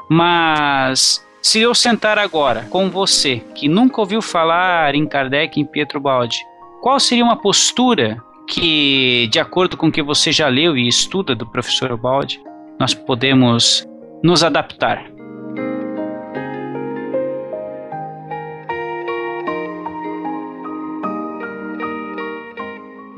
Mas 0.08 1.22
se 1.42 1.60
eu 1.60 1.74
sentar 1.74 2.18
agora 2.18 2.66
com 2.70 2.88
você, 2.88 3.42
que 3.54 3.68
nunca 3.68 4.00
ouviu 4.00 4.22
falar 4.22 4.94
em 4.94 5.06
Kardec 5.06 5.60
e 5.60 5.62
em 5.62 5.66
Pietro 5.66 6.00
Baldi, 6.00 6.38
qual 6.80 6.98
seria 6.98 7.22
uma 7.22 7.36
postura 7.36 8.16
que, 8.48 9.28
de 9.30 9.38
acordo 9.38 9.76
com 9.76 9.88
o 9.88 9.92
que 9.92 10.02
você 10.02 10.32
já 10.32 10.48
leu 10.48 10.78
e 10.78 10.88
estuda 10.88 11.34
do 11.34 11.46
professor 11.46 11.94
Baldi, 11.94 12.42
nós 12.80 12.94
podemos 12.94 13.86
nos 14.22 14.42
adaptar. 14.42 15.04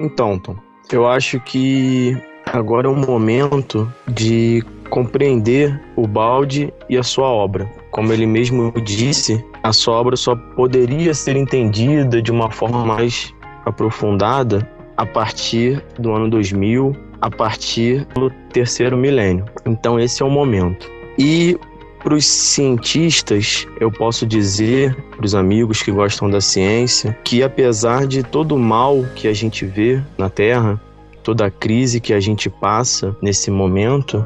Então, 0.01 0.41
Tom, 0.41 0.57
eu 0.91 1.07
acho 1.07 1.39
que 1.39 2.21
agora 2.53 2.87
é 2.87 2.91
o 2.91 2.95
momento 2.95 3.91
de 4.07 4.65
compreender 4.91 5.81
o 5.97 6.07
balde 6.07 6.73
e 6.89 6.97
a 6.97 7.03
sua 7.03 7.29
obra. 7.29 7.71
Como 7.91 8.13
ele 8.13 8.27
mesmo 8.27 8.73
disse, 8.83 9.45
a 9.63 9.73
sua 9.73 9.97
obra 9.97 10.17
só 10.17 10.35
poderia 10.35 11.15
ser 11.15 11.37
entendida 11.37 12.23
de 12.23 12.31
uma 12.31 12.51
forma 12.51 12.85
mais 12.85 13.35
aprofundada 13.65 14.69
a 14.97 15.07
partir 15.07 15.83
do 15.99 16.13
ano 16.13 16.29
2000, 16.29 16.97
a 17.21 17.31
partir 17.31 18.07
do 18.15 18.31
terceiro 18.53 18.97
milênio. 18.97 19.45
Então, 19.67 19.99
esse 19.99 20.23
é 20.23 20.27
o 20.27 20.31
momento. 20.31 20.91
E 21.19 21.59
para 22.03 22.15
os 22.15 22.27
cientistas, 22.27 23.67
eu 23.81 23.91
posso 23.91 24.25
dizer, 24.25 24.97
para 25.17 25.27
os 25.27 25.35
amigos 25.35 25.83
que 25.83 25.91
gostam 25.91 26.31
da 26.31 26.41
ciência, 26.41 27.17
que 27.25 27.43
apesar 27.43 28.07
de 28.07 28.23
todo 28.23 28.55
o 28.55 28.59
mal 28.59 29.05
que 29.15 29.27
a 29.27 29.35
gente 29.35 29.65
vê 29.65 30.01
na 30.17 30.31
Terra, 30.31 30.81
toda 31.29 31.45
a 31.45 31.51
crise 31.51 32.01
que 32.01 32.15
a 32.15 32.21
gente 32.21 32.49
passa 32.49 33.15
nesse 33.21 33.51
momento, 33.51 34.25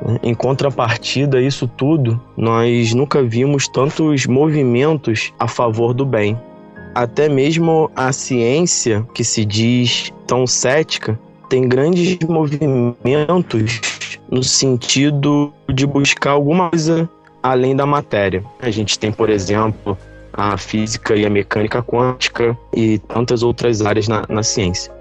né, 0.00 0.20
em 0.22 0.32
contrapartida 0.32 1.42
isso 1.42 1.66
tudo, 1.66 2.20
nós 2.36 2.94
nunca 2.94 3.24
vimos 3.24 3.66
tantos 3.66 4.24
movimentos 4.24 5.32
a 5.36 5.48
favor 5.48 5.92
do 5.92 6.06
bem 6.06 6.38
até 6.94 7.28
mesmo 7.28 7.90
a 7.96 8.12
ciência, 8.12 9.04
que 9.12 9.24
se 9.24 9.44
diz 9.44 10.12
tão 10.28 10.46
cética, 10.46 11.18
tem 11.48 11.68
grandes 11.68 12.18
movimentos 12.20 13.80
no 14.30 14.44
sentido 14.44 15.52
de 15.68 15.84
buscar 15.84 16.30
alguma 16.30 16.70
coisa 16.70 17.10
além 17.42 17.74
da 17.74 17.84
matéria. 17.84 18.44
A 18.60 18.70
gente 18.70 18.96
tem, 18.96 19.10
por 19.10 19.28
exemplo, 19.28 19.98
a 20.32 20.56
física 20.56 21.16
e 21.16 21.26
a 21.26 21.30
mecânica 21.30 21.82
quântica 21.82 22.56
e 22.72 23.00
tantas 23.00 23.42
outras 23.42 23.82
áreas 23.82 24.06
na, 24.06 24.24
na 24.28 24.44
ciência. 24.44 24.94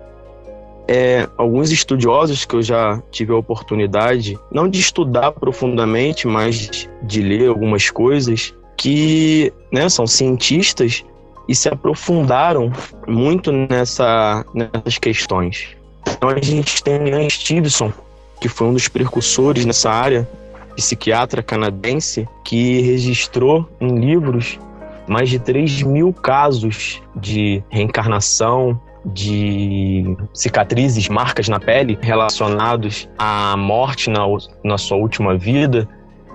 É, 0.87 1.29
alguns 1.37 1.71
estudiosos 1.71 2.43
que 2.43 2.55
eu 2.55 2.61
já 2.61 3.01
tive 3.09 3.31
a 3.31 3.37
oportunidade, 3.37 4.37
não 4.51 4.67
de 4.67 4.79
estudar 4.79 5.31
profundamente, 5.31 6.27
mas 6.27 6.89
de 7.01 7.21
ler 7.21 7.47
algumas 7.47 7.89
coisas, 7.89 8.53
que 8.75 9.53
né, 9.71 9.87
são 9.87 10.05
cientistas 10.05 11.05
e 11.47 11.55
se 11.55 11.69
aprofundaram 11.69 12.71
muito 13.07 13.51
nessa, 13.51 14.45
nessas 14.53 14.97
questões. 14.97 15.69
Então 16.07 16.29
a 16.29 16.41
gente 16.41 16.83
tem 16.83 17.07
Ian 17.07 17.29
Stevenson, 17.29 17.93
que 18.41 18.49
foi 18.49 18.67
um 18.67 18.73
dos 18.73 18.87
precursores 18.87 19.65
nessa 19.65 19.89
área, 19.89 20.27
psiquiatra 20.75 21.41
canadense, 21.43 22.27
que 22.43 22.81
registrou 22.81 23.69
em 23.79 23.99
livros 23.99 24.59
mais 25.07 25.29
de 25.29 25.39
3 25.39 25.83
mil 25.83 26.13
casos 26.13 27.01
de 27.15 27.63
reencarnação, 27.69 28.79
de 29.05 30.15
cicatrizes, 30.33 31.09
marcas 31.09 31.49
na 31.49 31.59
pele 31.59 31.97
relacionados 32.01 33.09
à 33.17 33.55
morte 33.57 34.09
na, 34.09 34.21
na 34.63 34.77
sua 34.77 34.97
última 34.97 35.37
vida, 35.37 35.87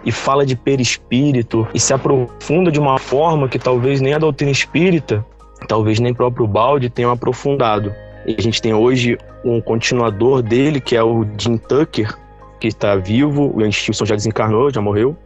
e 0.05 0.13
fala 0.13 0.47
de 0.47 0.57
perispírito 0.57 1.67
e 1.75 1.81
se 1.81 1.93
aprofunda 1.93 2.71
de 2.71 2.79
uma 2.79 2.99
forma 2.99 3.49
que 3.49 3.59
talvez 3.59 4.01
nem 4.01 4.15
a 4.15 4.19
doutrina 4.19 4.51
espírita, 4.51 5.25
talvez 5.67 5.99
nem 5.99 6.15
próprio 6.15 6.47
Balde 6.47 6.89
tenham 6.89 7.11
aprofundado. 7.11 7.93
E 8.27 8.37
a 8.39 8.43
gente 8.43 8.61
tem 8.63 8.75
hoje 8.75 9.19
um 9.45 9.61
continuador 9.61 10.43
dele, 10.43 10.81
que 10.81 10.97
é 10.97 11.03
o 11.03 11.27
Jim 11.37 11.57
Tucker, 11.57 12.17
que 12.61 12.69
está 12.69 12.97
vivo, 12.97 13.53
o 13.55 13.61
Ian 13.61 13.71
Stevenson 13.71 14.05
já 14.05 14.15
desencarnou, 14.15 14.71
já 14.71 14.81
morreu, 14.81 15.17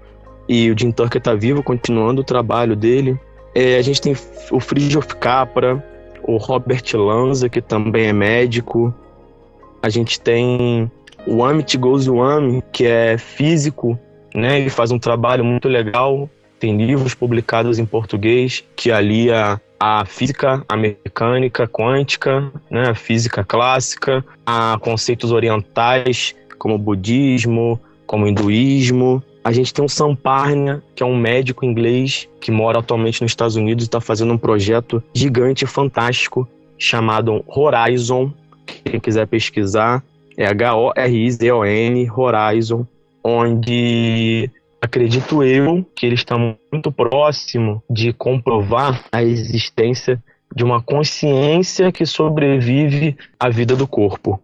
e 0.48 0.70
o 0.70 0.78
Jim 0.78 0.90
Tucker 0.90 1.18
está 1.18 1.34
vivo, 1.34 1.62
continuando 1.62 2.22
o 2.22 2.24
trabalho 2.24 2.76
dele. 2.76 3.18
É, 3.54 3.76
a 3.76 3.82
gente 3.82 4.00
tem 4.00 4.16
o 4.50 4.60
Fridtjof 4.60 5.16
Capra, 5.16 5.84
o 6.24 6.36
Robert 6.36 6.84
Lanza, 6.94 7.48
que 7.48 7.60
também 7.60 8.06
é 8.06 8.12
médico. 8.12 8.94
A 9.82 9.88
gente 9.88 10.20
tem 10.20 10.90
o 11.26 11.44
Amit 11.44 11.76
Goswami, 11.76 12.62
que 12.72 12.86
é 12.86 13.18
físico 13.18 13.98
né? 14.34 14.58
Ele 14.58 14.70
faz 14.70 14.90
um 14.90 14.98
trabalho 14.98 15.44
muito 15.44 15.68
legal, 15.68 16.28
tem 16.58 16.76
livros 16.76 17.14
publicados 17.14 17.78
em 17.78 17.84
português 17.84 18.64
que 18.76 18.90
alia 18.90 19.60
a 19.78 20.04
física, 20.04 20.64
a 20.68 20.76
mecânica 20.76 21.66
quântica, 21.66 22.52
né? 22.70 22.90
a 22.90 22.94
física 22.94 23.44
clássica, 23.44 24.24
a 24.46 24.78
conceitos 24.80 25.32
orientais 25.32 26.34
como 26.58 26.78
budismo, 26.78 27.80
como 28.06 28.26
hinduísmo. 28.26 29.22
A 29.44 29.50
gente 29.50 29.74
tem 29.74 29.84
um 29.84 29.88
Samparnia, 29.88 30.82
que 30.94 31.02
é 31.02 31.06
um 31.06 31.16
médico 31.16 31.64
inglês 31.64 32.28
que 32.40 32.50
mora 32.50 32.78
atualmente 32.78 33.22
nos 33.22 33.32
Estados 33.32 33.56
Unidos 33.56 33.84
e 33.84 33.88
está 33.88 34.00
fazendo 34.00 34.32
um 34.32 34.38
projeto 34.38 35.02
gigante, 35.12 35.66
fantástico, 35.66 36.48
chamado 36.78 37.44
Horizon. 37.46 38.32
Quem 38.84 39.00
quiser 39.00 39.26
pesquisar, 39.26 40.04
é 40.36 40.46
H-O-R-I-Z-O-N, 40.46 42.10
Horizon 42.10 42.86
onde 43.24 44.50
acredito 44.80 45.42
eu 45.42 45.86
que 45.94 46.06
ele 46.06 46.16
está 46.16 46.36
muito 46.36 46.90
próximo 46.90 47.82
de 47.88 48.12
comprovar 48.12 49.04
a 49.12 49.22
existência 49.22 50.22
de 50.54 50.64
uma 50.64 50.82
consciência 50.82 51.92
que 51.92 52.04
sobrevive 52.04 53.16
à 53.38 53.48
vida 53.48 53.76
do 53.76 53.86
corpo. 53.86 54.42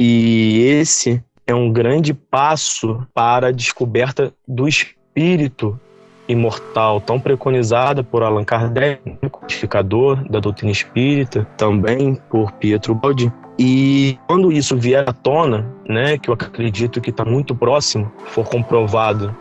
E 0.00 0.60
esse 0.60 1.22
é 1.46 1.54
um 1.54 1.72
grande 1.72 2.14
passo 2.14 3.06
para 3.12 3.48
a 3.48 3.52
descoberta 3.52 4.32
do 4.46 4.66
espírito 4.66 5.78
imortal, 6.26 7.00
tão 7.00 7.20
preconizada 7.20 8.02
por 8.02 8.22
Allan 8.22 8.44
Kardec, 8.44 9.18
codificador 9.30 10.26
da 10.28 10.40
doutrina 10.40 10.72
espírita, 10.72 11.46
também 11.56 12.14
por 12.30 12.52
Pietro 12.52 12.94
Baldi. 12.94 13.32
E 13.58 14.18
quando 14.26 14.50
isso 14.50 14.76
vier 14.76 15.08
à 15.08 15.12
tona, 15.12 15.70
né, 15.88 16.18
que 16.18 16.30
eu 16.30 16.34
acredito 16.34 17.00
que 17.00 17.10
está 17.10 17.24
muito 17.24 17.54
próximo, 17.54 18.10
for 18.26 18.48
comprovado 18.48 19.36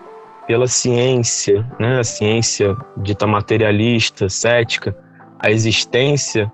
pela 0.45 0.67
ciência, 0.67 1.65
né, 1.79 1.99
a 1.99 2.03
ciência 2.03 2.75
dita 2.97 3.25
materialista, 3.25 4.27
cética, 4.27 4.95
a 5.39 5.49
existência 5.49 6.51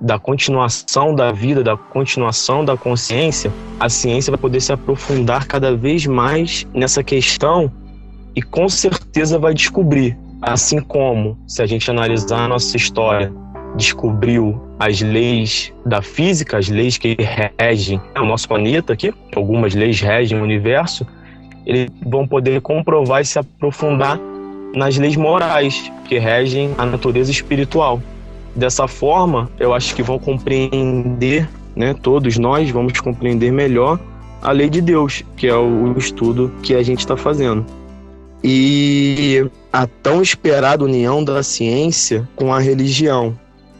da 0.00 0.18
continuação 0.18 1.14
da 1.14 1.32
vida, 1.32 1.62
da 1.62 1.76
continuação 1.76 2.64
da 2.64 2.76
consciência, 2.76 3.52
a 3.80 3.88
ciência 3.88 4.30
vai 4.30 4.38
poder 4.38 4.60
se 4.60 4.72
aprofundar 4.72 5.46
cada 5.46 5.76
vez 5.76 6.06
mais 6.06 6.66
nessa 6.72 7.02
questão 7.02 7.70
e 8.36 8.42
com 8.42 8.68
certeza 8.68 9.38
vai 9.38 9.52
descobrir, 9.52 10.16
assim 10.40 10.80
como 10.80 11.36
se 11.46 11.62
a 11.62 11.66
gente 11.66 11.90
analisar 11.90 12.44
a 12.44 12.48
nossa 12.48 12.76
história, 12.76 13.32
descobriu 13.76 14.60
as 14.78 15.00
leis 15.00 15.72
da 15.84 16.00
física, 16.00 16.58
as 16.58 16.68
leis 16.68 16.96
que 16.96 17.16
regem 17.58 18.00
o 18.16 18.24
nosso 18.24 18.48
planeta 18.48 18.92
aqui, 18.92 19.12
algumas 19.34 19.74
leis 19.74 20.00
regem 20.00 20.38
o 20.38 20.42
universo, 20.42 21.06
eles 21.66 21.88
vão 22.04 22.26
poder 22.26 22.60
comprovar 22.60 23.22
e 23.22 23.24
se 23.24 23.38
aprofundar 23.38 24.20
nas 24.74 24.96
leis 24.96 25.16
morais 25.16 25.90
que 26.04 26.18
regem 26.18 26.74
a 26.76 26.84
natureza 26.84 27.30
espiritual. 27.30 28.00
Dessa 28.54 28.86
forma, 28.86 29.50
eu 29.58 29.74
acho 29.74 29.94
que 29.94 30.02
vão 30.02 30.18
compreender, 30.18 31.48
né, 31.74 31.94
todos 31.94 32.38
nós 32.38 32.70
vamos 32.70 33.00
compreender 33.00 33.52
melhor 33.52 33.98
a 34.40 34.52
lei 34.52 34.68
de 34.68 34.80
Deus, 34.80 35.24
que 35.36 35.46
é 35.48 35.56
o 35.56 35.96
estudo 35.98 36.52
que 36.62 36.74
a 36.74 36.82
gente 36.82 37.00
está 37.00 37.16
fazendo. 37.16 37.64
E 38.42 39.44
a 39.72 39.86
tão 39.86 40.20
esperada 40.20 40.84
união 40.84 41.24
da 41.24 41.42
ciência 41.42 42.28
com 42.36 42.52
a 42.52 42.60
religião, 42.60 43.34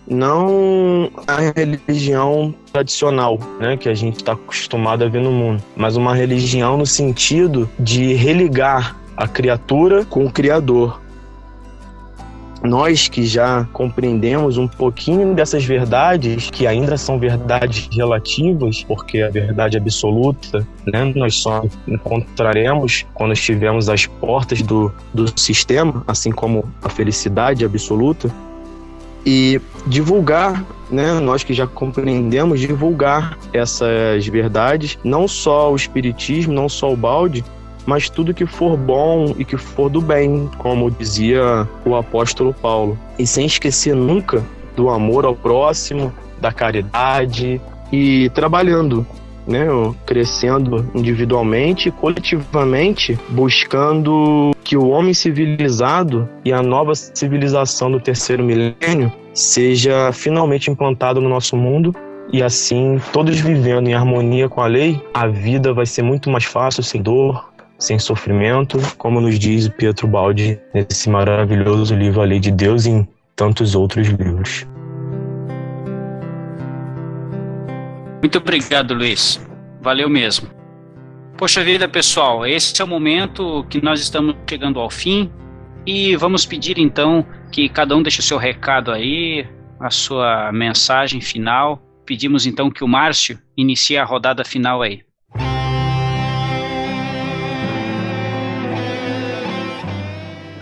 não 0.09 1.11
a 1.27 1.53
religião 1.55 2.55
tradicional, 2.73 3.39
né, 3.61 3.77
que 3.77 3.89
a 3.89 3.95
gente 3.95 4.17
está 4.17 4.33
acostumado 4.33 5.05
a 5.05 5.09
ver 5.09 5.21
no 5.21 5.31
mundo, 5.31 5.63
mas 5.77 5.97
uma 5.97 6.15
religião 6.15 6.77
no 6.77 6.87
sentido 6.87 7.69
de 7.79 8.15
religar 8.15 8.97
a 9.17 9.29
criatura 9.29 10.05
com 10.05 10.25
o 10.25 10.31
Criador. 10.31 11.01
Nós 12.65 13.09
que 13.09 13.27
já 13.27 13.69
compreendemos 13.75 14.57
um 14.57 14.67
pouquinho 14.67 15.35
dessas 15.35 15.63
verdades, 15.63 16.49
que 16.51 16.67
ainda 16.67 16.97
são 16.97 17.19
verdades 17.19 17.91
relativas, 17.93 18.83
porque 18.83 19.21
a 19.21 19.29
verdade 19.29 19.77
absoluta, 19.77 20.67
né, 20.87 21.13
nós 21.15 21.37
só 21.37 21.63
encontraremos 21.87 23.05
quando 23.13 23.35
estivermos 23.35 23.91
às 23.91 24.07
portas 24.07 24.63
do, 24.63 24.91
do 25.13 25.39
sistema, 25.39 26.03
assim 26.09 26.33
como 26.33 26.65
a 26.83 26.89
felicidade 26.89 27.67
absoluta, 27.67 28.31
e 29.27 29.61
divulgar, 29.87 30.65
né, 30.91 31.21
nós 31.21 31.45
que 31.45 31.53
já 31.53 31.67
compreendemos, 31.67 32.61
divulgar 32.61 33.39
essas 33.53 34.27
verdades, 34.27 34.99
não 35.05 35.29
só 35.29 35.71
o 35.71 35.77
espiritismo, 35.77 36.55
não 36.55 36.69
só 36.69 36.91
o 36.91 36.97
balde, 36.97 37.45
mas 37.87 38.09
tudo 38.09 38.35
que 38.35 38.47
for 38.47 38.77
bom 38.77 39.35
e 39.39 39.45
que 39.45 39.57
for 39.57 39.89
do 39.89 40.01
bem, 40.01 40.49
como 40.59 40.91
dizia 40.91 41.69
o 41.85 41.95
apóstolo 41.95 42.55
Paulo. 42.55 42.99
E 43.19 43.27
sem 43.27 43.47
esquecer 43.47 43.95
nunca 43.95 44.45
do 44.77 44.91
amor 44.91 45.25
ao 45.25 45.35
próximo, 45.35 46.13
da 46.41 46.53
caridade 46.53 47.61
e 47.93 48.29
trabalhando, 48.31 49.07
né, 49.47 49.67
crescendo 50.05 50.91
individualmente 50.95 51.89
e 51.89 51.93
coletivamente, 51.93 53.19
buscando 53.29 54.53
que 54.65 54.77
o 54.77 54.89
homem 54.89 55.13
civilizado 55.13 56.29
e 56.45 56.53
a 56.53 56.63
nova 56.63 56.95
civilização 56.95 57.91
do 57.91 58.01
terceiro 58.01 58.43
milênio 58.43 59.13
seja 59.33 60.11
finalmente 60.13 60.71
implantado 60.71 61.21
no 61.21 61.29
nosso 61.29 61.57
mundo 61.57 61.95
e 62.33 62.43
assim, 62.43 63.01
todos 63.13 63.39
vivendo 63.39 63.89
em 63.89 63.95
harmonia 63.95 64.49
com 64.49 64.61
a 64.61 64.67
lei, 64.67 65.01
a 65.13 65.27
vida 65.27 65.73
vai 65.73 65.87
ser 65.87 66.03
muito 66.03 66.31
mais 66.31 66.45
fácil, 66.45 66.83
sem 66.83 67.01
dor, 67.01 67.53
sem 67.79 67.99
sofrimento, 67.99 68.79
como 68.97 69.21
nos 69.21 69.39
diz 69.39 69.69
Pietro 69.69 70.07
Baldi 70.07 70.59
nesse 70.73 71.09
maravilhoso 71.09 71.95
livro 71.95 72.21
A 72.21 72.25
Lei 72.25 72.41
de 72.41 72.51
Deus 72.51 72.87
e 72.87 72.91
em 72.91 73.09
tantos 73.37 73.75
outros 73.75 74.09
livros. 74.09 74.67
Muito 78.21 78.39
obrigado, 78.39 78.95
Luiz. 78.95 79.41
Valeu 79.83 80.09
mesmo. 80.09 80.49
Poxa 81.37 81.63
vida, 81.63 81.89
pessoal, 81.89 82.47
esse 82.47 82.81
é 82.81 82.85
o 82.85 82.89
momento 82.89 83.67
que 83.69 83.83
nós 83.83 84.01
estamos 84.01 84.35
chegando 84.49 84.81
ao 84.81 84.89
fim 84.89 85.31
e 85.87 86.17
vamos 86.17 86.47
pedir 86.47 86.79
então 86.79 87.27
que 87.53 87.69
cada 87.69 87.95
um 87.95 88.03
deixe 88.03 88.21
o 88.21 88.23
seu 88.23 88.39
recado 88.39 88.91
aí, 88.91 89.47
a 89.79 89.91
sua 89.91 90.51
mensagem 90.53 91.21
final. 91.21 91.83
Pedimos 92.07 92.47
então 92.47 92.71
que 92.71 92.83
o 92.83 92.89
Márcio 92.89 93.39
inicie 93.57 93.99
a 93.99 94.05
rodada 94.05 94.45
final 94.45 94.81
aí. 94.81 95.03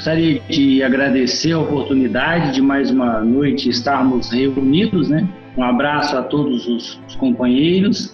Gostaria 0.02 0.42
de 0.48 0.82
agradecer 0.82 1.52
a 1.52 1.60
oportunidade 1.60 2.54
de 2.54 2.60
mais 2.60 2.90
uma 2.90 3.20
noite 3.20 3.68
estarmos 3.68 4.32
reunidos, 4.32 5.08
né? 5.08 5.28
Um 5.56 5.62
abraço 5.62 6.16
a 6.16 6.24
todos 6.24 6.66
os, 6.66 7.00
companheiros 7.18 8.12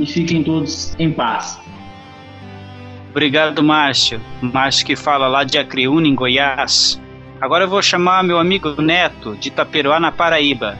e 0.00 0.04
fiquem 0.04 0.42
todos 0.42 0.96
em 0.98 1.12
paz. 1.12 1.60
Obrigado, 3.12 3.62
Márcio. 3.62 4.20
Márcio 4.40 4.84
que 4.84 4.96
fala 4.96 5.28
lá 5.28 5.44
de 5.44 5.58
Acreúna, 5.58 6.08
em 6.08 6.14
Goiás. 6.16 7.00
Agora 7.40 7.66
eu 7.66 7.68
vou 7.68 7.80
chamar 7.80 8.24
meu 8.24 8.40
amigo 8.40 8.82
Neto, 8.82 9.36
de 9.36 9.46
Itaperuá, 9.46 10.00
na 10.00 10.10
Paraíba. 10.10 10.76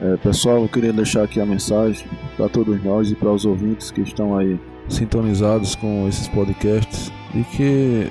É, 0.00 0.16
pessoal, 0.16 0.62
eu 0.62 0.68
queria 0.68 0.92
deixar 0.92 1.24
aqui 1.24 1.40
a 1.40 1.44
mensagem 1.44 2.06
para 2.36 2.48
todos 2.48 2.80
nós 2.84 3.10
e 3.10 3.16
para 3.16 3.32
os 3.32 3.44
ouvintes 3.44 3.90
que 3.90 4.00
estão 4.00 4.38
aí 4.38 4.60
sintonizados 4.88 5.74
com 5.74 6.06
esses 6.06 6.28
podcasts 6.28 7.12
e 7.34 7.42
que 7.42 8.08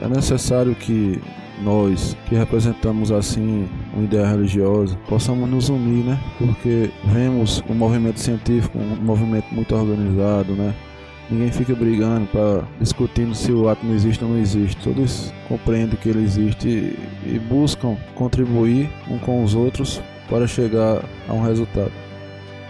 é 0.00 0.08
necessário 0.08 0.74
que 0.74 1.20
nós 1.62 2.16
que 2.28 2.34
representamos 2.34 3.10
assim 3.10 3.66
uma 3.94 4.04
ideia 4.04 4.26
religiosa 4.26 4.96
possamos 5.08 5.48
nos 5.48 5.68
unir, 5.68 6.04
né? 6.04 6.20
Porque 6.38 6.90
vemos 7.04 7.62
o 7.68 7.72
um 7.72 7.74
movimento 7.74 8.20
científico, 8.20 8.78
um 8.78 8.96
movimento 8.96 9.46
muito 9.52 9.74
organizado, 9.74 10.52
né? 10.52 10.74
Ninguém 11.30 11.50
fica 11.50 11.74
brigando 11.74 12.26
para 12.26 12.62
discutindo 12.78 13.34
se 13.34 13.50
o 13.50 13.68
átomo 13.68 13.94
existe 13.94 14.22
ou 14.22 14.30
não 14.30 14.38
existe. 14.38 14.80
Todos 14.82 15.32
compreendem 15.48 15.96
que 15.96 16.08
ele 16.08 16.22
existe 16.22 16.68
e, 16.68 17.34
e 17.34 17.38
buscam 17.38 17.96
contribuir 18.14 18.88
um 19.10 19.18
com 19.18 19.42
os 19.42 19.54
outros 19.54 20.00
para 20.28 20.46
chegar 20.46 21.02
a 21.28 21.32
um 21.32 21.42
resultado 21.42 22.05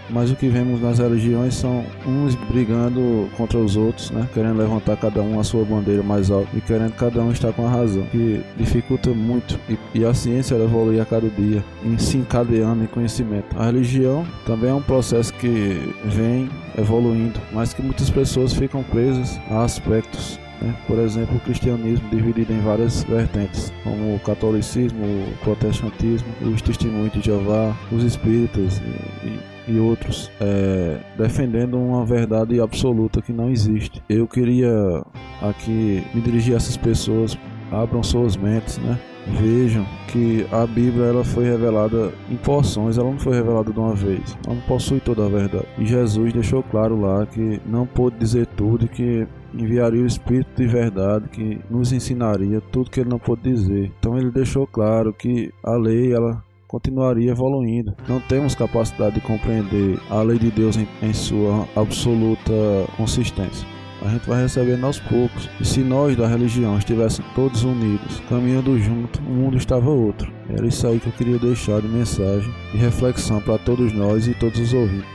mas 0.09 0.31
o 0.31 0.35
que 0.35 0.47
vemos 0.47 0.81
nas 0.81 0.99
religiões 0.99 1.55
são 1.55 1.83
uns 2.05 2.35
brigando 2.35 3.29
contra 3.37 3.57
os 3.57 3.75
outros, 3.75 4.11
né? 4.11 4.27
Querendo 4.33 4.57
levantar 4.57 4.97
cada 4.97 5.21
um 5.21 5.39
a 5.39 5.43
sua 5.43 5.63
bandeira 5.63 6.03
mais 6.03 6.31
alta 6.31 6.49
e 6.55 6.61
querendo 6.61 6.93
cada 6.93 7.21
um 7.21 7.31
estar 7.31 7.53
com 7.53 7.65
a 7.65 7.69
razão, 7.69 8.03
que 8.11 8.41
dificulta 8.57 9.11
muito 9.11 9.59
e, 9.69 9.77
e 9.93 10.05
a 10.05 10.13
ciência 10.13 10.55
evolui 10.55 10.99
a 10.99 11.05
cada 11.05 11.29
dia, 11.29 11.63
em 11.83 11.97
se 11.97 12.17
encadeando 12.17 12.83
em 12.83 12.87
conhecimento. 12.87 13.57
A 13.57 13.65
religião 13.65 14.25
também 14.45 14.69
é 14.69 14.73
um 14.73 14.81
processo 14.81 15.33
que 15.33 15.93
vem 16.05 16.49
evoluindo, 16.77 17.39
mas 17.51 17.73
que 17.73 17.81
muitas 17.81 18.09
pessoas 18.09 18.53
ficam 18.53 18.83
presas 18.83 19.39
a 19.49 19.63
aspectos 19.63 20.39
né? 20.61 20.75
Por 20.87 20.97
exemplo, 20.99 21.37
o 21.37 21.39
cristianismo 21.39 22.09
dividido 22.09 22.51
em 22.53 22.59
várias 22.61 23.03
vertentes, 23.03 23.71
como 23.83 24.15
o 24.15 24.19
catolicismo, 24.19 25.05
o 25.05 25.37
protestantismo, 25.43 26.27
os 26.41 26.61
testemunhos 26.61 27.13
de 27.13 27.21
Jeová, 27.21 27.75
os 27.91 28.03
espíritas 28.03 28.79
e, 28.79 29.27
e 29.27 29.56
e 29.67 29.79
outros 29.79 30.31
é, 30.39 30.97
defendendo 31.17 31.77
uma 31.77 32.05
verdade 32.05 32.59
absoluta 32.59 33.21
que 33.21 33.33
não 33.33 33.49
existe. 33.49 34.01
Eu 34.09 34.27
queria 34.27 35.03
aqui 35.41 36.03
me 36.13 36.21
dirigir 36.21 36.53
a 36.53 36.57
essas 36.57 36.77
pessoas, 36.77 37.37
abram 37.71 38.01
suas 38.01 38.35
mentes, 38.37 38.77
né? 38.77 38.97
Vejam 39.39 39.85
que 40.07 40.47
a 40.53 40.65
Bíblia 40.65 41.07
ela 41.07 41.23
foi 41.23 41.43
revelada 41.43 42.13
em 42.29 42.37
porções, 42.37 42.97
ela 42.97 43.11
não 43.11 43.19
foi 43.19 43.35
revelada 43.35 43.73
de 43.73 43.77
uma 43.77 43.93
vez. 43.93 44.37
Ela 44.45 44.55
não 44.55 44.61
possui 44.61 45.01
toda 45.01 45.25
a 45.25 45.29
verdade. 45.29 45.67
E 45.77 45.85
Jesus 45.85 46.31
deixou 46.31 46.63
claro 46.63 46.99
lá 46.99 47.25
que 47.25 47.59
não 47.65 47.85
pôde 47.85 48.17
dizer 48.17 48.47
tudo 48.47 48.85
e 48.85 48.87
que 48.87 49.27
enviaria 49.53 50.01
o 50.01 50.07
Espírito 50.07 50.49
de 50.55 50.65
verdade 50.65 51.27
que 51.29 51.59
nos 51.69 51.91
ensinaria 51.91 52.61
tudo 52.71 52.89
que 52.89 53.01
ele 53.01 53.09
não 53.09 53.19
pôde 53.19 53.41
dizer. 53.43 53.91
Então 53.99 54.17
ele 54.17 54.31
deixou 54.31 54.65
claro 54.65 55.11
que 55.11 55.51
a 55.61 55.75
lei 55.75 56.13
ela 56.13 56.41
continuaria 56.67 57.31
evoluindo. 57.31 57.95
Não 58.07 58.19
temos 58.19 58.53
capacidade 58.53 59.15
de 59.15 59.21
compreender 59.21 59.99
a 60.09 60.21
lei 60.21 60.37
de 60.37 60.51
Deus 60.51 60.77
em, 60.77 60.87
em 61.01 61.13
sua 61.13 61.67
absoluta 61.75 62.51
consistência. 62.97 63.67
A 64.01 64.09
gente 64.09 64.27
vai 64.27 64.41
recebendo 64.41 64.85
aos 64.85 64.99
poucos. 64.99 65.49
E 65.59 65.65
se 65.65 65.79
nós 65.79 66.15
da 66.15 66.27
religião 66.27 66.77
estivéssemos 66.77 67.31
todos 67.33 67.63
unidos, 67.63 68.21
caminhando 68.29 68.77
junto, 68.79 69.19
o 69.19 69.31
mundo 69.31 69.57
estava 69.57 69.89
outro. 69.89 70.31
Era 70.49 70.67
isso 70.67 70.85
aí 70.85 70.99
que 70.99 71.07
eu 71.07 71.13
queria 71.13 71.39
deixar 71.39 71.81
de 71.81 71.87
mensagem 71.87 72.53
e 72.73 72.77
reflexão 72.77 73.41
para 73.41 73.57
todos 73.57 73.91
nós 73.93 74.27
e 74.27 74.33
todos 74.35 74.59
os 74.59 74.73
ouvintes. 74.73 75.09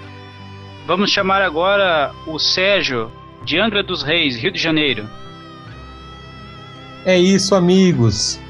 Vamos 0.87 1.11
chamar 1.11 1.43
agora 1.43 2.13
o 2.27 2.39
Sérgio 2.41 3.11
de 3.45 3.59
Angra 3.59 3.83
dos 3.83 4.03
Reis, 4.03 4.37
Rio 4.37 4.53
de 4.53 4.59
Janeiro. 4.61 5.09
É 7.05 7.19
isso, 7.19 7.55
amigos. 7.55 8.41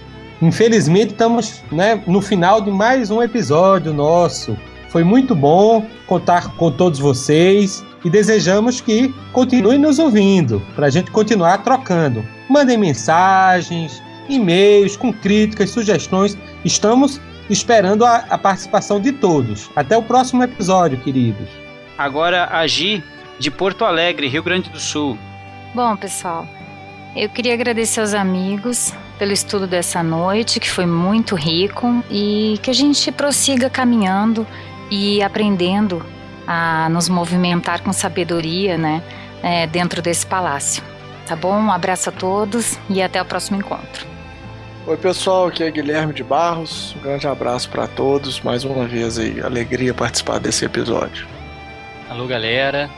Infelizmente, 0.42 1.12
estamos 1.12 1.62
né, 1.70 2.02
no 2.04 2.20
final 2.20 2.60
de 2.60 2.68
mais 2.68 3.12
um 3.12 3.22
episódio 3.22 3.94
nosso. 3.94 4.58
Foi 4.88 5.04
muito 5.04 5.36
bom 5.36 5.86
contar 6.04 6.52
com 6.56 6.68
todos 6.68 6.98
vocês 6.98 7.84
e 8.04 8.10
desejamos 8.10 8.80
que 8.80 9.14
continuem 9.32 9.78
nos 9.78 10.00
ouvindo 10.00 10.60
para 10.74 10.88
a 10.88 10.90
gente 10.90 11.12
continuar 11.12 11.58
trocando. 11.58 12.26
Mandem 12.50 12.76
mensagens, 12.76 14.02
e-mails 14.28 14.96
com 14.96 15.12
críticas, 15.12 15.70
sugestões. 15.70 16.36
Estamos 16.64 17.20
esperando 17.48 18.04
a, 18.04 18.16
a 18.28 18.36
participação 18.36 19.00
de 19.00 19.12
todos. 19.12 19.70
Até 19.76 19.96
o 19.96 20.02
próximo 20.02 20.42
episódio, 20.42 20.98
queridos. 20.98 21.48
Agora 21.96 22.48
a 22.50 22.66
Gi, 22.66 23.00
de 23.38 23.48
Porto 23.48 23.84
Alegre, 23.84 24.26
Rio 24.26 24.42
Grande 24.42 24.68
do 24.70 24.80
Sul. 24.80 25.16
Bom, 25.72 25.96
pessoal, 25.96 26.48
eu 27.14 27.28
queria 27.28 27.52
agradecer 27.54 28.00
aos 28.00 28.14
amigos 28.14 28.92
pelo 29.18 29.32
estudo 29.32 29.66
dessa 29.66 30.02
noite, 30.02 30.58
que 30.58 30.68
foi 30.68 30.86
muito 30.86 31.34
rico, 31.34 32.02
e 32.10 32.58
que 32.62 32.70
a 32.70 32.74
gente 32.74 33.12
prossiga 33.12 33.68
caminhando 33.68 34.46
e 34.90 35.22
aprendendo 35.22 36.04
a 36.46 36.88
nos 36.88 37.08
movimentar 37.08 37.82
com 37.82 37.92
sabedoria, 37.92 38.76
né, 38.76 39.02
é, 39.42 39.66
dentro 39.66 40.02
desse 40.02 40.26
palácio. 40.26 40.82
Tá 41.26 41.36
bom? 41.36 41.54
Um 41.54 41.70
abraço 41.70 42.08
a 42.08 42.12
todos 42.12 42.78
e 42.90 43.00
até 43.00 43.20
o 43.20 43.24
próximo 43.24 43.58
encontro. 43.58 44.06
Oi 44.84 44.96
pessoal, 44.96 45.46
aqui 45.46 45.62
é 45.62 45.70
Guilherme 45.70 46.12
de 46.12 46.24
Barros. 46.24 46.96
Um 46.98 47.02
grande 47.02 47.28
abraço 47.28 47.68
para 47.68 47.86
todos. 47.86 48.40
Mais 48.40 48.64
uma 48.64 48.86
vez 48.86 49.18
aí, 49.18 49.40
alegria 49.40 49.94
participar 49.94 50.40
desse 50.40 50.64
episódio. 50.64 51.28
Alô 52.10 52.26
galera, 52.26 52.90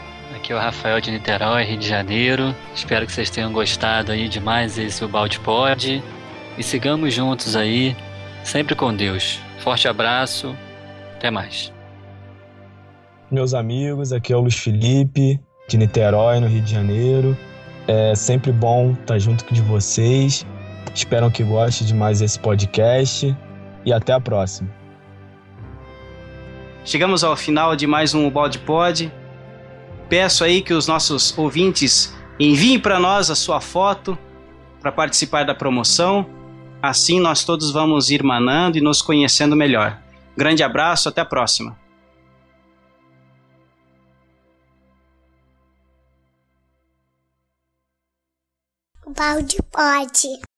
Aqui 0.45 0.53
é 0.53 0.57
o 0.57 0.59
Rafael 0.59 1.01
de 1.01 1.11
Niterói, 1.11 1.65
Rio 1.65 1.79
de 1.79 1.89
Janeiro. 1.89 2.55
Espero 2.75 3.07
que 3.07 3.13
vocês 3.13 3.31
tenham 3.31 3.51
gostado 3.51 4.13
aí 4.13 4.29
de 4.29 4.41
mais 4.41 4.77
esse 4.77 5.03
o 5.03 5.09
Balde 5.09 5.41
Pod. 5.41 6.05
E 6.59 6.63
sigamos 6.63 7.15
juntos 7.15 7.57
aí, 7.57 7.97
sempre 8.43 8.75
com 8.75 8.95
Deus. 8.95 9.41
Forte 9.61 9.89
abraço 9.89 10.55
Até 11.17 11.31
mais. 11.31 11.73
Meus 13.31 13.55
amigos, 13.55 14.13
aqui 14.13 14.35
é 14.35 14.37
o 14.37 14.41
Luiz 14.41 14.59
Felipe, 14.59 15.41
de 15.67 15.79
Niterói, 15.79 16.41
no 16.41 16.47
Rio 16.47 16.61
de 16.61 16.73
Janeiro. 16.73 17.35
É 17.89 18.15
sempre 18.15 18.53
bom 18.53 18.93
estar 19.01 19.19
junto 19.19 19.47
de 19.51 19.63
vocês. 19.63 20.45
Espero 20.95 21.31
que 21.31 21.43
gostem 21.43 21.87
de 21.87 21.95
mais 21.95 22.21
esse 22.21 22.39
podcast 22.39 23.35
e 23.83 23.95
até 23.95 24.13
a 24.13 24.21
próxima. 24.21 24.69
Chegamos 26.85 27.25
ao 27.25 27.35
final 27.35 27.75
de 27.75 27.87
mais 27.87 28.15
um 28.15 28.29
Balde 28.29 28.59
Pod. 28.59 29.11
Peço 30.09 30.45
aí 30.45 30.63
que 30.63 30.75
os 30.75 30.87
nossos 30.87 31.37
ouvintes 31.37 32.15
enviem 32.39 32.79
para 32.79 32.99
nós 32.99 33.31
a 33.31 33.35
sua 33.35 33.61
foto 33.61 34.19
para 34.81 34.93
participar 34.93 35.45
da 35.45 35.55
promoção. 35.55 36.29
Assim 36.83 37.19
nós 37.19 37.45
todos 37.45 37.71
vamos 37.71 38.11
ir 38.11 38.23
manando 38.23 38.77
e 38.77 38.81
nos 38.81 39.01
conhecendo 39.01 39.57
melhor. 39.57 39.99
Grande 40.37 40.63
abraço, 40.63 41.09
até 41.09 41.21
a 41.21 41.25
próxima. 41.25 41.79
O 49.07 49.11
balde 49.11 49.57
pode. 49.71 50.54